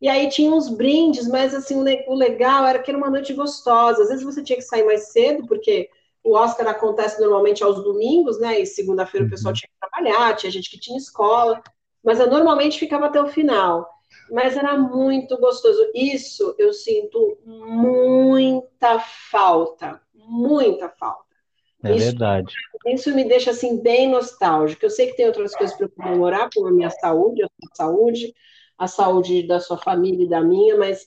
e 0.00 0.08
aí 0.08 0.28
tinha 0.28 0.50
uns 0.50 0.68
brindes, 0.68 1.26
mas 1.26 1.54
assim, 1.54 1.74
o 2.06 2.14
legal 2.14 2.66
era 2.66 2.78
que 2.78 2.90
era 2.90 2.98
uma 2.98 3.10
noite 3.10 3.32
gostosa. 3.32 4.02
Às 4.02 4.08
vezes 4.08 4.24
você 4.24 4.42
tinha 4.42 4.58
que 4.58 4.64
sair 4.64 4.84
mais 4.84 5.08
cedo, 5.12 5.46
porque 5.46 5.88
o 6.22 6.34
Oscar 6.34 6.66
acontece 6.66 7.20
normalmente 7.20 7.62
aos 7.62 7.82
domingos, 7.82 8.38
né? 8.38 8.60
E 8.60 8.66
segunda-feira 8.66 9.26
o 9.26 9.30
pessoal 9.30 9.52
uhum. 9.52 9.54
tinha 9.54 9.68
que 9.68 9.88
trabalhar, 9.88 10.36
tinha 10.36 10.52
gente 10.52 10.70
que 10.70 10.78
tinha 10.78 10.98
escola, 10.98 11.62
mas 12.04 12.20
eu 12.20 12.28
normalmente 12.28 12.78
ficava 12.78 13.06
até 13.06 13.20
o 13.22 13.28
final. 13.28 13.88
Mas 14.30 14.56
era 14.56 14.76
muito 14.76 15.38
gostoso. 15.38 15.90
Isso 15.94 16.54
eu 16.58 16.72
sinto 16.72 17.38
muita 17.44 18.98
falta, 18.98 20.00
muita 20.14 20.88
falta. 20.90 21.24
É 21.84 21.94
isso, 21.94 22.06
verdade. 22.06 22.52
Isso 22.86 23.14
me 23.14 23.24
deixa 23.24 23.50
assim 23.50 23.80
bem 23.80 24.08
nostálgico. 24.10 24.84
Eu 24.84 24.90
sei 24.90 25.06
que 25.06 25.16
tem 25.16 25.26
outras 25.26 25.54
coisas 25.54 25.76
para 25.76 25.88
comemorar, 25.88 26.50
como 26.52 26.66
a 26.66 26.72
minha 26.72 26.90
saúde, 26.90 27.42
a 27.42 27.48
sua 27.48 27.74
saúde, 27.74 28.34
a 28.78 28.86
saúde 28.86 29.46
da 29.46 29.60
sua 29.60 29.78
família 29.78 30.24
e 30.24 30.28
da 30.28 30.40
minha, 30.42 30.76
mas 30.76 31.06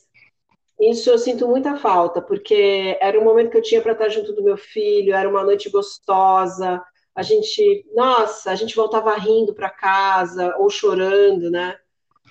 isso 0.80 1.10
eu 1.10 1.18
sinto 1.18 1.48
muita 1.48 1.76
falta, 1.76 2.22
porque 2.22 2.98
era 3.02 3.20
um 3.20 3.24
momento 3.24 3.52
que 3.52 3.58
eu 3.58 3.62
tinha 3.62 3.82
para 3.82 3.92
estar 3.92 4.10
junto 4.10 4.34
do 4.34 4.44
meu 4.44 4.58
filho, 4.58 5.14
era 5.14 5.30
uma 5.30 5.44
noite 5.44 5.70
gostosa. 5.70 6.82
A 7.14 7.22
gente, 7.22 7.86
nossa, 7.94 8.50
a 8.50 8.56
gente 8.56 8.76
voltava 8.76 9.14
rindo 9.16 9.54
para 9.54 9.70
casa 9.70 10.56
ou 10.58 10.70
chorando, 10.70 11.52
né? 11.52 11.78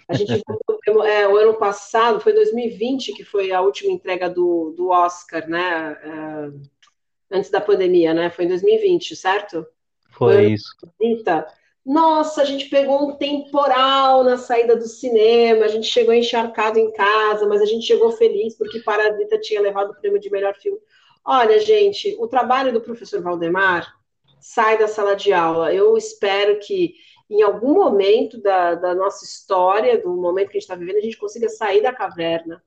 A 0.09 0.15
gente 0.15 0.33
é, 1.05 1.29
o 1.29 1.37
ano 1.37 1.55
passado, 1.55 2.21
foi 2.21 2.33
2020 2.33 3.13
que 3.13 3.23
foi 3.23 3.53
a 3.53 3.61
última 3.61 3.93
entrega 3.93 4.31
do, 4.31 4.73
do 4.75 4.89
Oscar, 4.89 5.47
né? 5.47 5.99
É, 6.03 7.37
antes 7.37 7.51
da 7.51 7.61
pandemia, 7.61 8.15
né? 8.15 8.31
Foi 8.31 8.47
em 8.47 8.49
2020, 8.49 9.15
certo? 9.15 9.67
Foi, 10.11 10.35
foi 10.35 10.53
isso. 10.53 10.75
Visita. 10.99 11.47
Nossa, 11.89 12.43
a 12.43 12.45
gente 12.45 12.69
pegou 12.69 13.09
um 13.09 13.17
temporal 13.17 14.23
na 14.23 14.37
saída 14.37 14.77
do 14.77 14.87
cinema, 14.87 15.65
a 15.65 15.69
gente 15.69 15.87
chegou 15.87 16.13
encharcado 16.13 16.79
em 16.79 16.93
casa, 16.93 17.49
mas 17.49 17.63
a 17.63 17.65
gente 17.65 17.87
chegou 17.87 18.13
feliz 18.13 18.55
porque 18.55 18.81
Parasita 18.81 19.41
tinha 19.41 19.59
levado 19.59 19.93
o 19.93 19.95
prêmio 19.95 20.21
de 20.21 20.31
melhor 20.31 20.55
filme. 20.57 20.79
Olha, 21.25 21.59
gente, 21.59 22.15
o 22.21 22.29
trabalho 22.29 22.75
do 22.75 22.83
professor 22.83 23.23
Valdemar 23.23 23.91
sai 24.39 24.77
da 24.77 24.87
sala 24.87 25.17
de 25.17 25.33
aula. 25.33 25.73
Eu 25.73 25.97
espero 25.97 26.59
que 26.59 26.93
em 27.31 27.41
algum 27.41 27.73
momento 27.73 28.39
da, 28.39 28.75
da 28.75 28.95
nossa 28.95 29.25
história, 29.25 29.99
do 29.99 30.15
momento 30.15 30.51
que 30.51 30.59
a 30.59 30.61
gente 30.61 30.65
está 30.65 30.75
vivendo, 30.75 30.99
a 30.99 31.01
gente 31.01 31.17
consiga 31.17 31.49
sair 31.49 31.81
da 31.81 31.91
caverna 31.91 32.63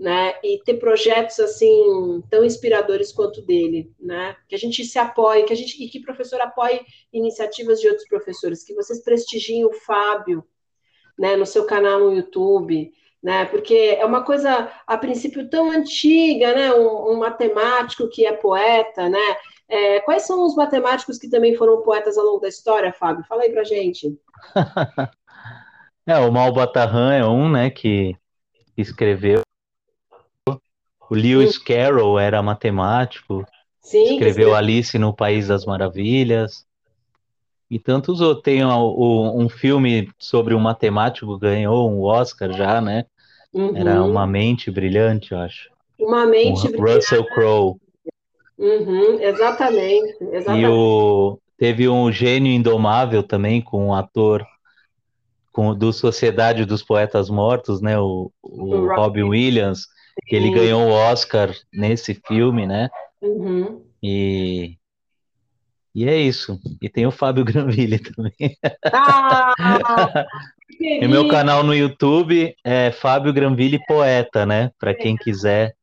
né? 0.00 0.32
E 0.42 0.58
ter 0.64 0.78
projetos 0.78 1.38
assim 1.38 2.24
tão 2.30 2.42
inspiradores 2.42 3.12
quanto 3.12 3.42
dele, 3.42 3.92
né? 4.00 4.34
Que 4.48 4.54
a 4.54 4.58
gente 4.58 4.82
se 4.82 4.98
apoie, 4.98 5.44
que 5.44 5.52
a 5.52 5.56
gente 5.56 5.82
e 5.84 5.90
que 5.90 6.00
professor 6.00 6.40
apoie 6.40 6.80
iniciativas 7.12 7.78
de 7.78 7.86
outros 7.86 8.08
professores, 8.08 8.64
que 8.64 8.74
vocês 8.74 9.04
prestigiem 9.04 9.66
o 9.66 9.72
Fábio, 9.74 10.42
né? 11.18 11.36
No 11.36 11.44
seu 11.44 11.66
canal 11.66 12.00
no 12.00 12.14
YouTube, 12.14 12.90
né? 13.22 13.44
Porque 13.44 13.98
é 14.00 14.06
uma 14.06 14.24
coisa 14.24 14.72
a 14.86 14.96
princípio 14.96 15.50
tão 15.50 15.70
antiga, 15.70 16.54
né? 16.54 16.72
Um, 16.72 17.12
um 17.12 17.18
matemático 17.18 18.08
que 18.08 18.24
é 18.24 18.32
poeta, 18.32 19.06
né? 19.06 19.36
É, 19.68 20.00
quais 20.00 20.26
são 20.26 20.46
os 20.46 20.56
matemáticos 20.56 21.18
que 21.18 21.28
também 21.28 21.54
foram 21.56 21.82
poetas 21.82 22.16
ao 22.16 22.24
longo 22.24 22.40
da 22.40 22.48
história, 22.48 22.90
Fábio? 22.90 23.24
Fala 23.28 23.42
aí 23.42 23.52
pra 23.52 23.64
gente. 23.64 24.18
é, 26.08 26.18
o 26.18 26.32
Malbatarran 26.32 27.12
é 27.12 27.26
um, 27.26 27.52
né, 27.52 27.68
que 27.68 28.16
escreveu. 28.78 29.42
O 31.10 31.14
Lewis 31.16 31.56
Sim. 31.56 31.64
Carroll 31.64 32.18
era 32.20 32.40
matemático. 32.40 33.44
Sim, 33.80 34.12
escreveu 34.12 34.54
Alice 34.54 34.96
no 34.96 35.12
País 35.12 35.48
das 35.48 35.64
Maravilhas. 35.66 36.64
E 37.68 37.80
tantos 37.80 38.20
outros. 38.20 38.44
Tem 38.44 38.64
um, 38.64 39.40
um 39.40 39.48
filme 39.48 40.08
sobre 40.18 40.54
um 40.54 40.60
matemático, 40.60 41.36
ganhou 41.36 41.90
um 41.90 42.02
Oscar 42.02 42.52
já, 42.52 42.80
né? 42.80 43.06
Uhum. 43.52 43.76
Era 43.76 44.04
Uma 44.04 44.24
Mente 44.26 44.70
Brilhante, 44.70 45.32
eu 45.32 45.40
acho. 45.40 45.68
Uma 45.98 46.26
Mente 46.26 46.68
um, 46.68 46.70
Brilhante. 46.70 46.94
Russell 46.94 47.24
Crowe. 47.26 47.76
Uhum, 48.56 49.20
exatamente, 49.20 50.16
exatamente. 50.32 50.64
E 50.64 50.68
o, 50.68 51.38
teve 51.58 51.88
um 51.88 52.12
Gênio 52.12 52.52
Indomável 52.52 53.22
também, 53.22 53.60
com 53.60 53.86
um 53.86 53.94
ator 53.94 54.46
com, 55.52 55.74
do 55.74 55.92
Sociedade 55.92 56.64
dos 56.64 56.82
Poetas 56.82 57.28
Mortos, 57.28 57.80
né? 57.80 57.98
O, 57.98 58.30
o, 58.42 58.74
o 58.74 58.94
Robin 58.94 59.24
Williams, 59.24 59.88
que 60.30 60.36
ele 60.36 60.52
ganhou 60.52 60.82
o 60.82 60.92
Oscar 60.92 61.52
nesse 61.72 62.14
filme, 62.14 62.64
né? 62.64 62.88
Uhum. 63.20 63.84
E, 64.00 64.76
e 65.92 66.08
é 66.08 66.16
isso. 66.16 66.56
E 66.80 66.88
tem 66.88 67.04
o 67.04 67.10
Fábio 67.10 67.42
Granville 67.44 67.98
também. 67.98 68.56
Ah, 68.92 69.52
e 70.80 71.08
meu 71.08 71.26
canal 71.26 71.64
no 71.64 71.74
YouTube 71.74 72.54
é 72.62 72.92
Fábio 72.92 73.32
Granville 73.32 73.84
Poeta, 73.88 74.46
né? 74.46 74.70
Para 74.78 74.94
quem 74.94 75.16
quiser 75.16 75.74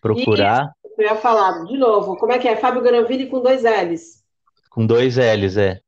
procurar. 0.00 0.72
Isso. 0.84 0.94
Eu 0.96 1.06
ia 1.08 1.16
falar 1.16 1.64
de 1.64 1.76
novo. 1.76 2.16
Como 2.16 2.30
é 2.30 2.38
que 2.38 2.46
é? 2.46 2.54
Fábio 2.54 2.82
Granville 2.82 3.26
com 3.26 3.42
dois 3.42 3.64
L's. 3.64 4.22
Com 4.70 4.86
dois 4.86 5.16
L's, 5.16 5.56
é. 5.56 5.80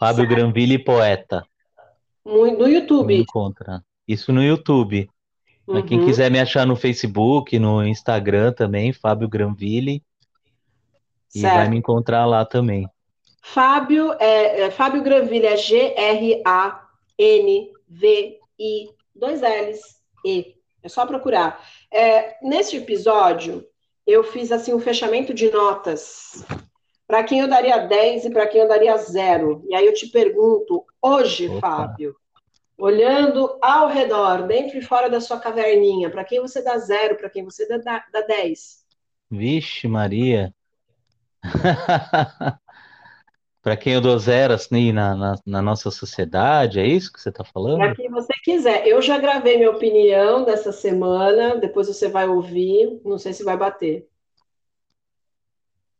Fábio. 0.00 0.26
Granville 0.26 0.82
Poeta. 0.82 1.44
No 2.24 2.66
YouTube. 2.66 3.14
Encontra. 3.14 3.84
Isso 4.08 4.32
no 4.32 4.42
YouTube. 4.42 5.10
Uhum. 5.66 5.82
quem 5.82 6.04
quiser 6.04 6.30
me 6.30 6.38
achar 6.38 6.66
no 6.66 6.76
Facebook, 6.76 7.58
no 7.58 7.84
Instagram 7.84 8.52
também, 8.52 8.92
Fábio 8.92 9.28
Granville. 9.28 10.02
E 11.34 11.40
certo. 11.40 11.54
vai 11.54 11.68
me 11.68 11.78
encontrar 11.78 12.26
lá 12.26 12.44
também. 12.44 12.86
Fábio, 13.42 14.14
é, 14.20 14.62
é 14.62 14.70
Fábio 14.70 15.02
Granville 15.02 15.46
é 15.46 15.56
G-R-A-N-V-I, 15.56 16.40
dois 19.14 19.40
L's, 19.42 19.80
E. 20.24 20.54
É 20.82 20.88
só 20.88 21.06
procurar. 21.06 21.62
É, 21.92 22.36
nesse 22.42 22.76
episódio, 22.76 23.66
eu 24.06 24.22
fiz 24.22 24.52
assim 24.52 24.72
um 24.74 24.80
fechamento 24.80 25.32
de 25.32 25.50
notas. 25.50 26.44
Para 27.06 27.22
quem 27.22 27.40
eu 27.40 27.48
daria 27.48 27.78
10 27.78 28.26
e 28.26 28.30
para 28.30 28.46
quem 28.46 28.60
eu 28.60 28.68
daria 28.68 28.96
0. 28.96 29.64
E 29.68 29.74
aí 29.74 29.86
eu 29.86 29.94
te 29.94 30.08
pergunto, 30.08 30.84
hoje, 31.02 31.48
Opa. 31.48 31.60
Fábio, 31.60 32.16
olhando 32.76 33.58
ao 33.62 33.88
redor, 33.88 34.46
dentro 34.46 34.78
e 34.78 34.82
fora 34.82 35.08
da 35.08 35.20
sua 35.20 35.38
caverninha, 35.38 36.10
para 36.10 36.24
quem 36.24 36.40
você 36.40 36.62
dá 36.62 36.76
0, 36.76 37.16
para 37.16 37.30
quem 37.30 37.44
você 37.44 37.66
dá, 37.66 38.04
dá 38.12 38.20
10? 38.22 38.84
Vixe, 39.30 39.88
Maria. 39.88 40.54
para 43.62 43.76
quem 43.76 43.94
eu 43.94 44.00
dou 44.00 44.18
zero 44.18 44.54
assim 44.54 44.92
na, 44.92 45.14
na, 45.14 45.34
na, 45.44 45.62
nossa 45.62 45.90
sociedade, 45.90 46.78
é 46.78 46.86
isso 46.86 47.12
que 47.12 47.20
você 47.20 47.28
está 47.28 47.44
falando? 47.44 47.78
Para 47.78 47.94
quem 47.94 48.10
você 48.10 48.32
quiser. 48.42 48.86
Eu 48.86 49.00
já 49.02 49.18
gravei 49.18 49.56
minha 49.56 49.70
opinião 49.70 50.44
dessa 50.44 50.72
semana, 50.72 51.56
depois 51.56 51.86
você 51.88 52.08
vai 52.08 52.28
ouvir, 52.28 53.00
não 53.04 53.18
sei 53.18 53.32
se 53.32 53.44
vai 53.44 53.56
bater. 53.56 54.08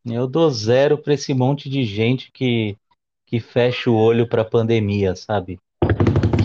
Eu 0.04 0.26
dou 0.26 0.50
zero 0.50 0.98
para 0.98 1.14
esse 1.14 1.32
monte 1.32 1.70
de 1.70 1.84
gente 1.84 2.30
que, 2.30 2.76
que 3.24 3.40
fecha 3.40 3.90
o 3.90 3.96
olho 3.96 4.28
para 4.28 4.42
a 4.42 4.44
pandemia, 4.44 5.16
sabe? 5.16 5.58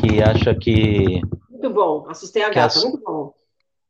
Que 0.02 0.22
acha 0.22 0.56
que. 0.56 1.22
Muito 1.50 1.70
bom, 1.70 2.06
assustei 2.10 2.44
a 2.44 2.50
gata, 2.50 2.78
as, 2.78 2.84
muito 2.84 3.04
bom. 3.04 3.34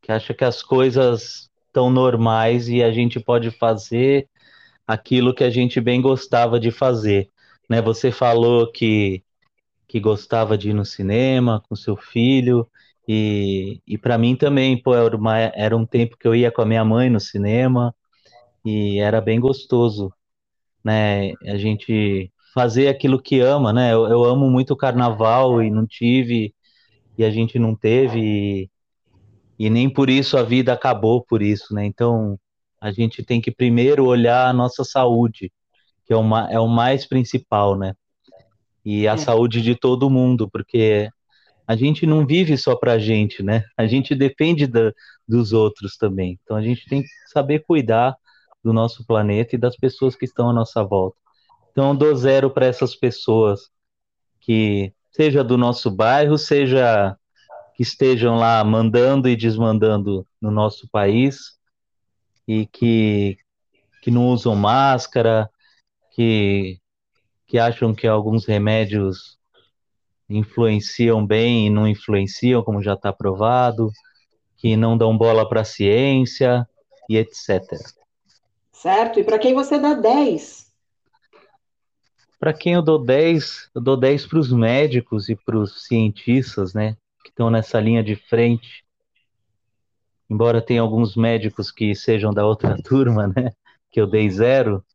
Que 0.01 0.11
acha 0.11 0.33
que 0.33 0.43
as 0.43 0.63
coisas 0.63 1.49
estão 1.67 1.89
normais 1.89 2.67
e 2.67 2.81
a 2.83 2.91
gente 2.91 3.19
pode 3.19 3.51
fazer 3.51 4.27
aquilo 4.87 5.33
que 5.33 5.43
a 5.43 5.49
gente 5.49 5.79
bem 5.79 6.01
gostava 6.01 6.59
de 6.59 6.71
fazer. 6.71 7.29
Né? 7.69 7.81
Você 7.81 8.11
falou 8.11 8.71
que, 8.71 9.23
que 9.87 9.99
gostava 9.99 10.57
de 10.57 10.71
ir 10.71 10.73
no 10.73 10.83
cinema 10.83 11.63
com 11.69 11.75
seu 11.75 11.95
filho, 11.95 12.67
e, 13.07 13.81
e 13.87 13.97
para 13.97 14.17
mim 14.17 14.35
também, 14.35 14.81
pô, 14.81 14.95
era, 14.95 15.15
uma, 15.15 15.37
era 15.37 15.77
um 15.77 15.85
tempo 15.85 16.17
que 16.17 16.27
eu 16.27 16.35
ia 16.35 16.51
com 16.51 16.61
a 16.61 16.65
minha 16.65 16.83
mãe 16.83 17.09
no 17.09 17.19
cinema, 17.19 17.93
e 18.65 18.99
era 18.99 19.21
bem 19.21 19.39
gostoso, 19.39 20.11
né? 20.83 21.33
A 21.45 21.57
gente 21.57 22.31
fazer 22.53 22.87
aquilo 22.87 23.21
que 23.21 23.39
ama, 23.39 23.73
né? 23.73 23.93
Eu, 23.93 24.07
eu 24.07 24.23
amo 24.23 24.49
muito 24.49 24.71
o 24.71 24.77
carnaval 24.77 25.61
e 25.61 25.69
não 25.69 25.85
tive, 25.85 26.53
e 27.17 27.23
a 27.23 27.31
gente 27.31 27.59
não 27.59 27.75
teve, 27.75 28.19
e, 28.19 28.69
e 29.57 29.69
nem 29.69 29.89
por 29.89 30.09
isso 30.09 30.37
a 30.37 30.43
vida 30.43 30.73
acabou 30.73 31.23
por 31.23 31.41
isso, 31.41 31.73
né? 31.73 31.85
Então, 31.85 32.39
a 32.81 32.91
gente 32.91 33.23
tem 33.23 33.41
que 33.41 33.51
primeiro 33.51 34.05
olhar 34.05 34.47
a 34.47 34.53
nossa 34.53 34.83
saúde, 34.83 35.51
que 36.05 36.13
é, 36.13 36.17
uma, 36.17 36.49
é 36.51 36.59
o 36.59 36.67
mais 36.67 37.05
principal, 37.05 37.77
né? 37.77 37.93
E 38.85 39.07
a 39.07 39.13
é. 39.13 39.17
saúde 39.17 39.61
de 39.61 39.75
todo 39.75 40.09
mundo, 40.09 40.49
porque 40.49 41.09
a 41.67 41.75
gente 41.75 42.07
não 42.07 42.25
vive 42.25 42.57
só 42.57 42.75
para 42.75 42.93
a 42.93 42.99
gente, 42.99 43.43
né? 43.43 43.63
A 43.77 43.85
gente 43.85 44.15
depende 44.15 44.65
da, 44.65 44.91
dos 45.27 45.53
outros 45.53 45.97
também. 45.97 46.39
Então 46.41 46.57
a 46.57 46.61
gente 46.63 46.87
tem 46.87 47.03
que 47.03 47.09
saber 47.31 47.59
cuidar 47.59 48.15
do 48.63 48.73
nosso 48.73 49.05
planeta 49.05 49.55
e 49.55 49.59
das 49.59 49.75
pessoas 49.77 50.15
que 50.15 50.25
estão 50.25 50.49
à 50.49 50.53
nossa 50.53 50.83
volta. 50.83 51.18
Então 51.79 51.91
eu 51.91 51.95
dou 51.95 52.13
zero 52.13 52.49
para 52.49 52.65
essas 52.65 52.93
pessoas 52.93 53.71
que 54.41 54.93
seja 55.13 55.45
do 55.45 55.57
nosso 55.57 55.89
bairro, 55.89 56.37
seja 56.37 57.17
que 57.73 57.83
estejam 57.83 58.35
lá 58.35 58.61
mandando 58.65 59.29
e 59.29 59.35
desmandando 59.37 60.27
no 60.41 60.51
nosso 60.51 60.89
país, 60.89 61.57
e 62.45 62.65
que, 62.65 63.37
que 64.01 64.11
não 64.11 64.27
usam 64.27 64.57
máscara, 64.57 65.49
que, 66.11 66.81
que 67.47 67.57
acham 67.57 67.95
que 67.95 68.05
alguns 68.05 68.45
remédios 68.45 69.39
influenciam 70.29 71.25
bem 71.25 71.67
e 71.67 71.69
não 71.69 71.87
influenciam, 71.87 72.61
como 72.61 72.83
já 72.83 72.95
está 72.95 73.13
provado, 73.13 73.89
que 74.57 74.75
não 74.75 74.97
dão 74.97 75.17
bola 75.17 75.47
para 75.47 75.61
a 75.61 75.65
ciência 75.65 76.67
e 77.07 77.15
etc. 77.15 77.63
Certo, 78.69 79.17
e 79.17 79.23
para 79.23 79.39
quem 79.39 79.53
você 79.53 79.79
dá 79.79 79.93
10? 79.93 80.68
Para 82.39 82.53
quem 82.53 82.73
eu 82.73 82.81
dou 82.81 83.03
10, 83.03 83.69
eu 83.75 83.81
dou 83.81 83.97
10 83.97 84.25
para 84.25 84.39
os 84.39 84.51
médicos 84.51 85.27
e 85.29 85.35
para 85.35 85.57
os 85.57 85.85
cientistas, 85.85 86.73
né, 86.73 86.95
que 87.23 87.29
estão 87.29 87.49
nessa 87.49 87.79
linha 87.79 88.03
de 88.03 88.15
frente 88.15 88.83
embora 90.29 90.61
tenha 90.61 90.81
alguns 90.81 91.15
médicos 91.15 91.71
que 91.71 91.95
sejam 91.95 92.31
da 92.31 92.45
outra 92.45 92.77
turma, 92.83 93.27
né, 93.27 93.51
que 93.89 93.99
eu 93.99 94.05
dei 94.05 94.29
zero, 94.29 94.85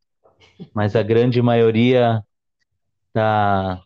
mas 0.72 0.94
a 0.94 1.02
grande 1.02 1.42
maioria 1.42 2.22
tá 3.12 3.82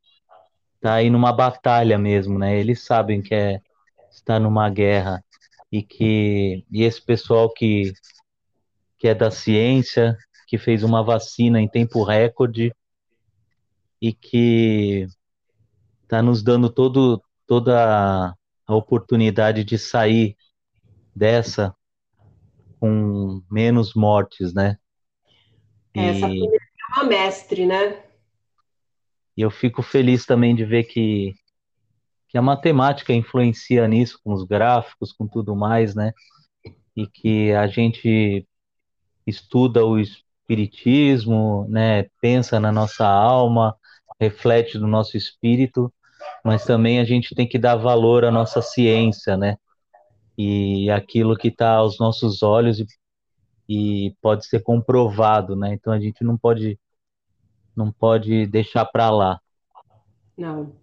tá 0.80 0.94
aí 0.94 1.10
numa 1.10 1.32
batalha 1.32 1.98
mesmo, 1.98 2.38
né? 2.38 2.58
Eles 2.58 2.84
sabem 2.84 3.20
que 3.20 3.34
é 3.34 3.60
está 4.12 4.38
numa 4.38 4.68
guerra 4.70 5.24
e 5.72 5.82
que 5.82 6.64
e 6.70 6.84
esse 6.84 7.04
pessoal 7.04 7.52
que 7.52 7.92
que 8.98 9.08
é 9.08 9.14
da 9.14 9.30
ciência, 9.30 10.16
que 10.46 10.58
fez 10.58 10.82
uma 10.82 11.02
vacina 11.02 11.60
em 11.60 11.68
tempo 11.68 12.02
recorde 12.02 12.72
e 14.00 14.12
que 14.12 15.06
está 16.02 16.22
nos 16.22 16.42
dando 16.42 16.70
todo, 16.70 17.22
toda 17.46 18.34
a 18.66 18.74
oportunidade 18.74 19.64
de 19.64 19.78
sair 19.78 20.36
dessa 21.14 21.74
com 22.80 23.42
menos 23.50 23.94
mortes, 23.94 24.54
né? 24.54 24.78
E... 25.94 26.00
Essa 26.00 26.26
é 26.26 26.94
uma 26.96 27.04
mestre, 27.04 27.66
né? 27.66 28.02
E 29.36 29.42
eu 29.42 29.50
fico 29.50 29.82
feliz 29.82 30.26
também 30.26 30.54
de 30.54 30.64
ver 30.64 30.84
que, 30.84 31.34
que 32.28 32.36
a 32.36 32.42
matemática 32.42 33.12
influencia 33.12 33.86
nisso, 33.86 34.18
com 34.22 34.32
os 34.32 34.44
gráficos, 34.44 35.12
com 35.12 35.26
tudo 35.26 35.54
mais, 35.54 35.94
né? 35.94 36.12
E 36.96 37.06
que 37.06 37.52
a 37.52 37.66
gente 37.66 38.46
estuda 39.26 39.84
o 39.84 39.98
espiritismo, 39.98 41.66
né? 41.68 42.04
Pensa 42.20 42.58
na 42.58 42.72
nossa 42.72 43.06
alma, 43.06 43.76
reflete 44.20 44.78
no 44.78 44.86
nosso 44.86 45.16
espírito, 45.16 45.92
mas 46.44 46.64
também 46.64 47.00
a 47.00 47.04
gente 47.04 47.34
tem 47.34 47.46
que 47.46 47.58
dar 47.58 47.76
valor 47.76 48.24
à 48.24 48.30
nossa 48.30 48.60
ciência, 48.60 49.36
né? 49.36 49.56
e 50.38 50.88
aquilo 50.88 51.36
que 51.36 51.48
está 51.48 51.72
aos 51.72 51.98
nossos 51.98 52.44
olhos 52.44 52.78
e, 52.78 52.86
e 53.68 54.14
pode 54.22 54.46
ser 54.46 54.62
comprovado, 54.62 55.56
né? 55.56 55.74
Então 55.74 55.92
a 55.92 55.98
gente 55.98 56.22
não 56.22 56.38
pode 56.38 56.78
não 57.74 57.90
pode 57.90 58.46
deixar 58.46 58.84
para 58.84 59.10
lá. 59.10 59.40
Não, 60.36 60.76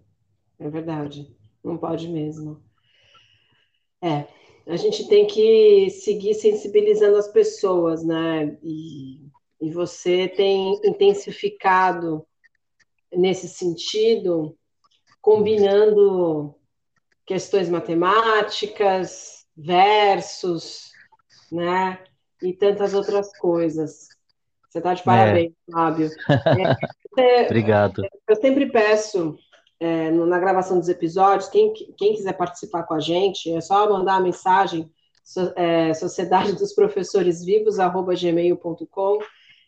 é 0.60 0.70
verdade, 0.70 1.34
não 1.64 1.78
pode 1.78 2.10
mesmo. 2.10 2.62
É, 4.02 4.28
a 4.68 4.76
gente 4.76 5.08
tem 5.08 5.26
que 5.26 5.90
seguir 5.90 6.34
sensibilizando 6.34 7.18
as 7.18 7.30
pessoas, 7.30 8.04
né? 8.04 8.58
E, 8.62 9.30
e 9.62 9.72
você 9.72 10.28
tem 10.28 10.74
intensificado 10.84 12.26
nesse 13.16 13.48
sentido, 13.48 14.56
combinando 15.22 16.56
questões 17.26 17.70
matemáticas, 17.70 19.46
versos, 19.56 20.92
né? 21.52 22.04
E 22.42 22.54
tantas 22.54 22.94
outras 22.94 23.36
coisas. 23.38 24.10
Você 24.70 24.80
está 24.80 24.94
de 24.94 25.02
é. 25.02 25.06
parabéns, 25.06 25.54
é. 25.68 25.72
Fábio. 25.72 26.10
É, 27.18 27.46
Obrigado. 27.46 28.04
Eu 28.28 28.36
sempre 28.36 28.70
peço 28.70 29.38
é, 29.80 30.12
na 30.12 30.40
gravação 30.40 30.80
dos 30.80 30.90
episódios, 30.90 31.50
quem, 31.50 31.74
quem 31.98 32.14
quiser 32.14 32.34
participar 32.34 32.84
com 32.84 32.94
a 32.94 33.00
gente, 33.00 33.52
é 33.52 33.62
só 33.62 33.90
mandar 33.90 34.16
a 34.16 34.22
mensagem 34.22 34.92
so, 35.24 35.54
é, 35.56 35.94
sociedade 35.94 36.54
dos 36.54 36.74
professores 36.74 37.44
vivos, 37.44 37.80
arroba 37.80 38.14
gmail.com. 38.16 39.20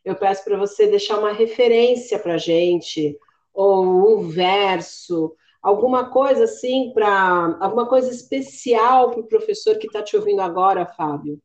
Eu 0.05 0.15
peço 0.15 0.43
para 0.43 0.57
você 0.57 0.87
deixar 0.87 1.19
uma 1.19 1.33
referência 1.33 2.17
para 2.19 2.35
a 2.35 2.37
gente, 2.37 3.17
ou 3.57 4.19
um 4.19 4.29
verso, 4.29 5.35
alguma 5.61 6.11
coisa 6.11 6.43
assim, 6.43 6.91
para 6.93 7.57
alguma 7.59 7.87
coisa 7.87 8.11
especial 8.11 9.09
para 9.09 9.21
o 9.21 9.27
professor 9.27 9.77
que 9.79 9.87
está 9.87 10.03
te 10.03 10.15
ouvindo 10.15 10.41
agora, 10.41 10.85
Fábio. 10.85 11.39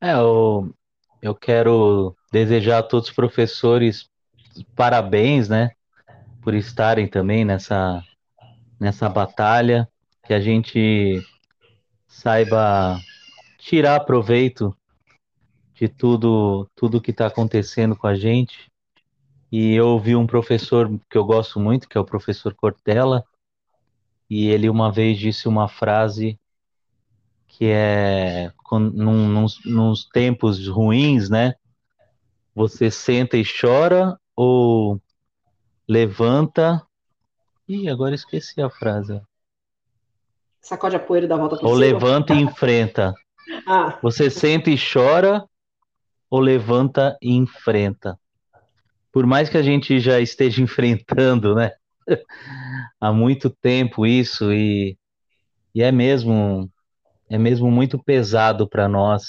É, 0.00 0.14
eu, 0.14 0.70
eu 1.20 1.34
quero 1.34 2.16
desejar 2.32 2.78
a 2.78 2.82
todos 2.82 3.08
os 3.08 3.14
professores 3.14 4.08
parabéns, 4.74 5.48
né? 5.48 5.72
por 6.46 6.54
estarem 6.54 7.08
também 7.08 7.44
nessa, 7.44 8.00
nessa 8.78 9.08
batalha, 9.08 9.88
que 10.24 10.32
a 10.32 10.40
gente 10.40 11.20
saiba 12.06 13.00
tirar 13.58 13.98
proveito 14.04 14.72
de 15.74 15.88
tudo 15.88 16.70
tudo 16.76 17.00
que 17.00 17.10
está 17.10 17.26
acontecendo 17.26 17.96
com 17.96 18.06
a 18.06 18.14
gente. 18.14 18.70
E 19.50 19.74
eu 19.74 19.88
ouvi 19.88 20.16
um 20.16 20.26
professor 20.26 20.90
que 21.08 21.16
eu 21.16 21.24
gosto 21.24 21.60
muito, 21.60 21.88
que 21.88 21.96
é 21.96 22.00
o 22.00 22.04
professor 22.04 22.54
Cortella, 22.54 23.24
e 24.28 24.48
ele 24.48 24.68
uma 24.68 24.90
vez 24.90 25.18
disse 25.18 25.46
uma 25.46 25.68
frase 25.68 26.38
que 27.46 27.66
é 27.66 28.52
num, 28.70 29.28
nos, 29.28 29.64
nos 29.64 30.04
tempos 30.06 30.66
ruins, 30.68 31.30
né? 31.30 31.54
Você 32.54 32.90
senta 32.90 33.36
e 33.36 33.44
chora 33.44 34.18
ou 34.34 35.00
levanta. 35.88 36.84
Ih, 37.68 37.88
agora 37.88 38.14
esqueci 38.14 38.60
a 38.60 38.68
frase. 38.68 39.20
Sacode 40.60 40.96
a 40.96 40.98
poeira 40.98 41.28
da 41.28 41.36
volta 41.36 41.56
por 41.56 41.64
Ou 41.64 41.74
cima. 41.74 41.86
levanta 41.86 42.34
e 42.34 42.40
enfrenta. 42.40 43.14
ah. 43.66 43.98
Você 44.02 44.28
sente 44.28 44.70
e 44.70 44.76
chora 44.76 45.48
ou 46.28 46.40
levanta 46.40 47.16
e 47.22 47.32
enfrenta. 47.34 48.18
Por 49.16 49.24
mais 49.24 49.48
que 49.48 49.56
a 49.56 49.62
gente 49.62 49.98
já 49.98 50.20
esteja 50.20 50.60
enfrentando, 50.60 51.54
né? 51.54 51.70
Há 53.00 53.14
muito 53.14 53.48
tempo 53.48 54.04
isso 54.04 54.52
e, 54.52 54.98
e 55.74 55.82
é 55.82 55.90
mesmo 55.90 56.70
é 57.30 57.38
mesmo 57.38 57.70
muito 57.70 57.98
pesado 57.98 58.68
para 58.68 58.86
nós. 58.86 59.24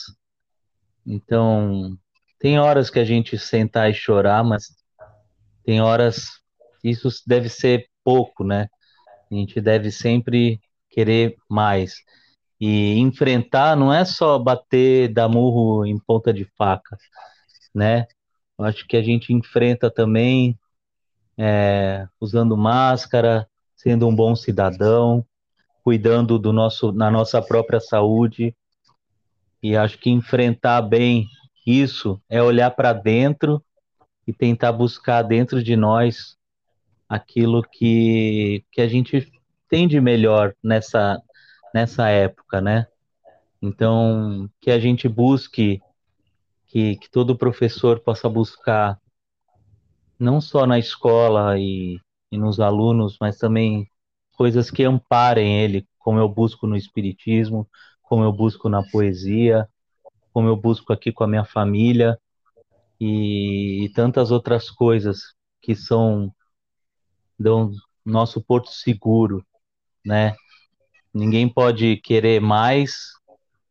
Então, 1.05 1.97
tem 2.37 2.59
horas 2.59 2.89
que 2.89 2.99
a 2.99 3.05
gente 3.05 3.39
sentar 3.39 3.89
e 3.89 3.93
chorar, 3.93 4.43
mas 4.43 4.75
tem 5.63 5.79
horas 5.79 6.31
isso 6.83 7.07
deve 7.25 7.47
ser 7.47 7.87
pouco, 8.03 8.43
né? 8.43 8.67
A 9.31 9.35
gente 9.35 9.61
deve 9.61 9.89
sempre 9.89 10.59
querer 10.89 11.37
mais. 11.49 11.95
E 12.59 12.97
enfrentar 12.99 13.77
não 13.77 13.93
é 13.93 14.03
só 14.03 14.37
bater, 14.37 15.13
dar 15.13 15.29
murro 15.29 15.85
em 15.85 15.97
ponta 15.97 16.33
de 16.33 16.43
faca, 16.57 16.97
né? 17.73 18.05
Acho 18.57 18.87
que 18.87 18.97
a 18.97 19.03
gente 19.03 19.33
enfrenta 19.33 19.89
também 19.91 20.57
é, 21.37 22.07
usando 22.19 22.57
máscara, 22.57 23.47
sendo 23.75 24.07
um 24.07 24.15
bom 24.15 24.35
cidadão, 24.35 25.25
cuidando 25.83 26.39
do 26.39 26.51
nosso, 26.51 26.91
na 26.91 27.11
nossa 27.11 27.41
própria 27.41 27.79
saúde. 27.79 28.55
E 29.61 29.75
acho 29.75 29.97
que 29.99 30.09
enfrentar 30.09 30.81
bem 30.81 31.27
isso 31.65 32.21
é 32.29 32.41
olhar 32.41 32.71
para 32.71 32.93
dentro 32.93 33.63
e 34.25 34.33
tentar 34.33 34.71
buscar 34.71 35.21
dentro 35.21 35.61
de 35.61 35.75
nós 35.75 36.37
aquilo 37.07 37.61
que, 37.61 38.63
que 38.71 38.81
a 38.81 38.87
gente 38.87 39.31
tem 39.69 39.87
de 39.87 39.99
melhor 39.99 40.53
nessa, 40.63 41.21
nessa 41.73 42.09
época, 42.09 42.61
né? 42.61 42.87
Então, 43.61 44.49
que 44.61 44.71
a 44.71 44.79
gente 44.79 45.07
busque, 45.07 45.81
que, 46.77 46.95
que 46.95 47.09
todo 47.09 47.35
professor 47.35 47.99
possa 48.01 48.29
buscar, 48.29 49.01
não 50.19 50.39
só 50.39 50.67
na 50.67 50.77
escola 50.77 51.57
e, 51.57 51.99
e 52.31 52.37
nos 52.37 52.59
alunos, 52.59 53.17
mas 53.19 53.39
também 53.39 53.89
coisas 54.33 54.69
que 54.69 54.83
amparem 54.83 55.59
ele, 55.59 55.87
como 55.97 56.19
eu 56.19 56.29
busco 56.29 56.67
no 56.67 56.75
Espiritismo, 56.75 57.67
como 58.03 58.23
eu 58.23 58.31
busco 58.31 58.69
na 58.69 58.83
poesia, 58.91 59.67
como 60.31 60.47
eu 60.47 60.55
busco 60.55 60.93
aqui 60.93 61.11
com 61.11 61.23
a 61.23 61.27
minha 61.27 61.43
família 61.43 62.15
e, 62.99 63.85
e 63.85 63.89
tantas 63.89 64.29
outras 64.29 64.69
coisas 64.69 65.33
que 65.59 65.73
são 65.73 66.31
do 67.39 67.71
nosso 68.05 68.39
porto 68.39 68.69
seguro, 68.69 69.43
né? 70.05 70.35
Ninguém 71.11 71.49
pode 71.49 71.97
querer 71.97 72.39
mais, 72.39 73.13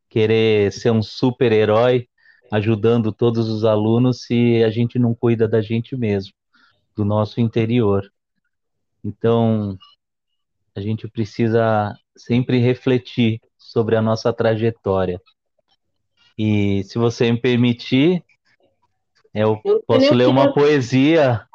querer 0.09 0.73
ser 0.73 0.91
um 0.91 1.05
super-herói 1.05 2.09
ajudando 2.51 3.13
todos 3.13 3.49
os 3.49 3.65
alunos 3.65 4.23
se 4.23 4.63
a 4.63 4.71
gente 4.71 4.99
não 4.99 5.15
cuida 5.15 5.49
da 5.49 5.61
gente 5.61 5.97
mesmo, 5.97 6.33
do 6.95 7.05
nosso 7.05 7.41
interior. 7.41 8.11
Então, 9.05 9.77
a 10.75 10.81
gente 10.81 11.09
precisa 11.09 11.97
sempre 12.17 12.59
refletir 12.59 13.41
sobre 13.59 13.97
a 13.97 14.03
nossa 14.03 14.33
trajetória. 14.33 15.21
E 16.39 16.85
se 16.85 16.99
você 16.99 17.31
me 17.33 17.41
permitir, 17.41 18.23
eu 19.35 19.61
posso 19.87 20.15
ler 20.15 20.29
uma 20.29 20.53
poesia 20.53 21.47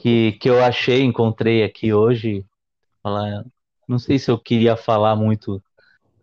que, 0.00 0.32
que 0.32 0.48
eu 0.48 0.62
achei, 0.62 1.02
encontrei 1.02 1.62
aqui 1.62 1.92
hoje. 1.92 2.44
Não 3.88 3.98
sei 3.98 4.18
se 4.18 4.30
eu 4.30 4.38
queria 4.38 4.76
falar 4.76 5.14
muito 5.14 5.62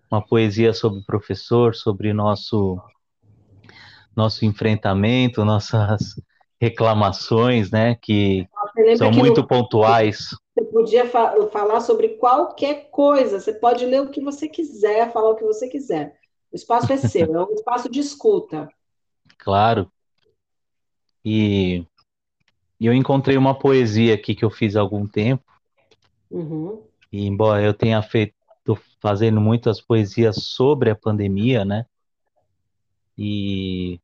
uma 0.10 0.22
poesia 0.22 0.74
sobre 0.74 1.00
o 1.00 1.06
professor, 1.06 1.76
sobre 1.76 2.14
nosso 2.14 2.82
nosso 4.18 4.44
enfrentamento, 4.46 5.46
nossas 5.46 6.20
reclamações, 6.60 7.70
né, 7.70 7.96
que 8.02 8.48
são 8.98 9.12
que 9.12 9.18
muito 9.18 9.42
no... 9.42 9.48
pontuais. 9.48 10.36
Você 10.56 10.66
podia 10.66 11.08
fa 11.08 11.36
falar 11.52 11.80
sobre 11.82 12.10
qualquer 12.18 12.90
coisa, 12.90 13.40
você 13.40 13.54
pode 13.54 13.86
ler 13.86 14.02
o 14.02 14.10
que 14.10 14.20
você 14.20 14.50
quiser, 14.50 15.14
falar 15.14 15.30
o 15.30 15.36
que 15.36 15.46
você 15.46 15.68
quiser. 15.68 16.18
O 16.52 16.56
espaço 16.56 16.92
é 16.92 16.98
seu, 16.98 17.36
é 17.36 17.44
um 17.44 17.54
espaço 17.54 17.90
de 17.90 18.00
escuta. 18.00 18.68
Claro. 19.38 19.92
E 21.24 21.86
e 22.80 22.86
eu 22.86 22.94
encontrei 22.94 23.38
uma 23.38 23.58
poesia 23.58 24.14
aqui 24.14 24.36
que 24.36 24.46
eu 24.46 24.52
fiz 24.52 24.76
há 24.76 24.82
algum 24.82 25.08
tempo. 25.08 25.44
Uhum. 26.30 26.84
E 27.12 27.26
embora 27.26 27.64
eu 27.64 27.74
tenha 27.74 28.02
feito, 28.02 28.34
fazendo 29.00 29.42
muitas 29.42 29.82
poesias 29.82 30.36
sobre 30.44 30.90
a 30.90 30.96
pandemia, 30.96 31.66
né? 31.66 31.86
E 33.18 34.00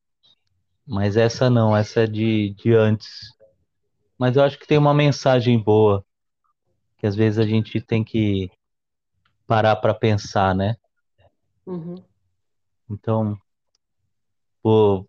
mas 0.86 1.16
essa 1.18 1.50
não, 1.50 1.76
essa 1.76 2.02
é 2.02 2.08
de, 2.08 2.52
de 2.52 2.74
antes. 2.74 3.34
Mas 4.18 4.36
eu 4.36 4.44
acho 4.44 4.60
que 4.60 4.68
tem 4.68 4.78
uma 4.78 4.94
mensagem 4.94 5.58
boa 5.58 6.06
que 6.98 7.08
às 7.08 7.16
vezes 7.18 7.38
a 7.38 7.46
gente 7.46 7.82
tem 7.82 8.02
que 8.02 8.50
parar 9.46 9.76
para 9.76 9.94
pensar, 9.94 10.56
né? 10.56 10.78
Uhum. 11.66 12.02
Então, 12.90 13.38
vou, 14.64 15.06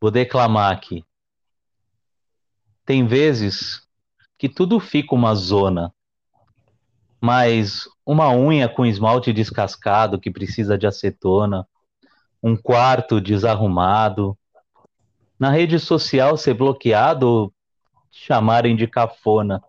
vou 0.00 0.10
declamar 0.10 0.72
aqui. 0.72 1.04
Tem 2.84 3.06
vezes 3.06 3.86
que 4.36 4.48
tudo 4.48 4.80
fica 4.80 5.14
uma 5.14 5.36
zona, 5.36 5.94
mas 7.20 7.88
uma 8.04 8.34
unha 8.34 8.68
com 8.68 8.84
esmalte 8.84 9.32
descascado 9.32 10.18
que 10.18 10.32
precisa 10.32 10.76
de 10.76 10.84
acetona, 10.84 11.64
um 12.42 12.56
quarto 12.56 13.20
desarrumado, 13.20 14.36
na 15.42 15.50
rede 15.50 15.76
social 15.80 16.36
ser 16.36 16.54
bloqueado, 16.54 17.52
chamarem 18.12 18.76
de 18.76 18.86
cafona, 18.86 19.60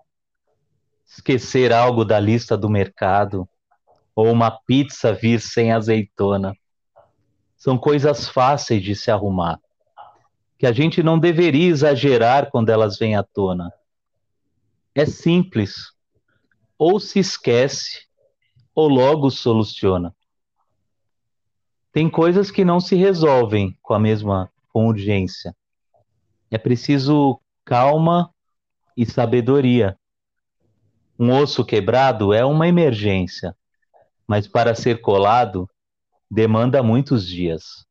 esquecer 1.04 1.74
algo 1.74 2.06
da 2.06 2.20
lista 2.20 2.56
do 2.56 2.70
mercado, 2.70 3.50
ou 4.16 4.32
uma 4.32 4.52
pizza 4.52 5.12
vir 5.12 5.42
sem 5.42 5.72
azeitona. 5.72 6.56
São 7.58 7.76
coisas 7.76 8.30
fáceis 8.30 8.84
de 8.84 8.96
se 8.96 9.10
arrumar, 9.10 9.60
que 10.60 10.68
a 10.68 10.72
gente 10.72 11.02
não 11.02 11.18
deveria 11.18 11.72
exagerar 11.72 12.52
quando 12.52 12.70
elas 12.70 13.00
vêm 13.00 13.16
à 13.16 13.24
tona. 13.24 13.74
É 14.94 15.08
simples. 15.08 15.92
Ou 16.78 17.00
se 17.00 17.18
esquece, 17.18 18.06
ou 18.76 18.88
logo 18.88 19.32
soluciona. 19.32 20.16
Tem 21.92 22.08
coisas 22.08 22.52
que 22.52 22.64
não 22.64 22.80
se 22.80 22.96
resolvem 22.96 23.76
com 23.82 23.96
a 23.96 24.00
mesma 24.00 24.54
com 24.74 24.88
urgência. 24.88 25.56
É 26.54 26.58
preciso 26.60 27.42
calma 27.66 28.32
e 28.96 29.08
sabedoria. 29.08 29.98
Um 31.18 31.32
osso 31.36 31.66
quebrado 31.66 32.32
é 32.32 32.46
uma 32.46 32.68
emergência, 32.68 33.58
mas 34.28 34.48
para 34.48 34.76
ser 34.76 35.02
colado 35.02 35.68
demanda 36.30 36.84
muitos 36.84 37.26
dias. 37.26 37.88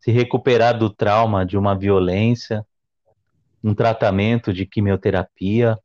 Se 0.00 0.10
recuperar 0.10 0.76
do 0.76 0.90
trauma 0.90 1.46
de 1.46 1.56
uma 1.56 1.78
violência, 1.78 2.66
um 3.62 3.72
tratamento 3.72 4.52
de 4.52 4.66
quimioterapia, 4.66 5.78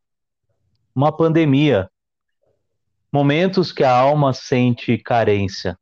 uma 0.96 1.16
pandemia, 1.16 1.88
momentos 3.14 3.72
que 3.72 3.84
a 3.84 3.96
alma 3.96 4.34
sente 4.34 4.98
carência, 4.98 5.78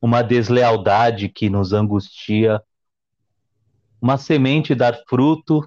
uma 0.00 0.22
deslealdade 0.22 1.28
que 1.28 1.50
nos 1.50 1.72
angustia, 1.72 2.62
uma 4.04 4.18
semente 4.18 4.74
dar 4.74 5.02
fruto, 5.08 5.66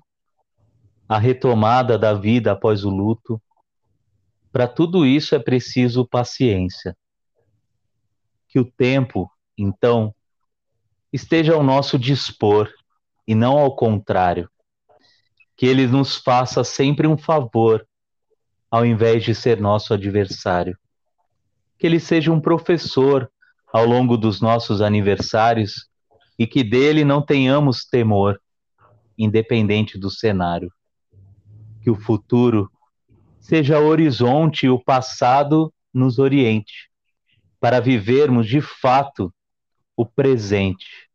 a 1.10 1.18
retomada 1.18 1.98
da 1.98 2.14
vida 2.14 2.52
após 2.52 2.86
o 2.86 2.90
luto. 2.92 3.42
Para 4.52 4.68
tudo 4.68 5.08
isso 5.08 5.34
é 5.34 5.40
preciso 5.40 6.08
paciência. 6.08 6.96
Que 8.48 8.60
o 8.60 8.64
tempo, 8.64 9.28
então, 9.58 10.14
esteja 11.12 11.56
ao 11.56 11.64
nosso 11.64 11.98
dispor 11.98 12.70
e 13.28 13.34
não 13.34 13.58
ao 13.58 13.76
contrário. 13.76 14.48
Que 15.56 15.66
ele 15.66 15.88
nos 15.88 16.16
faça 16.16 16.64
sempre 16.64 17.08
um 17.08 17.18
favor, 17.18 17.88
ao 18.70 18.86
invés 18.86 19.24
de 19.24 19.34
ser 19.34 19.60
nosso 19.60 19.96
adversário. 19.96 20.78
Que 21.80 21.88
ele 21.88 22.00
seja 22.00 22.32
um 22.32 22.40
professor 22.40 23.32
ao 23.74 23.88
longo 23.88 24.16
dos 24.16 24.40
nossos 24.42 24.80
aniversários 24.80 25.87
e 26.38 26.46
que 26.46 26.64
dele 26.64 27.04
não 27.04 27.22
tenhamos 27.22 27.84
temor, 27.86 28.40
independente 29.18 29.98
do 29.98 30.10
cenário. 30.10 30.72
Que 31.82 31.90
o 31.90 31.96
futuro 31.96 32.72
seja 33.40 33.80
horizonte 33.80 34.66
e 34.66 34.70
o 34.70 34.84
passado 34.84 35.74
nos 35.94 36.20
oriente, 36.20 36.92
para 37.60 37.80
vivermos 37.80 38.48
de 38.48 38.62
fato 38.62 39.34
o 39.96 40.06
presente, 40.06 41.10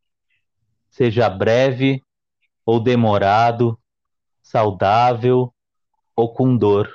seja 0.89 1.29
breve 1.29 2.03
ou 2.65 2.81
demorado, 2.81 3.79
saudável 4.41 5.53
ou 6.15 6.33
com 6.33 6.57
dor. 6.57 6.91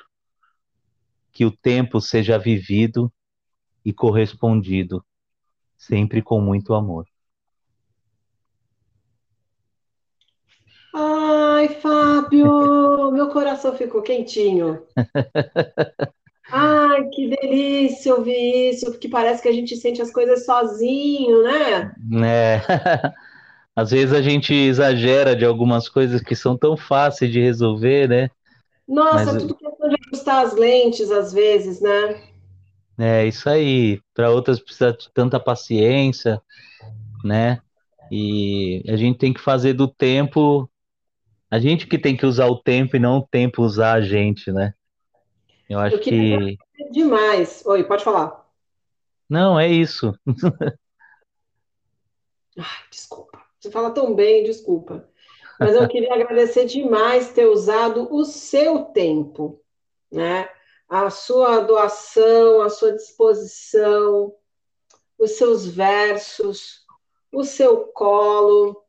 Que 1.33 1.47
o 1.47 1.51
tempo 1.51 2.01
seja 2.01 2.39
vivido 2.39 3.11
e 3.85 3.93
correspondido, 3.93 5.03
sempre 5.76 6.20
com 6.20 6.41
muito 6.41 6.74
amor. 6.74 7.07
Ai, 11.59 11.66
Fábio, 11.66 13.11
meu 13.11 13.30
coração 13.30 13.74
ficou 13.74 14.00
quentinho. 14.00 14.80
Ai, 16.52 17.02
que 17.12 17.28
delícia 17.28 18.14
ouvir 18.14 18.70
isso, 18.70 18.86
porque 18.92 19.09
parece 19.09 19.42
que 19.42 19.48
a 19.48 19.52
gente 19.52 19.76
sente 19.76 20.00
as 20.00 20.12
coisas 20.12 20.44
sozinho, 20.44 21.42
né? 21.42 21.92
É. 22.24 22.62
Às 23.74 23.90
vezes 23.90 24.12
a 24.12 24.22
gente 24.22 24.54
exagera 24.54 25.34
de 25.34 25.44
algumas 25.44 25.88
coisas 25.88 26.22
que 26.22 26.36
são 26.36 26.56
tão 26.56 26.76
fáceis 26.76 27.32
de 27.32 27.40
resolver, 27.40 28.09
né? 28.09 28.30
Nossa, 28.86 29.32
Mas... 29.32 29.42
tudo 29.42 29.56
questão 29.56 29.88
de 29.88 29.96
ajustar 30.06 30.46
as 30.46 30.54
lentes, 30.54 31.11
às 31.11 31.32
vezes, 31.32 31.80
né? 31.80 32.22
É, 32.96 33.26
isso 33.26 33.50
aí. 33.50 34.00
Para 34.14 34.30
outras 34.30 34.61
precisa 34.61 34.92
de 34.92 35.11
tanta 35.12 35.40
paciência, 35.40 36.40
né? 37.24 37.61
E 38.12 38.80
a 38.86 38.94
gente 38.94 39.18
tem 39.18 39.32
que 39.32 39.40
fazer 39.40 39.72
do 39.72 39.88
tempo 39.88 40.70
a 41.51 41.59
gente 41.59 41.86
que 41.86 41.99
tem 41.99 42.16
que 42.16 42.26
usar 42.26 42.46
o 42.46 42.61
tempo 42.61 42.96
e 42.96 42.99
não 42.99 43.18
o 43.18 43.26
tempo 43.26 43.62
usar 43.62 43.94
a 43.94 44.01
gente, 44.01 44.53
né? 44.53 44.74
Eu 45.68 45.78
acho 45.78 45.96
Eu 45.96 46.01
que. 46.01 46.59
Demais. 46.90 47.64
Oi, 47.66 47.84
pode 47.84 48.05
falar. 48.05 48.46
Não, 49.28 49.59
é 49.59 49.68
isso. 49.68 50.14
Ai, 52.59 52.84
desculpa. 52.90 53.42
Você 53.59 53.70
fala 53.70 53.90
tão 53.90 54.14
bem, 54.14 54.44
desculpa. 54.44 55.09
Mas 55.59 55.74
eu 55.74 55.88
queria 55.88 56.14
agradecer 56.14 56.66
demais 56.66 57.32
ter 57.32 57.46
usado 57.46 58.14
o 58.14 58.24
seu 58.24 58.84
tempo, 58.84 59.61
né? 60.11 60.49
A 60.88 61.11
sua 61.11 61.61
doação, 61.61 62.62
a 62.62 62.70
sua 62.70 62.92
disposição, 62.92 64.34
os 65.18 65.32
seus 65.32 65.66
versos, 65.66 66.86
o 67.32 67.42
seu 67.44 67.88
colo, 67.88 68.82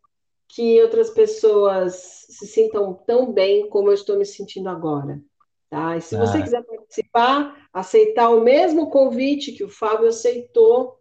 que 0.49 0.81
outras 0.81 1.11
pessoas 1.11 2.25
se 2.27 2.47
sintam 2.47 2.93
tão 3.05 3.31
bem 3.31 3.69
como 3.69 3.89
eu 3.89 3.93
estou 3.93 4.17
me 4.17 4.25
sentindo 4.25 4.67
agora. 4.67 5.21
Tá? 5.69 5.95
E 5.95 6.01
se 6.01 6.15
ah. 6.15 6.19
você 6.19 6.41
quiser 6.41 6.63
participar, 6.63 7.69
aceitar 7.71 8.29
o 8.31 8.41
mesmo 8.41 8.89
convite 8.89 9.51
que 9.51 9.63
o 9.63 9.69
Fábio 9.69 10.07
aceitou, 10.07 10.99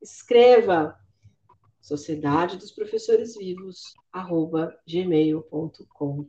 escreva 0.00 0.96
Sociedade 1.78 2.56
dos 2.56 2.72
Professores 2.72 3.36
Vivos, 3.36 3.82
arroba 4.10 4.74
gmail.com. 4.88 6.26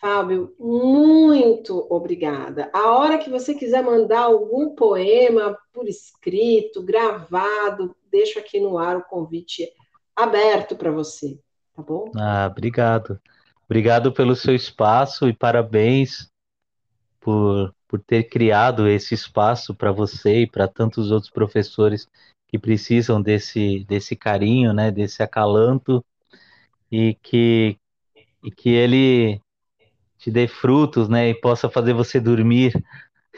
Fábio, 0.00 0.54
muito 0.56 1.84
obrigada. 1.90 2.70
A 2.72 2.92
hora 2.92 3.18
que 3.18 3.28
você 3.28 3.52
quiser 3.52 3.82
mandar 3.82 4.20
algum 4.20 4.76
poema 4.76 5.58
por 5.72 5.88
escrito, 5.88 6.84
gravado, 6.84 7.96
deixo 8.08 8.38
aqui 8.38 8.60
no 8.60 8.78
ar 8.78 8.96
o 8.96 9.04
convite 9.04 9.68
aberto 10.14 10.76
para 10.76 10.92
você 10.92 11.36
tá 11.78 11.82
bom? 11.82 12.10
Ah, 12.16 12.48
obrigado. 12.50 13.20
Obrigado 13.66 14.12
pelo 14.12 14.34
seu 14.34 14.54
espaço 14.54 15.28
e 15.28 15.32
parabéns 15.32 16.28
por, 17.20 17.72
por 17.86 18.00
ter 18.00 18.24
criado 18.24 18.88
esse 18.88 19.14
espaço 19.14 19.74
para 19.74 19.92
você 19.92 20.42
e 20.42 20.46
para 20.50 20.66
tantos 20.66 21.12
outros 21.12 21.30
professores 21.30 22.08
que 22.48 22.58
precisam 22.58 23.20
desse, 23.20 23.84
desse 23.84 24.16
carinho, 24.16 24.72
né, 24.72 24.90
desse 24.90 25.22
acalanto 25.22 26.04
e 26.90 27.14
que, 27.22 27.76
e 28.42 28.50
que 28.50 28.70
ele 28.70 29.40
te 30.16 30.30
dê 30.30 30.48
frutos, 30.48 31.08
né, 31.08 31.28
e 31.28 31.34
possa 31.34 31.68
fazer 31.68 31.92
você 31.92 32.18
dormir 32.18 32.72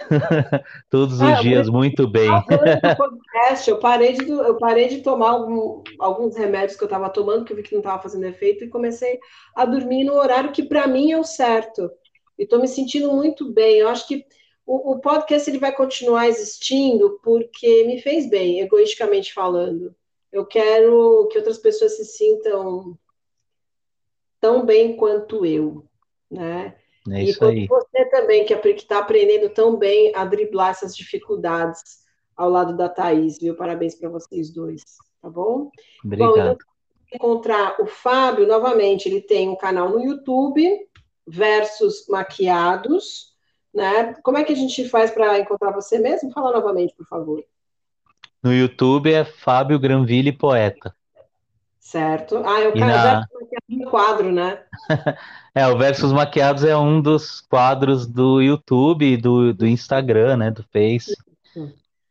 Todos 0.91 1.21
os 1.21 1.29
é, 1.29 1.41
dias, 1.41 1.69
muito 1.69 2.09
bem. 2.09 2.29
eu 3.67 3.79
parei 3.79 4.13
de, 4.15 4.29
eu 4.29 4.57
parei 4.59 4.89
de 4.89 5.03
tomar 5.03 5.31
algum, 5.31 5.83
alguns 5.99 6.37
remédios 6.37 6.77
que 6.77 6.85
eu 6.85 6.87
estava 6.87 7.11
tomando, 7.11 7.45
que 7.45 7.53
eu 7.53 7.57
vi 7.57 7.63
que 7.63 7.73
não 7.73 7.81
estava 7.81 8.03
fazendo 8.03 8.25
efeito, 8.25 8.65
e 8.65 8.69
comecei 8.69 9.19
a 9.55 9.65
dormir 9.65 10.05
no 10.05 10.15
horário 10.15 10.53
que 10.53 10.63
para 10.63 10.87
mim 10.87 11.13
é 11.13 11.19
o 11.19 11.25
certo. 11.25 11.91
E 12.39 12.45
estou 12.45 12.61
me 12.61 12.69
sentindo 12.69 13.13
muito 13.13 13.53
bem. 13.53 13.77
Eu 13.77 13.89
acho 13.89 14.07
que 14.09 14.25
o, 14.67 14.93
o 14.93 15.01
podcast 15.01 15.49
ele 15.51 15.59
vai 15.59 15.73
continuar 15.73 16.29
existindo 16.29 17.19
porque 17.23 17.85
me 17.85 18.01
fez 18.01 18.29
bem, 18.29 18.61
egoisticamente 18.61 19.33
falando. 19.33 19.95
Eu 20.33 20.47
quero 20.47 21.29
que 21.31 21.39
outras 21.39 21.59
pessoas 21.59 21.97
se 21.97 22.05
sintam 22.05 22.97
tão 24.41 24.65
bem 24.65 24.97
quanto 24.97 25.45
eu, 25.45 25.85
né? 26.31 26.77
É 27.09 27.23
isso 27.23 27.43
e 27.45 27.49
aí. 27.49 27.67
você 27.67 28.05
também, 28.11 28.45
que 28.45 28.53
está 28.55 28.99
aprendendo 28.99 29.49
tão 29.49 29.77
bem 29.77 30.13
a 30.15 30.25
driblar 30.25 30.71
essas 30.71 30.95
dificuldades 30.95 32.01
ao 32.37 32.51
lado 32.51 32.77
da 32.77 32.89
Thaís, 32.89 33.39
viu? 33.39 33.55
Parabéns 33.55 33.95
para 33.95 34.09
vocês 34.09 34.51
dois, 34.53 34.83
tá 35.23 35.31
bom? 35.31 35.71
Obrigado. 36.05 36.35
Bom, 36.35 36.41
então, 36.41 36.57
encontrar 37.13 37.81
o 37.81 37.87
Fábio, 37.87 38.47
novamente, 38.47 39.09
ele 39.09 39.21
tem 39.21 39.49
um 39.49 39.57
canal 39.57 39.89
no 39.89 40.01
YouTube, 40.01 40.69
Versus 41.27 42.07
Maquiados, 42.09 43.35
né? 43.73 44.15
Como 44.23 44.37
é 44.37 44.45
que 44.45 44.53
a 44.53 44.57
gente 44.57 44.89
faz 44.89 45.11
para 45.11 45.39
encontrar 45.39 45.73
você 45.73 45.99
mesmo? 45.99 46.31
Fala 46.33 46.53
novamente, 46.53 46.95
por 46.95 47.07
favor. 47.07 47.45
No 48.43 48.53
YouTube 48.53 49.13
é 49.13 49.25
Fábio 49.25 49.79
Granville 49.79 50.33
Poeta. 50.33 50.95
Certo. 51.79 52.37
Ah, 52.45 52.61
eu 52.61 52.73
quero 52.73 52.87
na... 52.87 53.27
quadro, 53.91 54.33
né? 54.33 54.61
é, 55.55 55.67
o 55.67 55.77
Versos 55.77 56.13
Maquiados 56.13 56.65
é 56.65 56.77
um 56.77 57.01
dos 57.01 57.41
quadros 57.41 58.07
do 58.07 58.41
YouTube 58.41 59.17
do, 59.17 59.53
do 59.53 59.67
Instagram, 59.67 60.37
né? 60.37 60.51
Do 60.51 60.65
Face. 60.73 61.15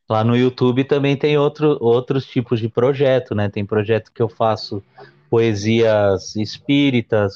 Lá 0.10 0.24
no 0.24 0.36
YouTube 0.36 0.84
também 0.84 1.16
tem 1.16 1.38
outro, 1.38 1.78
outros 1.80 2.26
tipos 2.26 2.60
de 2.60 2.68
projeto, 2.68 3.36
né? 3.36 3.48
Tem 3.48 3.66
projeto 3.66 4.12
que 4.12 4.22
eu 4.22 4.28
faço 4.28 4.84
poesias 5.30 6.36
espíritas, 6.36 7.36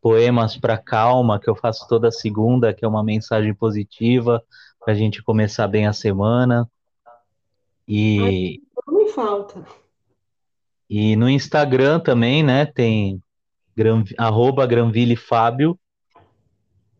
poemas 0.00 0.56
para 0.56 0.76
calma, 0.76 1.38
que 1.38 1.48
eu 1.48 1.54
faço 1.54 1.86
toda 1.88 2.10
segunda, 2.10 2.74
que 2.74 2.84
é 2.84 2.88
uma 2.88 3.04
mensagem 3.04 3.54
positiva 3.54 4.42
para 4.84 4.92
a 4.92 4.96
gente 4.96 5.22
começar 5.22 5.68
bem 5.68 5.86
a 5.86 5.92
semana. 5.92 6.68
E, 7.86 8.60
não 8.86 8.94
me 8.98 9.08
falta. 9.10 9.64
E 10.90 11.14
no 11.14 11.30
Instagram 11.30 12.00
também, 12.00 12.42
né? 12.42 12.66
Tem 12.66 13.21
Gran, 13.76 14.04
arroba 14.18 14.66
Granville 14.66 15.16
Fábio. 15.16 15.78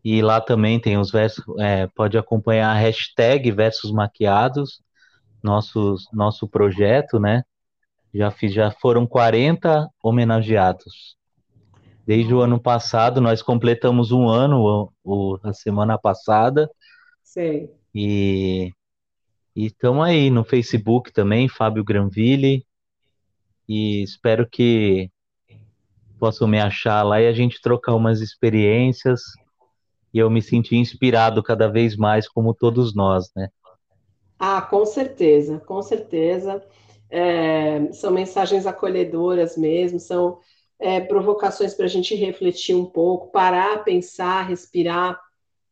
E 0.03 0.21
lá 0.21 0.41
também 0.41 0.79
tem 0.79 0.97
os 0.97 1.11
versos. 1.11 1.43
É, 1.59 1.87
pode 1.87 2.17
acompanhar 2.17 2.71
a 2.71 2.79
hashtag 2.79 3.51
Versos 3.51 3.91
Maquiados, 3.91 4.81
nosso, 5.41 5.95
nosso 6.11 6.47
projeto, 6.47 7.19
né? 7.19 7.43
Já, 8.13 8.29
fiz, 8.29 8.53
já 8.53 8.69
foram 8.71 9.07
40 9.07 9.87
homenageados. 10.03 11.15
Desde 12.05 12.33
o 12.33 12.41
ano 12.41 12.59
passado, 12.59 13.21
nós 13.21 13.41
completamos 13.41 14.11
um 14.11 14.27
ano, 14.27 14.91
o, 15.03 15.33
o 15.33 15.39
a 15.41 15.53
semana 15.53 15.97
passada. 15.97 16.69
Sim. 17.23 17.69
E 17.95 18.73
estamos 19.55 20.05
aí 20.05 20.29
no 20.29 20.43
Facebook 20.43 21.13
também, 21.13 21.47
Fábio 21.47 21.83
Granville. 21.83 22.65
E 23.67 24.03
espero 24.03 24.47
que 24.49 25.09
possam 26.23 26.47
me 26.47 26.57
achar 26.57 27.03
lá 27.03 27.19
e 27.19 27.27
a 27.27 27.33
gente 27.33 27.61
trocar 27.61 27.93
umas 27.93 28.21
experiências 28.21 29.23
e 30.13 30.19
eu 30.19 30.29
me 30.29 30.41
sentir 30.41 30.77
inspirado 30.77 31.43
cada 31.43 31.67
vez 31.67 31.97
mais, 31.97 32.29
como 32.29 32.53
todos 32.53 32.95
nós, 32.95 33.29
né? 33.35 33.49
Ah, 34.39 34.61
com 34.61 34.85
certeza, 34.85 35.59
com 35.59 35.81
certeza. 35.81 36.63
É, 37.09 37.91
são 37.91 38.09
mensagens 38.09 38.65
acolhedoras 38.65 39.57
mesmo, 39.57 39.99
são 39.99 40.39
é, 40.79 41.01
provocações 41.01 41.73
para 41.73 41.87
a 41.87 41.89
gente 41.89 42.15
refletir 42.15 42.73
um 42.73 42.85
pouco, 42.85 43.29
parar, 43.29 43.83
pensar, 43.83 44.43
respirar, 44.43 45.19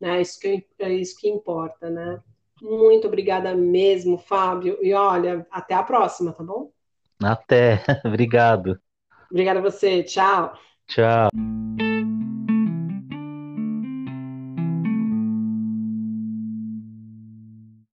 né? 0.01 0.19
Isso 0.19 0.37
que, 0.37 0.67
é 0.79 0.91
isso 0.91 1.15
que 1.17 1.29
importa, 1.29 1.89
né? 1.89 2.19
Muito 2.61 3.07
obrigada 3.07 3.55
mesmo, 3.55 4.17
Fábio. 4.17 4.77
E 4.81 4.93
olha, 4.93 5.47
até 5.49 5.75
a 5.75 5.83
próxima, 5.83 6.33
tá 6.33 6.43
bom? 6.43 6.69
Até. 7.23 7.81
Obrigado. 8.03 8.77
Obrigada 9.32 9.59
a 9.59 9.63
você. 9.63 10.03
Tchau. 10.03 10.53
Tchau. 10.88 11.90